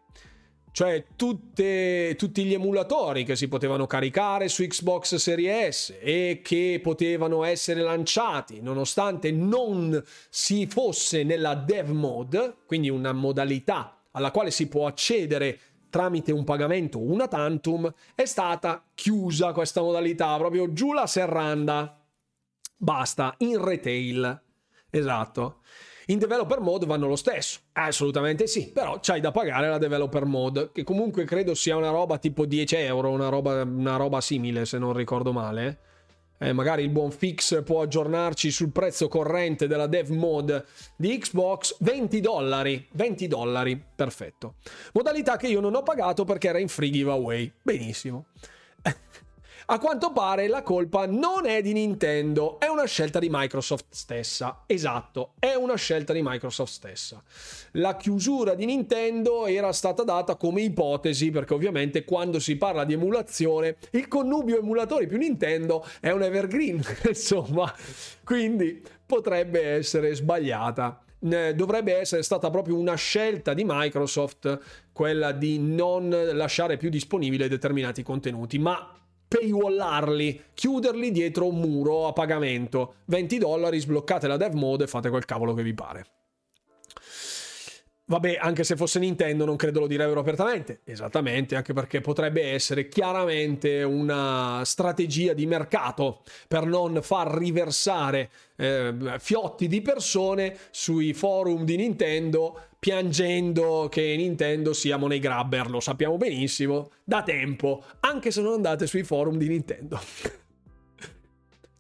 [0.71, 6.79] cioè tutte, tutti gli emulatori che si potevano caricare su Xbox Series S e che
[6.81, 14.51] potevano essere lanciati nonostante non si fosse nella dev mode, quindi una modalità alla quale
[14.51, 15.59] si può accedere
[15.89, 21.99] tramite un pagamento una tantum, è stata chiusa questa modalità, proprio giù la serranda.
[22.77, 24.41] Basta, in retail.
[24.89, 25.61] Esatto.
[26.07, 27.59] In developer mode vanno lo stesso.
[27.73, 32.17] Assolutamente sì, però c'hai da pagare la developer mode, che comunque credo sia una roba
[32.17, 35.79] tipo 10 euro, una roba, una roba simile se non ricordo male.
[36.39, 41.75] Eh, magari il buon fix può aggiornarci sul prezzo corrente della dev mode di Xbox.
[41.79, 44.55] 20 dollari 20 dollari perfetto.
[44.93, 47.51] Modalità che io non ho pagato perché era in free giveaway.
[47.61, 48.27] Benissimo
[49.71, 54.63] a quanto pare la colpa non è di Nintendo, è una scelta di Microsoft stessa.
[54.65, 57.21] Esatto, è una scelta di Microsoft stessa.
[57.73, 62.93] La chiusura di Nintendo era stata data come ipotesi, perché ovviamente quando si parla di
[62.93, 67.71] emulazione, il connubio emulatori più Nintendo è un evergreen, insomma,
[68.23, 74.57] quindi potrebbe essere sbagliata dovrebbe essere stata proprio una scelta di Microsoft
[74.93, 78.98] quella di non lasciare più disponibili determinati contenuti, ma
[79.29, 82.95] paywallarli, chiuderli dietro un muro a pagamento.
[83.05, 86.05] 20 dollari, sbloccate la dev mode e fate quel cavolo che vi pare.
[88.09, 90.81] Vabbè, anche se fosse Nintendo non credo lo direbbero apertamente.
[90.83, 98.95] Esattamente, anche perché potrebbe essere chiaramente una strategia di mercato per non far riversare eh,
[99.19, 105.69] fiotti di persone sui forum di Nintendo piangendo che Nintendo sia money grabber.
[105.69, 109.99] Lo sappiamo benissimo da tempo, anche se non andate sui forum di Nintendo.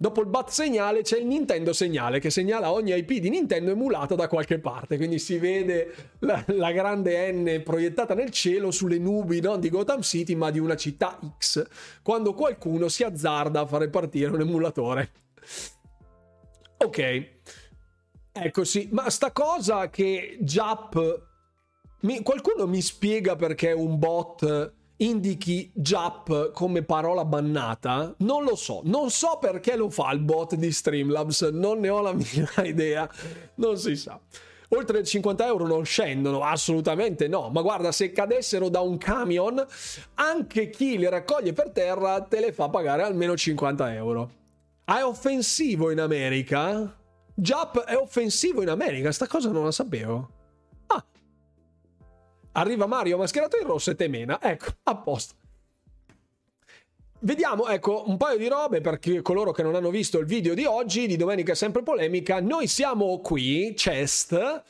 [0.01, 4.15] Dopo il bat segnale c'è il Nintendo segnale che segnala ogni IP di Nintendo emulata
[4.15, 9.41] da qualche parte, quindi si vede la, la grande N proiettata nel cielo sulle nubi
[9.41, 11.67] non di Gotham City ma di una città X,
[12.01, 15.11] quando qualcuno si azzarda a fare partire un emulatore.
[16.77, 17.27] Ok,
[18.43, 21.27] ecco sì, ma sta cosa che Jap...
[22.01, 28.13] Mi, qualcuno mi spiega perché un bot indichi Jap come parola bannata?
[28.19, 32.01] Non lo so, non so perché lo fa il bot di Streamlabs, non ne ho
[32.01, 33.09] la minima idea,
[33.55, 34.19] non si sa.
[34.71, 39.65] Oltre 50 euro non scendono, assolutamente no, ma guarda, se cadessero da un camion,
[40.15, 44.31] anche chi li raccoglie per terra te le fa pagare almeno 50 euro.
[44.85, 46.98] È offensivo in America?
[47.39, 50.37] Jap è offensivo in America, sta cosa non la sapevo.
[52.53, 54.41] Arriva Mario mascherato in rosso e temena.
[54.41, 55.35] Ecco, a posto.
[57.19, 60.65] Vediamo, ecco, un paio di robe per coloro che non hanno visto il video di
[60.65, 62.41] oggi, di Domenica Sempre Polemica.
[62.41, 64.63] Noi siamo qui, Chest.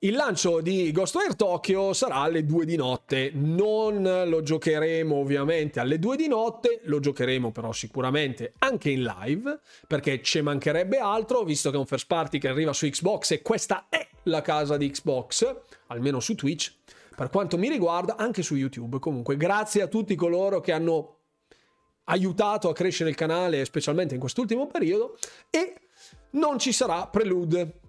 [0.00, 3.32] Il lancio di Ghostwire Tokyo sarà alle 2 di notte.
[3.34, 9.58] Non lo giocheremo ovviamente alle 2 di notte, lo giocheremo però sicuramente anche in live,
[9.88, 13.42] perché ci mancherebbe altro, visto che è un first party che arriva su Xbox e
[13.42, 15.52] questa è la casa di Xbox,
[15.88, 16.74] almeno su Twitch
[17.16, 19.00] per quanto mi riguarda, anche su YouTube.
[19.00, 21.16] Comunque, grazie a tutti coloro che hanno
[22.04, 25.18] aiutato a crescere il canale, specialmente in quest'ultimo periodo.
[25.50, 25.74] E
[26.30, 27.80] non ci sarà Prelude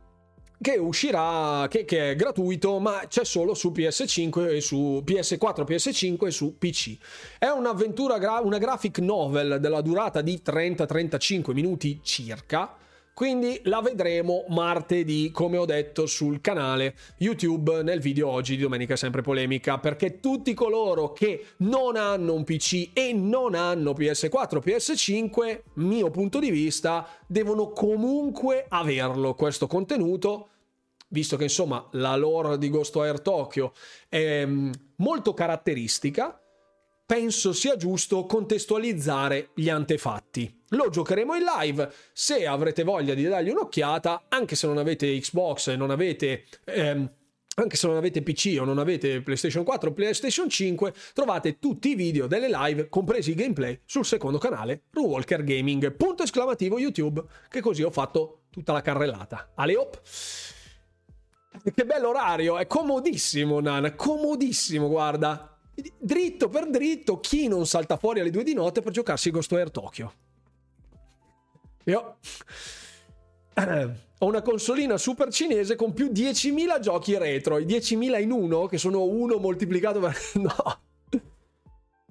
[0.61, 6.27] che uscirà, che, che, è gratuito, ma c'è solo su PS5 e su PS4, PS5
[6.27, 6.97] e su PC.
[7.37, 12.75] È un'avventura, una graphic novel della durata di 30-35 minuti circa
[13.19, 18.95] quindi la vedremo martedì, come ho detto sul canale YouTube nel video oggi di Domenica
[18.95, 25.61] Sempre Polemica, perché tutti coloro che non hanno un PC e non hanno PS4, PS5,
[25.73, 30.47] mio punto di vista, devono comunque averlo questo contenuto
[31.09, 33.73] visto che insomma la lore di Ghostwire Tokyo
[34.07, 36.41] è mm, molto caratteristica,
[37.05, 40.58] penso sia giusto contestualizzare gli antefatti.
[40.69, 45.67] Lo giocheremo in live, se avrete voglia di dargli un'occhiata, anche se non avete Xbox
[45.69, 47.09] e non avete ehm,
[47.59, 51.89] anche se non avete PC o non avete PlayStation 4 o PlayStation 5, trovate tutti
[51.89, 57.21] i video delle live, compresi i gameplay, sul secondo canale, Ruwalker Gaming, punto esclamativo YouTube,
[57.49, 59.51] che così ho fatto tutta la carrellata.
[59.55, 60.01] Aleop!
[61.61, 65.57] Che bello orario, è comodissimo, Nan, comodissimo, guarda.
[65.97, 69.71] Dritto per dritto, chi non salta fuori alle due di notte per giocarsi Ghost Air
[69.71, 70.13] Tokyo?
[71.85, 72.17] Io
[74.19, 78.77] ho una consolina super cinese con più 10.000 giochi retro, i 10.000 in uno, che
[78.77, 80.17] sono uno moltiplicato per...
[80.35, 80.53] no.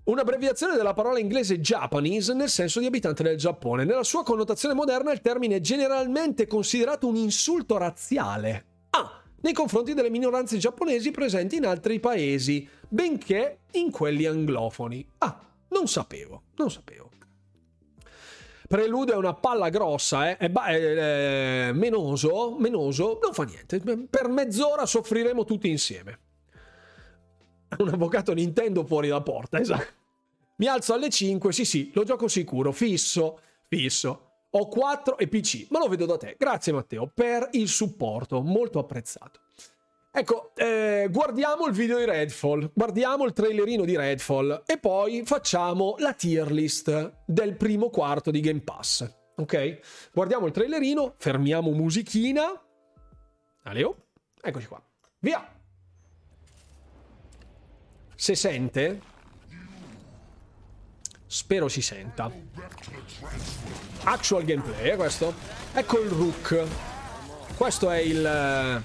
[0.04, 3.84] Un'abbreviazione della parola inglese Japanese nel senso di abitante del Giappone.
[3.84, 8.64] Nella sua connotazione moderna il termine è generalmente considerato un insulto razziale.
[8.90, 15.06] Ah, nei confronti delle minoranze giapponesi presenti in altri paesi, benché in quelli anglofoni.
[15.18, 15.38] Ah,
[15.68, 17.07] non sapevo, non sapevo.
[18.68, 20.36] Prelude è una palla grossa, eh?
[20.36, 23.80] È, ba- è, è menoso, menoso, non fa niente.
[23.80, 26.18] Per mezz'ora soffriremo tutti insieme.
[27.78, 29.96] Un avvocato Nintendo fuori da porta, esatto.
[30.56, 34.24] Mi alzo alle 5, sì sì, lo gioco sicuro, fisso, fisso.
[34.50, 36.36] Ho 4 e PC, ma lo vedo da te.
[36.38, 39.40] Grazie Matteo per il supporto, molto apprezzato.
[40.10, 45.96] Ecco, eh, guardiamo il video di Redfall, guardiamo il trailerino di Redfall e poi facciamo
[45.98, 49.08] la tier list del primo quarto di Game Pass.
[49.36, 50.10] Ok?
[50.12, 52.60] Guardiamo il trailerino, fermiamo musichina.
[53.64, 54.06] Aleo,
[54.40, 54.82] eccoci qua.
[55.20, 55.46] Via!
[58.16, 59.00] Se sente?
[61.26, 62.32] Spero si senta.
[64.04, 65.34] Actual gameplay, è questo?
[65.74, 66.66] Ecco il Rook.
[67.56, 68.82] Questo è il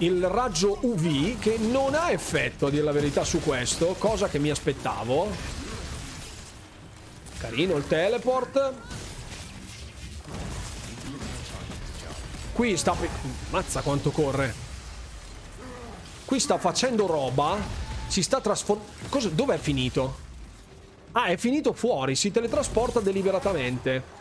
[0.00, 4.38] il raggio UV che non ha effetto a dire la verità su questo, cosa che
[4.38, 5.28] mi aspettavo.
[7.38, 8.72] Carino il teleport.
[12.52, 12.94] Qui sta...
[13.50, 14.54] Mazza quanto corre.
[16.24, 17.58] Qui sta facendo roba.
[18.06, 19.28] Si sta trasformando...
[19.32, 20.28] Dov'è finito?
[21.12, 22.14] Ah, è finito fuori.
[22.14, 24.18] Si teletrasporta deliberatamente.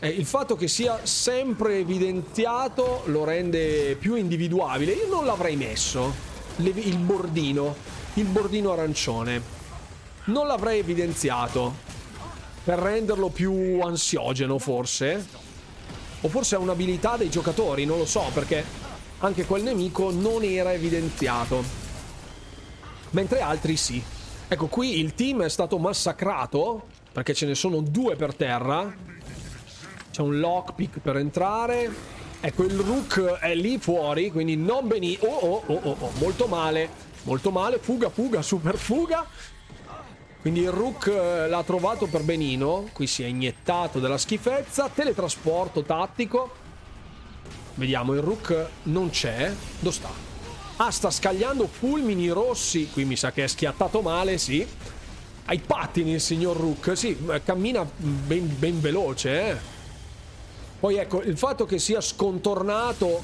[0.00, 4.92] Eh, il fatto che sia sempre evidenziato lo rende più individuabile.
[4.92, 6.14] Io non l'avrei messo.
[6.56, 7.74] Le, il bordino.
[8.14, 9.42] Il bordino arancione.
[10.26, 11.74] Non l'avrei evidenziato.
[12.62, 15.26] Per renderlo più ansiogeno, forse.
[16.20, 18.64] O forse è un'abilità dei giocatori, non lo so, perché
[19.18, 21.64] anche quel nemico non era evidenziato.
[23.10, 24.00] Mentre altri sì.
[24.46, 28.94] Ecco, qui il team è stato massacrato, perché ce ne sono due per terra
[30.18, 31.88] c'è un lockpick per entrare.
[32.40, 35.30] Ecco, il Rook è lì fuori, quindi non benissimo.
[35.30, 36.88] Oh, oh, oh, oh, oh, molto male.
[37.22, 37.78] Molto male.
[37.78, 39.24] Fuga, fuga, super fuga.
[40.40, 42.88] Quindi il Rook eh, l'ha trovato per benino.
[42.92, 44.90] Qui si è iniettato della schifezza.
[44.92, 46.50] Teletrasporto tattico.
[47.74, 49.52] Vediamo, il Rook non c'è.
[49.78, 50.10] Dove sta?
[50.78, 52.90] Ah, sta scagliando fulmini rossi.
[52.90, 54.66] Qui mi sa che è schiattato male, sì.
[55.44, 56.96] Ai pattini il signor Rook.
[56.96, 59.76] Sì, cammina ben, ben veloce, eh.
[60.80, 63.22] Poi ecco, il fatto che sia scontornato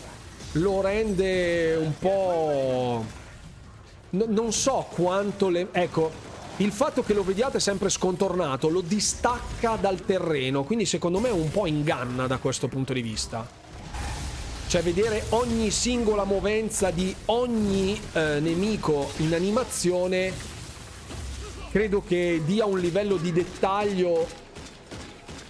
[0.53, 3.05] lo rende un po'...
[4.11, 5.69] No, non so quanto le...
[5.71, 6.11] Ecco,
[6.59, 11.51] il fatto che lo vediate sempre scontornato lo distacca dal terreno, quindi secondo me un
[11.51, 13.47] po' inganna da questo punto di vista.
[14.67, 20.33] Cioè vedere ogni singola movenza di ogni eh, nemico in animazione
[21.71, 24.27] credo che dia un livello di dettaglio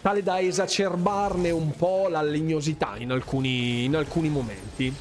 [0.04, 4.94] tale da esacerbarne un po' la legnosità in alcuni, in alcuni momenti.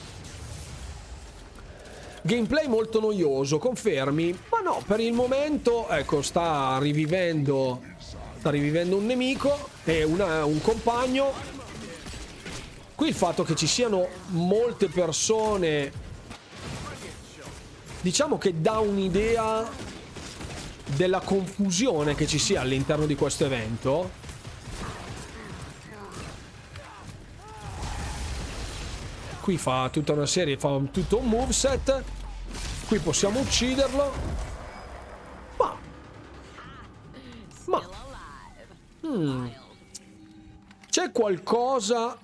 [2.22, 4.32] Gameplay molto noioso, confermi?
[4.50, 7.82] Ma no, per il momento, ecco, sta rivivendo,
[8.38, 11.34] sta rivivendo un nemico e una, un compagno.
[12.96, 15.92] Qui il fatto che ci siano molte persone,
[18.00, 19.70] diciamo che dà un'idea
[20.96, 24.22] della confusione che ci sia all'interno di questo evento
[29.44, 32.02] Qui fa tutta una serie, fa tutto un moveset.
[32.88, 34.12] Qui possiamo ucciderlo.
[35.58, 35.78] Ma...
[37.66, 37.90] Ma...
[39.06, 39.48] Hmm.
[40.90, 42.18] C'è qualcosa...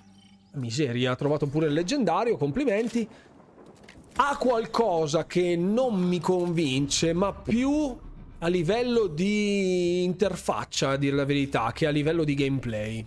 [0.54, 3.06] Miseria, ha trovato pure il leggendario, complimenti.
[4.16, 7.98] Ha qualcosa che non mi convince, ma più
[8.38, 13.06] a livello di interfaccia, a dire la verità, che a livello di gameplay.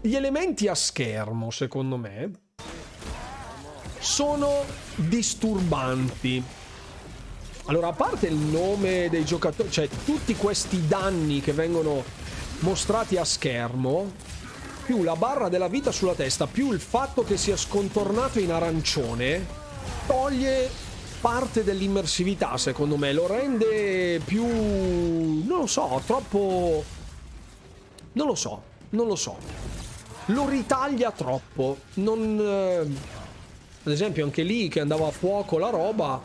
[0.00, 2.44] Gli elementi a schermo, secondo me,
[4.06, 4.64] sono
[4.94, 6.40] disturbanti.
[7.64, 12.04] Allora, a parte il nome dei giocatori, cioè tutti questi danni che vengono
[12.60, 14.12] mostrati a schermo,
[14.84, 19.44] più la barra della vita sulla testa, più il fatto che sia scontornato in arancione,
[20.06, 20.70] toglie
[21.20, 23.12] parte dell'immersività, secondo me.
[23.12, 24.46] Lo rende più...
[24.46, 26.84] non lo so, troppo...
[28.12, 29.36] Non lo so, non lo so.
[30.26, 31.78] Lo ritaglia troppo.
[31.94, 33.24] Non...
[33.86, 36.20] Ad esempio anche lì che andava a fuoco la roba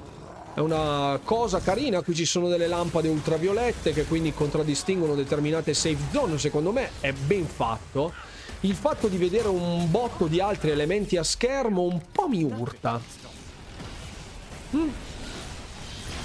[0.55, 5.99] è una cosa carina, qui ci sono delle lampade ultraviolette che quindi contraddistinguono determinate safe
[6.11, 8.13] zone, secondo me è ben fatto.
[8.61, 12.99] Il fatto di vedere un botto di altri elementi a schermo un po' mi urta.
[14.75, 14.89] Mm.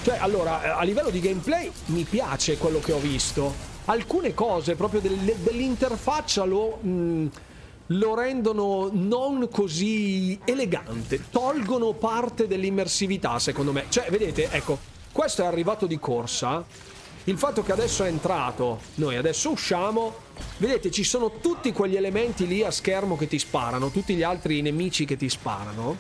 [0.05, 3.55] Cioè, allora, a livello di gameplay mi piace quello che ho visto.
[3.85, 6.79] Alcune cose proprio dell'interfaccia lo...
[6.83, 7.27] Mm,
[7.89, 13.87] lo rendono non così elegante, tolgono parte dell'immersività secondo me.
[13.89, 14.79] Cioè, vedete, ecco,
[15.13, 16.65] questo è arrivato di corsa,
[17.25, 20.15] il fatto che adesso è entrato, noi adesso usciamo,
[20.59, 24.63] vedete ci sono tutti quegli elementi lì a schermo che ti sparano, tutti gli altri
[24.63, 25.97] nemici che ti sparano,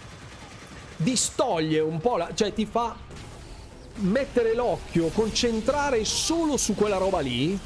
[0.96, 2.96] distoglie un po', la, cioè ti fa
[3.98, 7.58] mettere l'occhio, concentrare solo su quella roba lì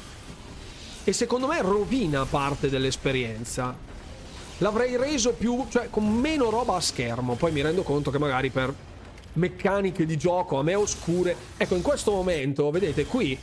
[1.03, 3.89] e secondo me rovina parte dell'esperienza
[4.61, 7.35] l'avrei reso più, cioè con meno roba a schermo.
[7.35, 8.73] Poi mi rendo conto che magari per
[9.33, 11.35] meccaniche di gioco a me oscure.
[11.57, 13.37] Ecco, in questo momento, vedete, qui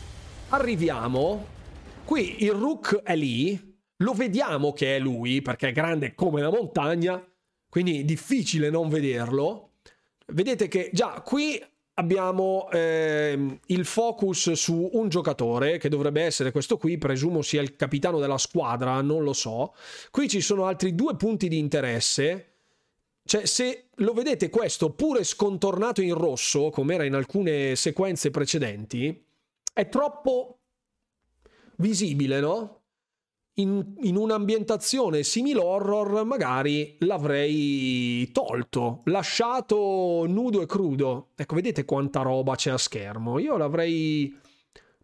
[0.49, 1.57] arriviamo.
[2.05, 3.77] Qui il Rook è lì.
[3.99, 7.23] Lo vediamo che è lui, perché è grande come la montagna.
[7.69, 9.73] Quindi difficile non vederlo.
[10.27, 11.61] Vedete che già qui
[11.98, 17.76] abbiamo eh, il focus su un giocatore che dovrebbe essere questo qui, presumo sia il
[17.76, 19.74] capitano della squadra, non lo so.
[20.10, 22.52] Qui ci sono altri due punti di interesse.
[23.24, 29.24] Cioè, se lo vedete questo pure scontornato in rosso, come era in alcune sequenze precedenti,
[29.72, 30.58] è troppo
[31.76, 32.77] visibile, no?
[33.59, 41.30] In, in un'ambientazione simile horror magari l'avrei tolto, lasciato nudo e crudo.
[41.36, 43.39] Ecco, vedete quanta roba c'è a schermo.
[43.39, 44.36] Io l'avrei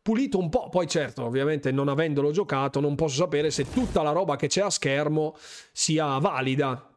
[0.01, 0.68] pulito un po'.
[0.68, 4.62] Poi certo, ovviamente non avendolo giocato non posso sapere se tutta la roba che c'è
[4.62, 5.36] a schermo
[5.72, 6.89] sia valida.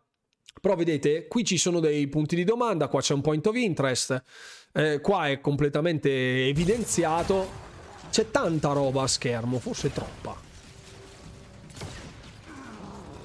[0.60, 4.24] Però vedete, qui ci sono dei punti di domanda, qua c'è un point of interest,
[4.74, 7.66] eh, qua è completamente evidenziato.
[8.10, 10.47] C'è tanta roba a schermo, forse troppa.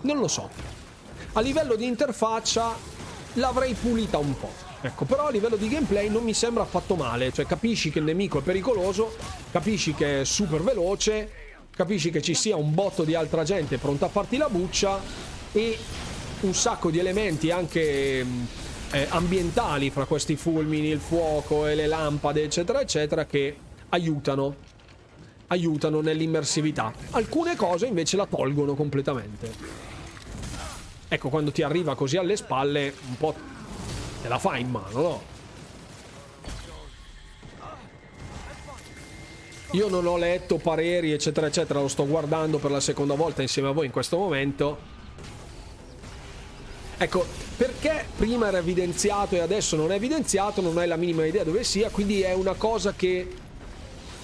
[0.02, 0.48] Non lo so.
[1.32, 2.74] A livello di interfaccia
[3.34, 4.70] l'avrei pulita un po'.
[4.80, 7.32] Ecco, però a livello di gameplay non mi sembra affatto male.
[7.32, 9.14] Cioè, capisci che il nemico è pericoloso,
[9.50, 11.30] capisci che è super veloce,
[11.70, 15.00] capisci che ci sia un botto di altra gente pronta a farti la buccia
[15.52, 15.78] e
[16.40, 18.26] un sacco di elementi anche
[18.90, 23.56] eh, ambientali fra questi fulmini, il fuoco e le lampade, eccetera, eccetera, che
[23.90, 24.70] aiutano
[25.52, 26.92] aiutano nell'immersività.
[27.10, 29.91] Alcune cose invece la tolgono completamente.
[31.12, 33.34] Ecco, quando ti arriva così alle spalle, un po'
[34.22, 35.22] te la fai in mano, no?
[39.72, 43.68] Io non ho letto pareri, eccetera, eccetera, lo sto guardando per la seconda volta insieme
[43.68, 44.78] a voi in questo momento.
[46.96, 47.26] Ecco,
[47.58, 51.62] perché prima era evidenziato e adesso non è evidenziato, non hai la minima idea dove
[51.62, 53.30] sia, quindi è una cosa che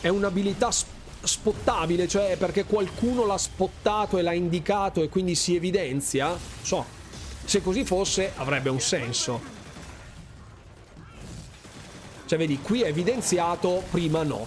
[0.00, 0.97] è un'abilità speciale
[1.28, 6.36] spottabile, cioè perché qualcuno l'ha spottato e l'ha indicato e quindi si evidenzia?
[6.62, 6.84] So,
[7.44, 9.40] se così fosse avrebbe un senso.
[12.26, 14.46] Cioè vedi, qui è evidenziato, prima no.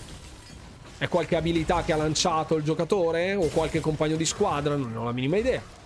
[0.98, 4.76] È qualche abilità che ha lanciato il giocatore o qualche compagno di squadra?
[4.76, 5.81] Non ho la minima idea.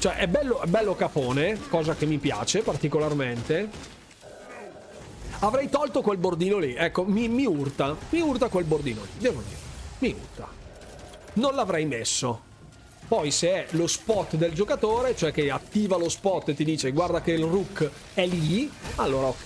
[0.00, 3.68] Cioè, è bello, è bello capone, cosa che mi piace particolarmente.
[5.40, 6.74] Avrei tolto quel bordino lì.
[6.74, 7.94] Ecco, mi, mi urta.
[8.08, 9.60] Mi urta quel bordino lì, devo dire.
[9.98, 10.48] Mi urta.
[11.34, 12.40] Non l'avrei messo.
[13.06, 16.92] Poi se è lo spot del giocatore, cioè che attiva lo spot e ti dice
[16.92, 19.36] guarda che il rook è lì, allora ok.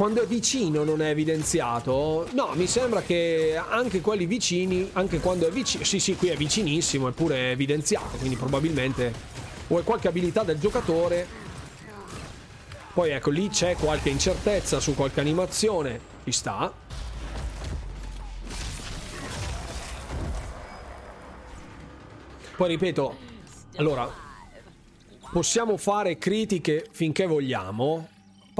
[0.00, 2.26] Quando è vicino non è evidenziato?
[2.32, 6.36] No, mi sembra che anche quelli vicini, anche quando è vicino, sì sì, qui è
[6.36, 9.12] vicinissimo, eppure è evidenziato, quindi probabilmente
[9.68, 11.26] o è qualche abilità del giocatore.
[12.94, 16.72] Poi ecco, lì c'è qualche incertezza su qualche animazione, ci sta.
[22.56, 23.16] Poi ripeto,
[23.76, 24.10] allora,
[25.30, 28.08] possiamo fare critiche finché vogliamo,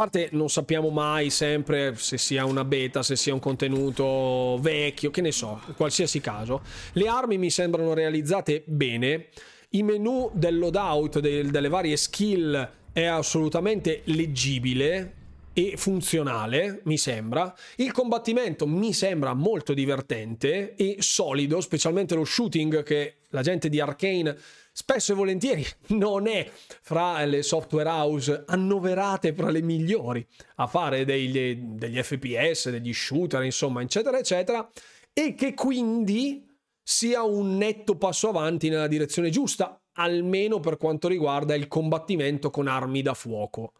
[0.01, 5.20] parte non sappiamo mai sempre se sia una beta, se sia un contenuto vecchio, che
[5.20, 6.62] ne so, in qualsiasi caso.
[6.93, 9.27] Le armi mi sembrano realizzate bene,
[9.72, 15.16] i menu del loadout, del, delle varie skill è assolutamente leggibile,
[15.52, 17.55] e funzionale, mi sembra.
[17.77, 23.81] Il combattimento mi sembra molto divertente e solido, specialmente lo shooting che la gente di
[23.81, 24.36] Arkane
[24.81, 26.51] spesso e volentieri non è
[26.81, 30.27] fra le software house annoverate fra le migliori
[30.57, 34.66] a fare degli, degli FPS, degli shooter, insomma, eccetera, eccetera,
[35.12, 36.48] e che quindi
[36.82, 42.66] sia un netto passo avanti nella direzione giusta, almeno per quanto riguarda il combattimento con
[42.66, 43.74] armi da fuoco.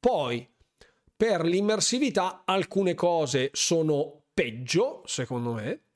[0.00, 0.52] Poi,
[1.16, 5.89] per l'immersività, alcune cose sono peggio, secondo me,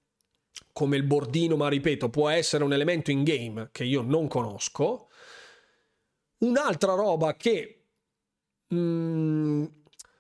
[0.74, 5.08] come il bordino, ma ripeto, può essere un elemento in game che io non conosco.
[6.38, 7.84] Un'altra roba che
[8.74, 9.64] mm,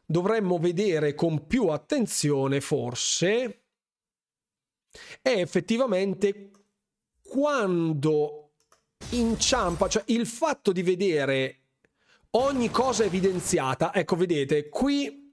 [0.06, 3.64] dovremmo vedere con più attenzione, forse,
[5.20, 6.50] è effettivamente
[7.20, 8.52] quando
[9.10, 11.62] inciampa, cioè il fatto di vedere
[12.30, 15.23] ogni cosa evidenziata, ecco vedete, qui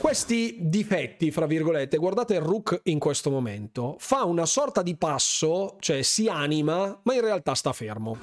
[0.00, 6.00] questi difetti, fra virgolette, guardate Rook in questo momento, fa una sorta di passo, cioè
[6.00, 8.16] si anima, ma in realtà sta fermo.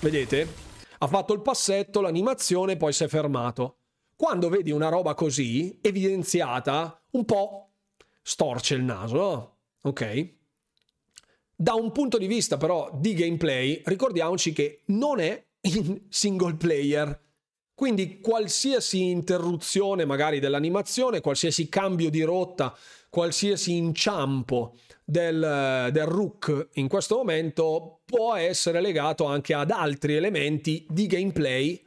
[0.00, 0.54] Vedete?
[0.98, 3.76] Ha fatto il passetto, l'animazione, poi si è fermato.
[4.16, 7.70] Quando vedi una roba così, evidenziata, un po'
[8.22, 9.56] storce il naso, no?
[9.82, 10.34] Ok?
[11.54, 17.20] Da un punto di vista però di gameplay, ricordiamoci che non è in single player
[17.82, 22.72] quindi qualsiasi interruzione magari dell'animazione, qualsiasi cambio di rotta,
[23.10, 30.86] qualsiasi inciampo del, del Rook in questo momento può essere legato anche ad altri elementi
[30.88, 31.82] di gameplay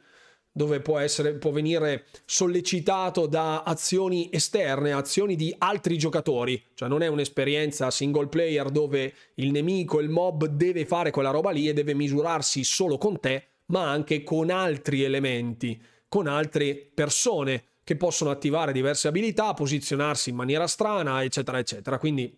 [0.52, 7.00] dove può, essere, può venire sollecitato da azioni esterne, azioni di altri giocatori, cioè non
[7.00, 11.72] è un'esperienza single player dove il nemico, il mob deve fare quella roba lì e
[11.72, 18.30] deve misurarsi solo con te, ma anche con altri elementi, con altre persone che possono
[18.30, 21.98] attivare diverse abilità, posizionarsi in maniera strana, eccetera, eccetera.
[21.98, 22.36] Quindi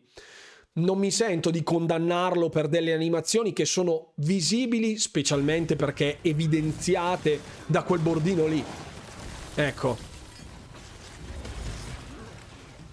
[0.74, 7.82] non mi sento di condannarlo per delle animazioni che sono visibili specialmente perché evidenziate da
[7.82, 8.62] quel bordino lì.
[9.54, 9.96] Ecco.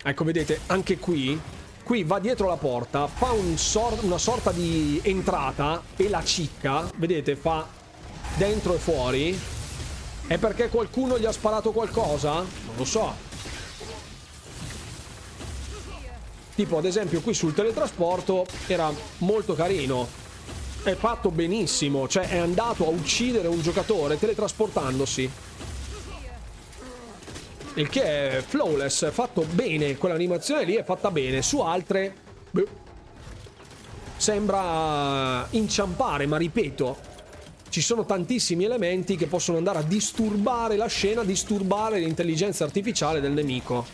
[0.01, 1.39] Ecco, vedete, anche qui,
[1.83, 6.89] qui va dietro la porta, fa un sor- una sorta di entrata e la cicca,
[6.95, 7.67] vedete, fa
[8.37, 9.39] dentro e fuori?
[10.27, 12.33] È perché qualcuno gli ha sparato qualcosa?
[12.33, 13.13] Non lo so.
[16.55, 20.07] Tipo ad esempio qui sul teletrasporto era molto carino.
[20.83, 25.31] È fatto benissimo, cioè è andato a uccidere un giocatore teletrasportandosi.
[27.75, 31.41] Il che è flawless, è fatto bene, quell'animazione lì è fatta bene.
[31.41, 32.15] Su altre...
[32.51, 32.67] Beh,
[34.15, 36.97] sembra inciampare, ma ripeto,
[37.75, 43.33] ci sono tantissimi elementi che possono andare a disturbare la scena, disturbare l'intelligenza artificiale del
[43.33, 43.85] nemico.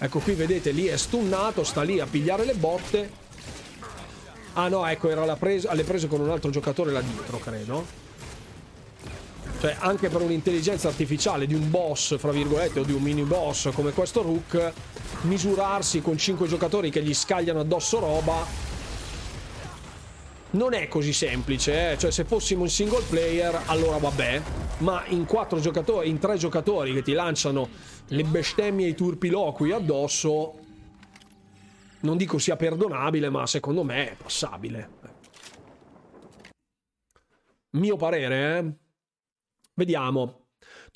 [0.00, 3.10] Ecco qui vedete, lì è stunnato, sta lì a pigliare le botte.
[4.54, 7.86] Ah no, ecco, era la alle prese con un altro giocatore là dietro, credo.
[9.60, 13.70] Cioè, anche per un'intelligenza artificiale di un boss, fra virgolette, o di un mini boss
[13.72, 14.72] come questo Rook,
[15.20, 18.65] misurarsi con 5 giocatori che gli scagliano addosso roba
[20.50, 21.98] non è così semplice, eh?
[21.98, 24.42] cioè se fossimo in single player allora vabbè,
[24.78, 27.68] ma in quattro giocatori, in tre giocatori che ti lanciano
[28.08, 30.54] le bestemmie e i turpiloqui addosso,
[32.00, 34.90] non dico sia perdonabile, ma secondo me è passabile.
[37.70, 38.72] Mio parere, eh?
[39.74, 40.45] Vediamo.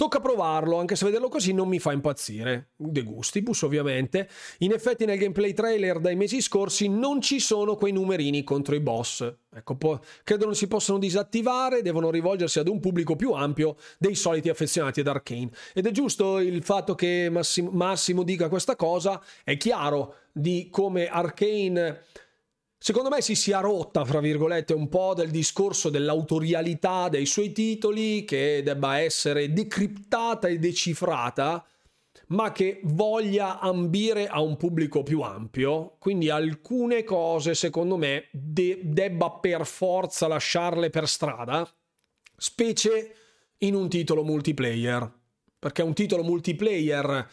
[0.00, 2.70] Tocca provarlo, anche se vederlo così non mi fa impazzire.
[2.74, 4.30] De gustibus, ovviamente.
[4.60, 8.80] In effetti nel gameplay trailer dai mesi scorsi non ci sono quei numerini contro i
[8.80, 9.30] boss.
[9.54, 14.14] Ecco, po- credo non si possano disattivare, devono rivolgersi ad un pubblico più ampio dei
[14.14, 15.50] soliti affezionati ad Arkane.
[15.74, 21.08] Ed è giusto il fatto che Massimo, Massimo dica questa cosa, è chiaro di come
[21.08, 22.04] Arkane
[22.82, 28.24] Secondo me si sia rotta, fra virgolette, un po' del discorso dell'autorialità dei suoi titoli,
[28.24, 31.62] che debba essere decriptata e decifrata,
[32.28, 35.96] ma che voglia ambire a un pubblico più ampio.
[35.98, 41.70] Quindi alcune cose, secondo me, de- debba per forza lasciarle per strada,
[42.34, 43.14] specie
[43.58, 45.18] in un titolo multiplayer.
[45.58, 47.28] Perché un titolo multiplayer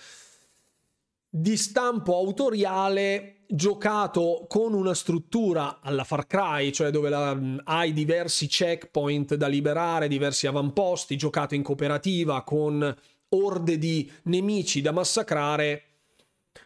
[1.29, 8.47] di stampo autoriale giocato con una struttura alla Far Cry, cioè dove la, hai diversi
[8.47, 12.95] checkpoint da liberare, diversi avamposti, giocato in cooperativa con
[13.29, 15.83] orde di nemici da massacrare,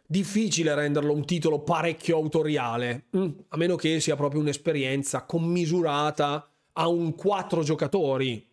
[0.05, 6.87] difficile renderlo un titolo parecchio autoriale, mm, a meno che sia proprio un'esperienza commisurata a
[6.87, 8.47] un quattro giocatori.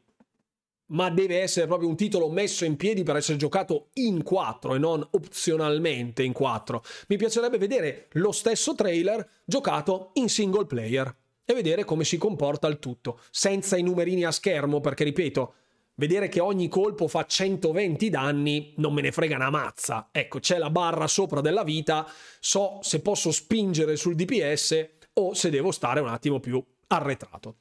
[0.88, 4.78] Ma deve essere proprio un titolo messo in piedi per essere giocato in 4 e
[4.78, 6.82] non opzionalmente in 4.
[7.08, 12.68] Mi piacerebbe vedere lo stesso trailer giocato in single player e vedere come si comporta
[12.68, 15.54] il tutto, senza i numerini a schermo, perché ripeto,
[15.94, 20.08] vedere che ogni colpo fa 120 danni non me ne frega una mazza.
[20.12, 22.06] Ecco, c'è la barra sopra della vita,
[22.38, 27.56] so se posso spingere sul DPS o se devo stare un attimo più arretrato.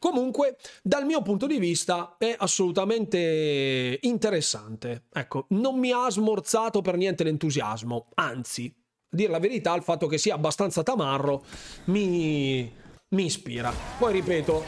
[0.00, 5.04] Comunque, dal mio punto di vista, è assolutamente interessante.
[5.12, 10.06] Ecco, non mi ha smorzato per niente l'entusiasmo, anzi, a dire la verità, il fatto
[10.06, 11.44] che sia abbastanza tamarro
[11.84, 12.72] mi,
[13.08, 13.70] mi ispira.
[13.98, 14.64] Poi ripeto,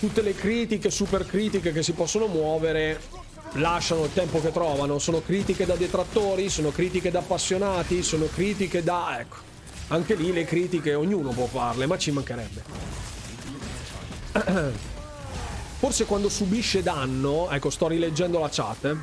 [0.00, 3.00] tutte le critiche, super critiche che si possono muovere
[3.52, 4.98] lasciano il tempo che trovano.
[4.98, 9.20] Sono critiche da detrattori, sono critiche da appassionati, sono critiche da...
[9.20, 9.36] ecco,
[9.88, 13.21] anche lì le critiche ognuno può farle, ma ci mancherebbe.
[15.78, 18.96] Forse quando subisce danno, ecco sto rileggendo la chat, eh.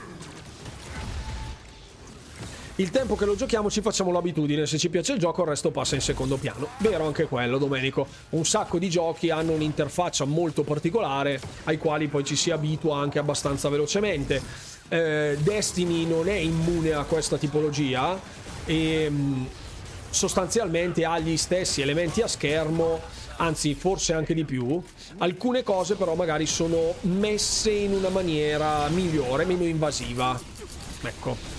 [2.75, 5.71] il tempo che lo giochiamo ci facciamo l'abitudine, se ci piace il gioco il resto
[5.71, 6.69] passa in secondo piano.
[6.77, 8.07] Vero anche quello, Domenico.
[8.29, 13.19] Un sacco di giochi hanno un'interfaccia molto particolare ai quali poi ci si abitua anche
[13.19, 14.41] abbastanza velocemente.
[14.87, 18.17] Eh, Destiny non è immune a questa tipologia
[18.65, 19.43] e mm,
[20.09, 23.01] sostanzialmente ha gli stessi elementi a schermo
[23.39, 24.81] anzi forse anche di più.
[25.17, 30.39] Alcune cose però magari sono messe in una maniera migliore, meno invasiva.
[31.01, 31.57] Ecco.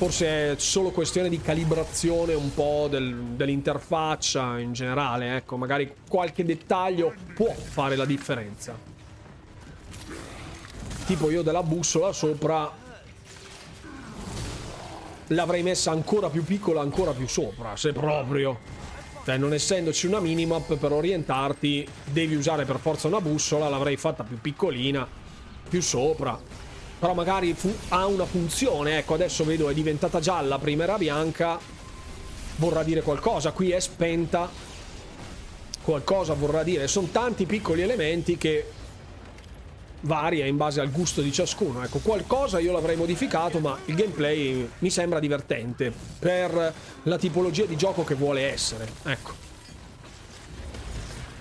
[0.00, 6.42] Forse è solo questione di calibrazione un po' del, dell'interfaccia in generale, ecco, magari qualche
[6.42, 8.74] dettaglio può fare la differenza.
[11.04, 12.72] Tipo io della bussola sopra
[15.26, 18.58] l'avrei messa ancora più piccola, ancora più sopra, se proprio.
[19.24, 24.24] Cioè, non essendoci una minimap per orientarti, devi usare per forza una bussola, l'avrei fatta
[24.24, 25.06] più piccolina,
[25.68, 26.38] più sopra.
[26.98, 31.58] Però magari fu- ha una funzione, ecco, adesso vedo è diventata gialla, prima era bianca,
[32.56, 34.50] vorrà dire qualcosa, qui è spenta,
[35.82, 36.88] qualcosa vorrà dire.
[36.88, 38.72] Sono tanti piccoli elementi che
[40.00, 41.82] varia in base al gusto di ciascuno.
[41.82, 47.76] Ecco, qualcosa io l'avrei modificato, ma il gameplay mi sembra divertente per la tipologia di
[47.76, 48.88] gioco che vuole essere.
[49.04, 49.48] Ecco.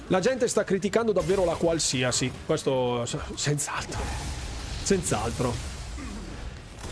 [0.07, 3.05] La gente sta criticando davvero la qualsiasi, questo
[3.35, 4.01] senz'altro.
[4.81, 5.53] Senz'altro.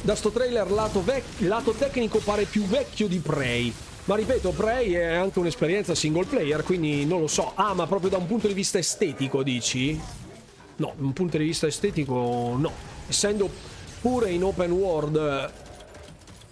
[0.01, 3.73] Da sto trailer lato, vec- lato tecnico pare più vecchio di Prey.
[4.05, 7.53] Ma ripeto, Prey è anche un'esperienza single player, quindi non lo so.
[7.55, 9.99] Ah, ma proprio da un punto di vista estetico, dici?
[10.77, 12.71] No, da un punto di vista estetico no.
[13.07, 13.49] Essendo
[14.01, 15.51] pure in open world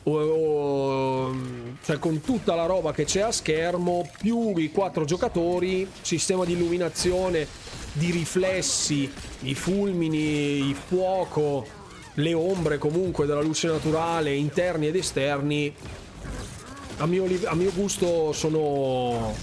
[0.04, 1.36] o, o,
[1.84, 6.54] cioè con tutta la roba che c'è a schermo, più i quattro giocatori, sistema di
[6.54, 7.48] illuminazione,
[7.94, 9.12] di riflessi,
[9.42, 11.66] i fulmini, il fuoco,
[12.16, 15.74] le ombre comunque della luce naturale, interni ed esterni,
[16.98, 19.34] a mio, a mio gusto sono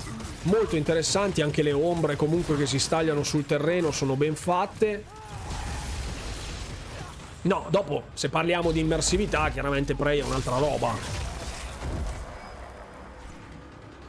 [0.43, 5.05] molto interessanti, anche le ombre comunque che si stagliano sul terreno sono ben fatte.
[7.43, 10.95] No, dopo, se parliamo di immersività, chiaramente Prey è un'altra roba.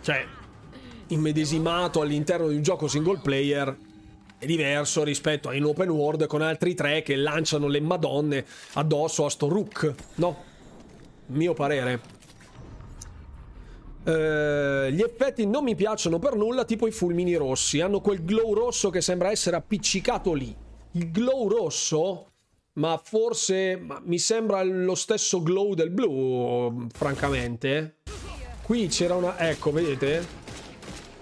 [0.02, 0.26] Cioè,
[1.08, 3.76] immedesimato all'interno di un gioco single player
[4.38, 9.26] è diverso rispetto a in open world con altri tre che lanciano le madonne addosso
[9.26, 10.44] a sto Rook, no?
[11.28, 12.22] Mio parere.
[14.06, 17.80] Uh, gli effetti non mi piacciono per nulla, tipo i fulmini rossi.
[17.80, 20.54] Hanno quel glow rosso che sembra essere appiccicato lì.
[20.92, 22.32] Il glow rosso,
[22.74, 28.00] ma forse ma mi sembra lo stesso glow del blu, francamente.
[28.62, 29.40] Qui c'era una...
[29.40, 30.26] Ecco, vedete?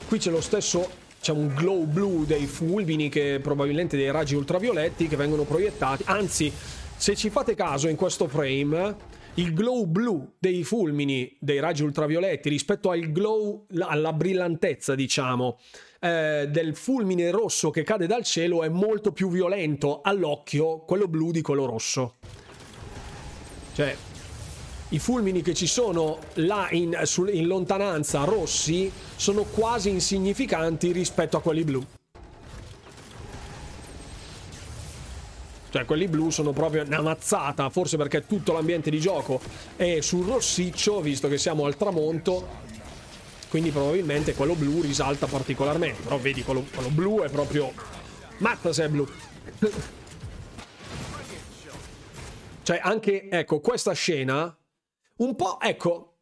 [0.08, 0.99] Qui c'è lo stesso...
[1.22, 6.02] C'è un glow blu dei fulmini che probabilmente dei raggi ultravioletti che vengono proiettati.
[6.08, 6.52] Anzi,
[6.95, 8.95] se ci fate caso in questo frame
[9.36, 15.58] il glow blu dei fulmini, dei raggi ultravioletti rispetto al glow, alla brillantezza, diciamo,
[16.02, 21.32] eh, del fulmine rosso che cade dal cielo è molto più violento all'occhio quello blu
[21.32, 22.16] di quello rosso.
[23.74, 23.95] Cioè,
[24.90, 26.99] i fulmini che ci sono là in,
[27.32, 31.82] in lontananza rossi sono quasi insignificanti rispetto a quelli blu.
[35.72, 39.39] Cioè, quelli blu sono proprio una mazzata, forse perché tutto l'ambiente di gioco
[39.77, 42.60] è sul rossiccio, visto che siamo al tramonto.
[43.48, 46.02] Quindi probabilmente quello blu risalta particolarmente.
[46.02, 47.72] Però vedi, quello, quello blu è proprio...
[48.39, 49.07] Matta se è blu.
[52.64, 54.53] cioè, anche, ecco, questa scena...
[55.18, 56.18] Un po', ecco...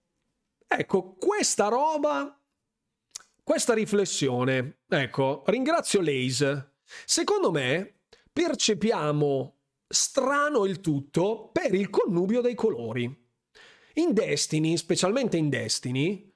[0.68, 2.40] Ecco, questa roba...
[3.44, 4.82] Questa riflessione.
[4.88, 6.76] Ecco, ringrazio Lace.
[7.06, 7.99] Secondo me
[8.40, 13.04] percepiamo strano il tutto per il connubio dei colori.
[13.96, 16.34] In Destiny, specialmente in Destiny,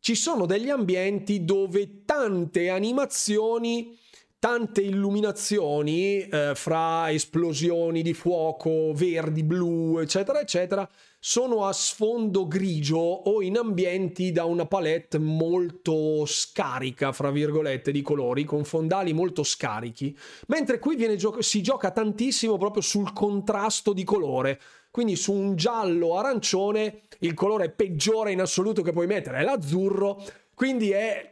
[0.00, 3.98] ci sono degli ambienti dove tante animazioni,
[4.46, 12.96] tante illuminazioni eh, fra esplosioni di fuoco, verdi, blu, eccetera, eccetera, sono a sfondo grigio
[12.96, 19.42] o in ambienti da una palette molto scarica, fra virgolette, di colori, con fondali molto
[19.42, 20.16] scarichi,
[20.46, 24.60] mentre qui gio- si gioca tantissimo proprio sul contrasto di colore.
[24.92, 30.22] Quindi su un giallo arancione il colore peggiore in assoluto che puoi mettere è l'azzurro,
[30.54, 31.28] quindi è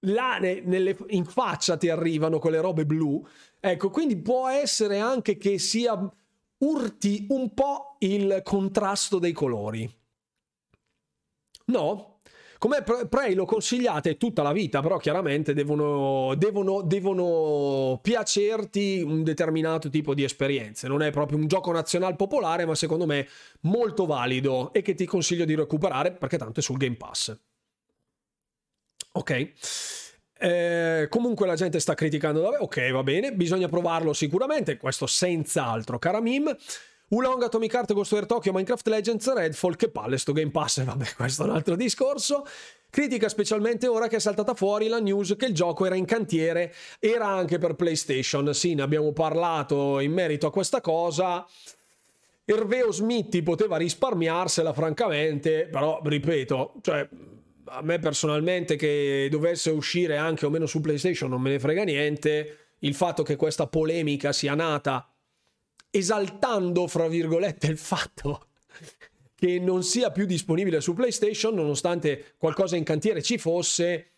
[0.00, 3.24] là nelle, in faccia ti arrivano quelle robe blu.
[3.58, 5.98] Ecco, quindi può essere anche che sia
[6.58, 9.88] urti un po' il contrasto dei colori.
[11.66, 12.18] No?
[12.58, 19.88] Come Prey lo consigliate tutta la vita, però chiaramente devono, devono, devono, piacerti un determinato
[19.88, 20.86] tipo di esperienze.
[20.86, 23.26] Non è proprio un gioco nazionale popolare, ma secondo me
[23.60, 27.34] molto valido e che ti consiglio di recuperare perché tanto è sul Game Pass.
[29.12, 29.52] Ok.
[30.42, 32.42] Eh, comunque la gente sta criticando.
[32.60, 34.76] Ok, va bene, bisogna provarlo sicuramente.
[34.76, 36.56] Questo senz'altro, cara Mim.
[37.08, 41.14] Ulong, Atomic Heart, Ghost of Tokyo, Minecraft Legends, Redfall, che palle sto Game Pass, vabbè
[41.16, 42.46] questo è un altro discorso.
[42.88, 46.72] Critica specialmente ora che è saltata fuori la news che il gioco era in cantiere,
[47.00, 48.54] era anche per PlayStation.
[48.54, 51.44] Sì, ne abbiamo parlato in merito a questa cosa.
[52.44, 57.08] Erveo Smithy poteva risparmiarsela francamente, però ripeto, cioè
[57.72, 61.84] a me personalmente che dovesse uscire anche o meno su PlayStation non me ne frega
[61.84, 62.56] niente.
[62.80, 65.12] Il fatto che questa polemica sia nata
[65.90, 68.46] esaltando, fra virgolette, il fatto
[69.34, 74.10] che non sia più disponibile su PlayStation, nonostante qualcosa in cantiere ci fosse,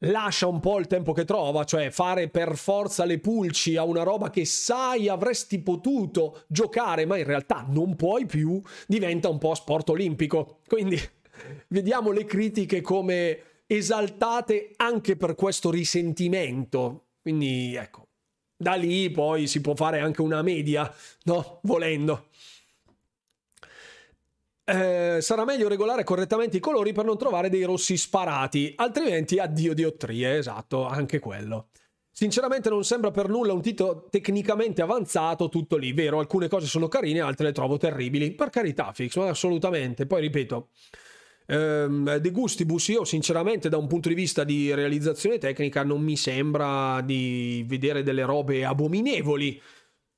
[0.00, 4.02] lascia un po' il tempo che trova, cioè fare per forza le pulci a una
[4.02, 9.54] roba che sai avresti potuto giocare, ma in realtà non puoi più, diventa un po'
[9.54, 10.60] sport olimpico.
[10.66, 11.00] Quindi
[11.68, 17.08] vediamo le critiche come esaltate anche per questo risentimento.
[17.20, 18.08] Quindi ecco,
[18.56, 20.92] da lì poi si può fare anche una media,
[21.24, 21.60] no?
[21.62, 22.28] Volendo.
[24.68, 29.74] Eh, sarà meglio regolare correttamente i colori per non trovare dei rossi sparati, altrimenti addio
[29.74, 31.68] diottrie, esatto, anche quello.
[32.10, 36.88] Sinceramente non sembra per nulla un titolo tecnicamente avanzato, tutto lì, vero, alcune cose sono
[36.88, 40.70] carine, altre le trovo terribili, per carità Fix, assolutamente, poi ripeto,
[41.46, 46.16] ehm, De Gustibus io sinceramente da un punto di vista di realizzazione tecnica non mi
[46.16, 49.60] sembra di vedere delle robe abominevoli.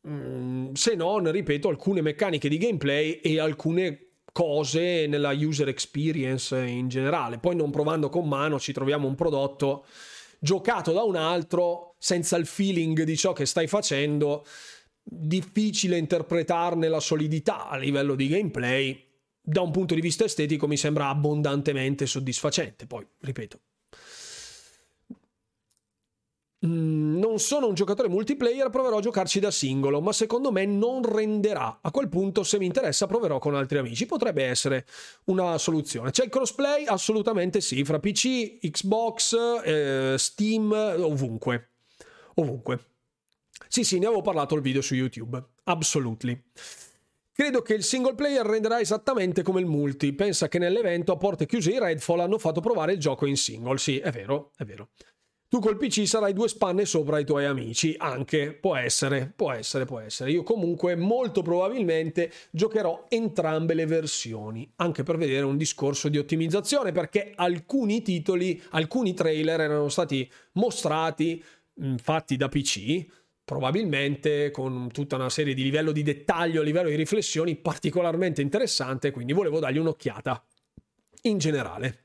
[0.08, 6.88] Mm, se non ripeto alcune meccaniche di gameplay e alcune cose nella user experience in
[6.88, 7.38] generale.
[7.38, 9.84] Poi non provando con mano ci troviamo un prodotto
[10.38, 14.46] giocato da un altro senza il feeling di ciò che stai facendo.
[15.02, 19.07] Difficile interpretarne la solidità a livello di gameplay
[19.48, 22.86] da un punto di vista estetico mi sembra abbondantemente soddisfacente.
[22.86, 23.60] Poi, ripeto,
[26.66, 31.02] mm, non sono un giocatore multiplayer, proverò a giocarci da singolo, ma secondo me non
[31.02, 31.78] renderà.
[31.80, 34.04] A quel punto, se mi interessa, proverò con altri amici.
[34.04, 34.84] Potrebbe essere
[35.24, 36.10] una soluzione.
[36.10, 36.84] C'è il crossplay?
[36.84, 39.34] Assolutamente sì, fra PC, Xbox,
[39.64, 41.70] eh, Steam, ovunque.
[42.34, 42.84] Ovunque.
[43.66, 45.42] Sì, sì, ne avevo parlato il video su YouTube.
[45.64, 46.44] Absolutely.
[47.40, 50.12] Credo che il single player renderà esattamente come il multi.
[50.12, 53.78] Pensa che nell'evento a porte chiuse i Redfall hanno fatto provare il gioco in single.
[53.78, 54.88] Sì, è vero, è vero.
[55.46, 57.94] Tu col PC sarai due spanne sopra i tuoi amici.
[57.96, 60.32] Anche, può essere, può essere, può essere.
[60.32, 66.90] Io comunque molto probabilmente giocherò entrambe le versioni, anche per vedere un discorso di ottimizzazione,
[66.90, 71.40] perché alcuni titoli, alcuni trailer erano stati mostrati,
[72.02, 73.06] fatti da PC,
[73.48, 79.32] probabilmente con tutta una serie di livello di dettaglio, livello di riflessioni particolarmente interessante, quindi
[79.32, 80.44] volevo dargli un'occhiata
[81.22, 82.04] in generale.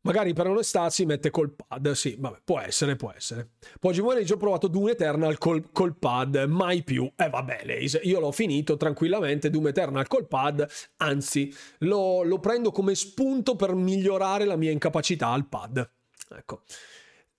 [0.00, 3.50] Magari per onestà si mette col pad, sì, vabbè, può essere, può essere.
[3.78, 7.08] Poi Gimone ho provato Doom Eternal col, col pad, mai più.
[7.14, 10.66] Eh vabbè, Lace, io l'ho finito tranquillamente Doom Eternal col pad,
[10.96, 15.88] anzi, lo, lo prendo come spunto per migliorare la mia incapacità al pad.
[16.30, 16.62] Ecco.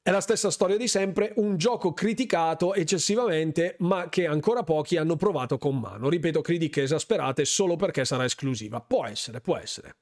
[0.04, 5.16] È la stessa storia di sempre, un gioco criticato eccessivamente, ma che ancora pochi hanno
[5.16, 6.10] provato con mano.
[6.10, 8.82] Ripeto, critiche esasperate solo perché sarà esclusiva.
[8.82, 9.98] Può essere, può essere.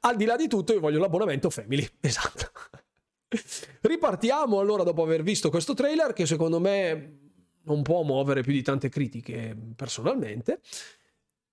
[0.00, 1.86] Al di là di tutto, io voglio l'abbonamento Family.
[2.00, 2.52] Esatto.
[3.82, 7.18] Ripartiamo allora dopo aver visto questo trailer, che secondo me
[7.64, 10.60] non può muovere più di tante critiche personalmente.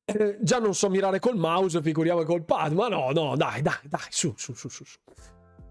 [0.06, 3.80] Eh, già non so mirare col mouse, figuriamo col pad, ma no, no, dai, dai,
[3.84, 4.86] dai, su, su, su, su.
[4.86, 4.98] su.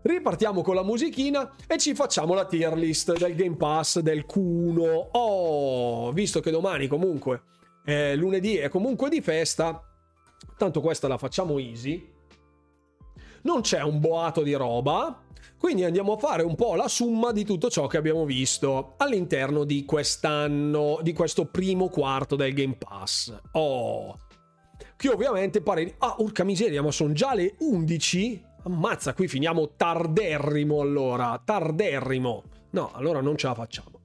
[0.02, 5.09] Ripartiamo con la musichina e ci facciamo la tier list del Game Pass del Q1.
[5.12, 7.43] Oh, visto che domani comunque
[7.85, 9.82] è lunedì è comunque di festa,
[10.56, 12.09] tanto questa la facciamo easy.
[13.43, 15.22] Non c'è un boato di roba,
[15.59, 19.64] quindi andiamo a fare un po' la somma di tutto ciò che abbiamo visto all'interno
[19.64, 23.35] di quest'anno, di questo primo quarto del Game Pass.
[23.52, 24.18] Oh,
[24.97, 25.94] che ovviamente pare...
[25.98, 28.48] Ah, urca miseria, ma sono già le 11?
[28.62, 32.42] Ammazza, qui finiamo tarderrimo allora, tarderrimo.
[32.70, 34.00] No, allora non ce la facciamo.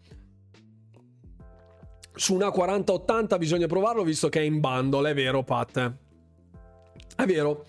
[2.14, 5.94] Su una 4080 bisogna provarlo visto che è in bundle, è vero Pat?
[7.16, 7.66] È vero.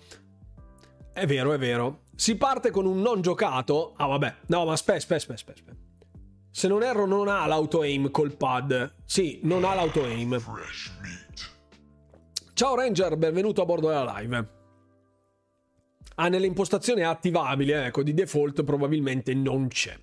[1.11, 2.03] È vero, è vero.
[2.15, 3.93] Si parte con un non giocato.
[3.97, 5.77] Ah vabbè, no ma aspetta, aspetta, aspetta, aspetta.
[6.49, 8.95] Se non erro non ha l'auto-aim col pad.
[9.05, 10.41] Sì, non ha l'auto-aim.
[12.53, 14.56] Ciao Ranger, benvenuto a bordo della live.
[16.19, 19.95] Ah, nelle impostazioni è attivabile, ecco, di default probabilmente non c'è.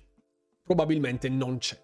[0.63, 1.77] Probabilmente non c'è.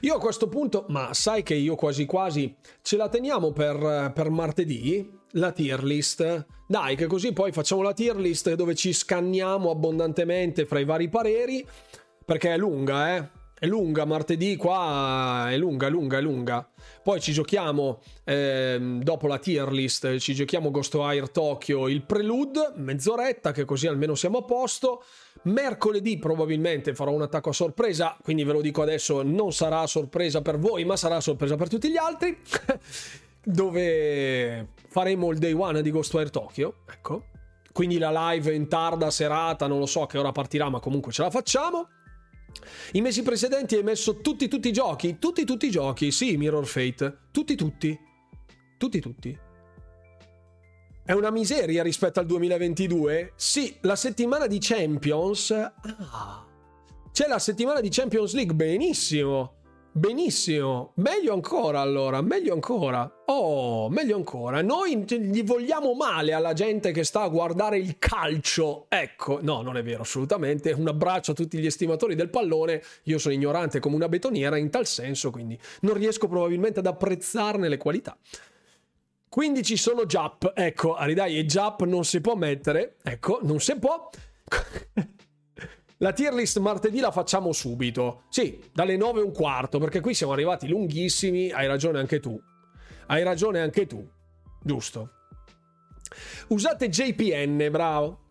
[0.00, 4.30] Io a questo punto, ma sai che io quasi quasi ce la teniamo per, per
[4.30, 6.46] martedì, la tier list.
[6.68, 11.08] Dai, che così poi facciamo la tier list dove ci scanniamo abbondantemente fra i vari
[11.08, 11.66] pareri,
[12.24, 16.68] perché è lunga, eh è lunga, martedì qua è lunga, è lunga, è lunga.
[17.04, 23.52] Poi ci giochiamo, eh, dopo la tier list, ci giochiamo Ghostwire Tokyo, il prelude, mezz'oretta,
[23.52, 25.04] che così almeno siamo a posto.
[25.42, 30.40] Mercoledì probabilmente farò un attacco a sorpresa, quindi ve lo dico adesso, non sarà sorpresa
[30.40, 32.38] per voi, ma sarà sorpresa per tutti gli altri,
[33.44, 37.24] dove faremo il day one di Ghostwire Tokyo, ecco.
[37.70, 41.12] Quindi la live in tarda serata, non lo so a che ora partirà, ma comunque
[41.12, 41.86] ce la facciamo.
[42.92, 45.18] I mesi precedenti hai messo tutti tutti i giochi?
[45.18, 47.18] Tutti tutti i giochi, sì, Mirror Fate.
[47.30, 47.98] Tutti tutti.
[48.78, 49.38] Tutti tutti.
[51.04, 53.32] È una miseria rispetto al 2022?
[53.36, 55.50] Sì, la settimana di Champions...
[55.50, 56.46] Ah.
[57.12, 59.58] C'è la settimana di Champions League, benissimo.
[59.96, 63.22] Benissimo, meglio ancora allora, meglio ancora.
[63.26, 64.60] Oh, meglio ancora.
[64.60, 68.86] Noi gli vogliamo male alla gente che sta a guardare il calcio.
[68.88, 70.72] Ecco, no, non è vero assolutamente.
[70.72, 72.82] Un abbraccio a tutti gli estimatori del pallone.
[73.04, 77.68] Io sono ignorante come una betoniera in tal senso, quindi non riesco probabilmente ad apprezzarne
[77.68, 78.18] le qualità.
[79.28, 80.54] Quindi ci sono Jap.
[80.56, 82.96] Ecco, Aridai e Jap non si può mettere.
[83.00, 84.10] Ecco, non si può.
[86.04, 88.24] La tier list martedì la facciamo subito.
[88.28, 91.50] Sì, dalle 9 e un quarto, perché qui siamo arrivati lunghissimi.
[91.50, 92.38] Hai ragione anche tu.
[93.06, 94.06] Hai ragione anche tu.
[94.62, 95.12] Giusto.
[96.48, 98.26] Usate JPN, bravo.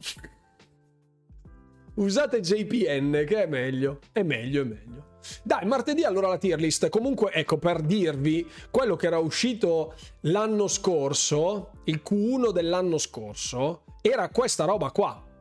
[1.95, 4.01] Usate JPN, che è meglio.
[4.11, 5.05] È meglio, è meglio.
[5.41, 6.89] Dai, martedì allora la tier list.
[6.89, 14.29] Comunque, ecco, per dirvi quello che era uscito l'anno scorso, il Q1 dell'anno scorso, era
[14.29, 15.31] questa roba qua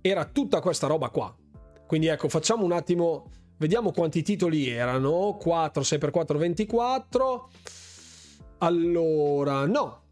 [0.00, 1.34] era tutta questa roba qua.
[1.86, 5.36] Quindi ecco, facciamo un attimo, vediamo quanti titoli erano.
[5.40, 7.50] 4, 6 x 4, 24.
[8.58, 10.02] Allora, no.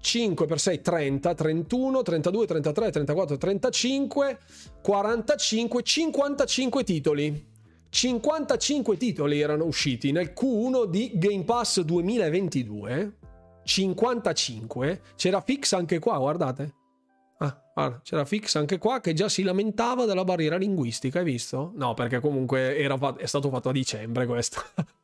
[0.00, 4.38] 5 x 6, 30, 31, 32, 33, 34, 35,
[4.80, 7.46] 45, 55 titoli.
[7.90, 13.16] 55 titoli erano usciti nel Q1 di Game Pass 2022.
[13.64, 15.00] 55.
[15.16, 16.77] C'era fix anche qua, guardate.
[17.78, 21.70] Guarda, c'era Fix anche qua che già si lamentava della barriera linguistica, hai visto?
[21.76, 24.60] No, perché comunque era, è stato fatto a dicembre questo.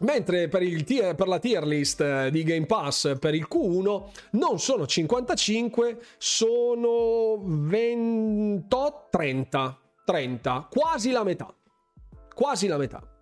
[0.00, 4.58] Mentre per, tier, per, la tier list eh, di Game Pass per il Q1 non
[4.58, 11.54] sono 55, sono 28, 30, 30, quasi la metà.
[12.34, 13.15] Quasi la metà.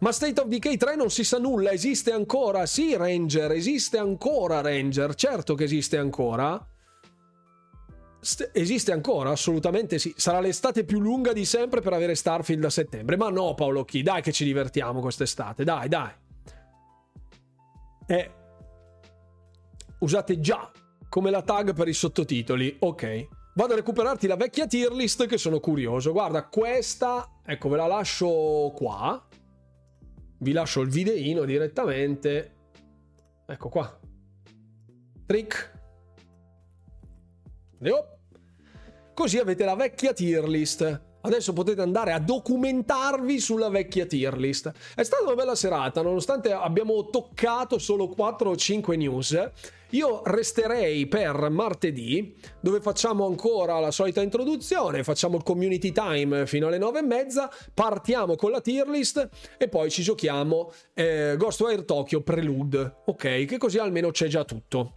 [0.00, 2.66] Ma State of Decay 3 non si sa nulla, esiste ancora?
[2.66, 6.66] Sì, Ranger, esiste ancora Ranger, certo che esiste ancora.
[8.20, 10.12] St- esiste ancora, assolutamente sì.
[10.16, 13.16] Sarà l'estate più lunga di sempre per avere Starfield a settembre.
[13.16, 16.10] Ma no, Paolo Chi, dai che ci divertiamo quest'estate, dai, dai.
[18.06, 18.30] Eh,
[20.00, 20.70] usate già
[21.08, 23.28] come la tag per i sottotitoli, ok.
[23.54, 26.10] Vado a recuperarti la vecchia tier list che sono curioso.
[26.10, 29.24] Guarda, questa, ecco, ve la lascio qua
[30.38, 32.54] vi lascio il videino direttamente.
[33.46, 34.00] Ecco qua.
[35.26, 35.72] Trick.
[39.14, 41.02] Così avete la vecchia tier list.
[41.20, 44.70] Adesso potete andare a documentarvi sulla vecchia tier list.
[44.94, 49.50] È stata una bella serata, nonostante abbiamo toccato solo 4 o 5 news.
[49.94, 56.66] Io resterei per martedì, dove facciamo ancora la solita introduzione, facciamo il community time fino
[56.66, 61.84] alle 9 e mezza, partiamo con la tier list e poi ci giochiamo eh, Ghostwire
[61.84, 63.44] Tokyo Prelude, ok?
[63.44, 64.96] Che così almeno c'è già tutto.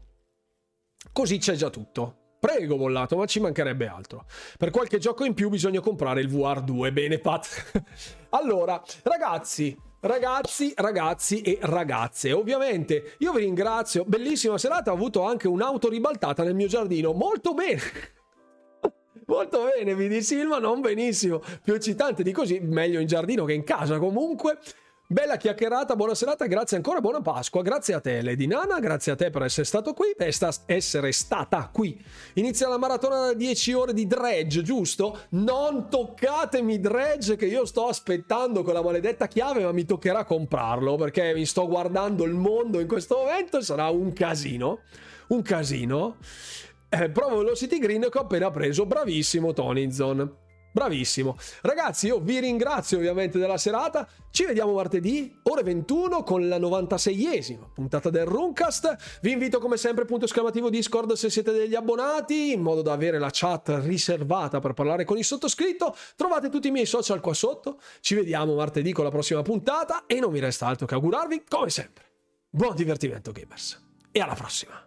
[1.11, 2.38] Così c'è già tutto.
[2.40, 4.26] Prego, bollato, ma ci mancherebbe altro.
[4.57, 6.91] Per qualche gioco in più bisogna comprare il VR2.
[6.91, 7.84] Bene, Pat.
[8.30, 15.48] allora, ragazzi, Ragazzi, ragazzi e ragazze, ovviamente io vi ringrazio, bellissima serata, ho avuto anche
[15.48, 17.82] un'auto ribaltata nel mio giardino, molto bene.
[19.26, 21.41] Molto bene, vi di Silva, non benissimo.
[21.61, 24.57] Più eccitante di così, meglio in giardino che in casa comunque.
[25.10, 29.16] Bella chiacchierata, buona serata, grazie ancora, buona Pasqua, grazie a te Lady Nana, grazie a
[29.16, 30.36] te per essere stato qui, per
[30.66, 31.98] essere stata qui.
[32.34, 35.18] Inizia la maratona da 10 ore di dredge, giusto?
[35.30, 40.98] Non toccatemi dredge che io sto aspettando con la maledetta chiave, ma mi toccherà comprarlo
[40.98, 44.80] perché mi sto guardando il mondo in questo momento e sarà un casino,
[45.28, 46.18] un casino.
[46.90, 50.47] Eh, provo Velocity Green che ho appena preso, bravissimo Tonizon.
[50.72, 51.38] Bravissimo.
[51.61, 54.07] Ragazzi, io vi ringrazio ovviamente della serata.
[54.30, 59.19] Ci vediamo martedì, ore 21, con la 96esima puntata del Runcast.
[59.22, 63.18] Vi invito come sempre, punto esclamativo Discord se siete degli abbonati, in modo da avere
[63.18, 65.95] la chat riservata per parlare con il sottoscritto.
[66.15, 67.80] Trovate tutti i miei social qua sotto.
[67.99, 71.69] Ci vediamo martedì con la prossima puntata e non mi resta altro che augurarvi, come
[71.69, 72.03] sempre,
[72.49, 73.84] buon divertimento gamers.
[74.11, 74.86] E alla prossima!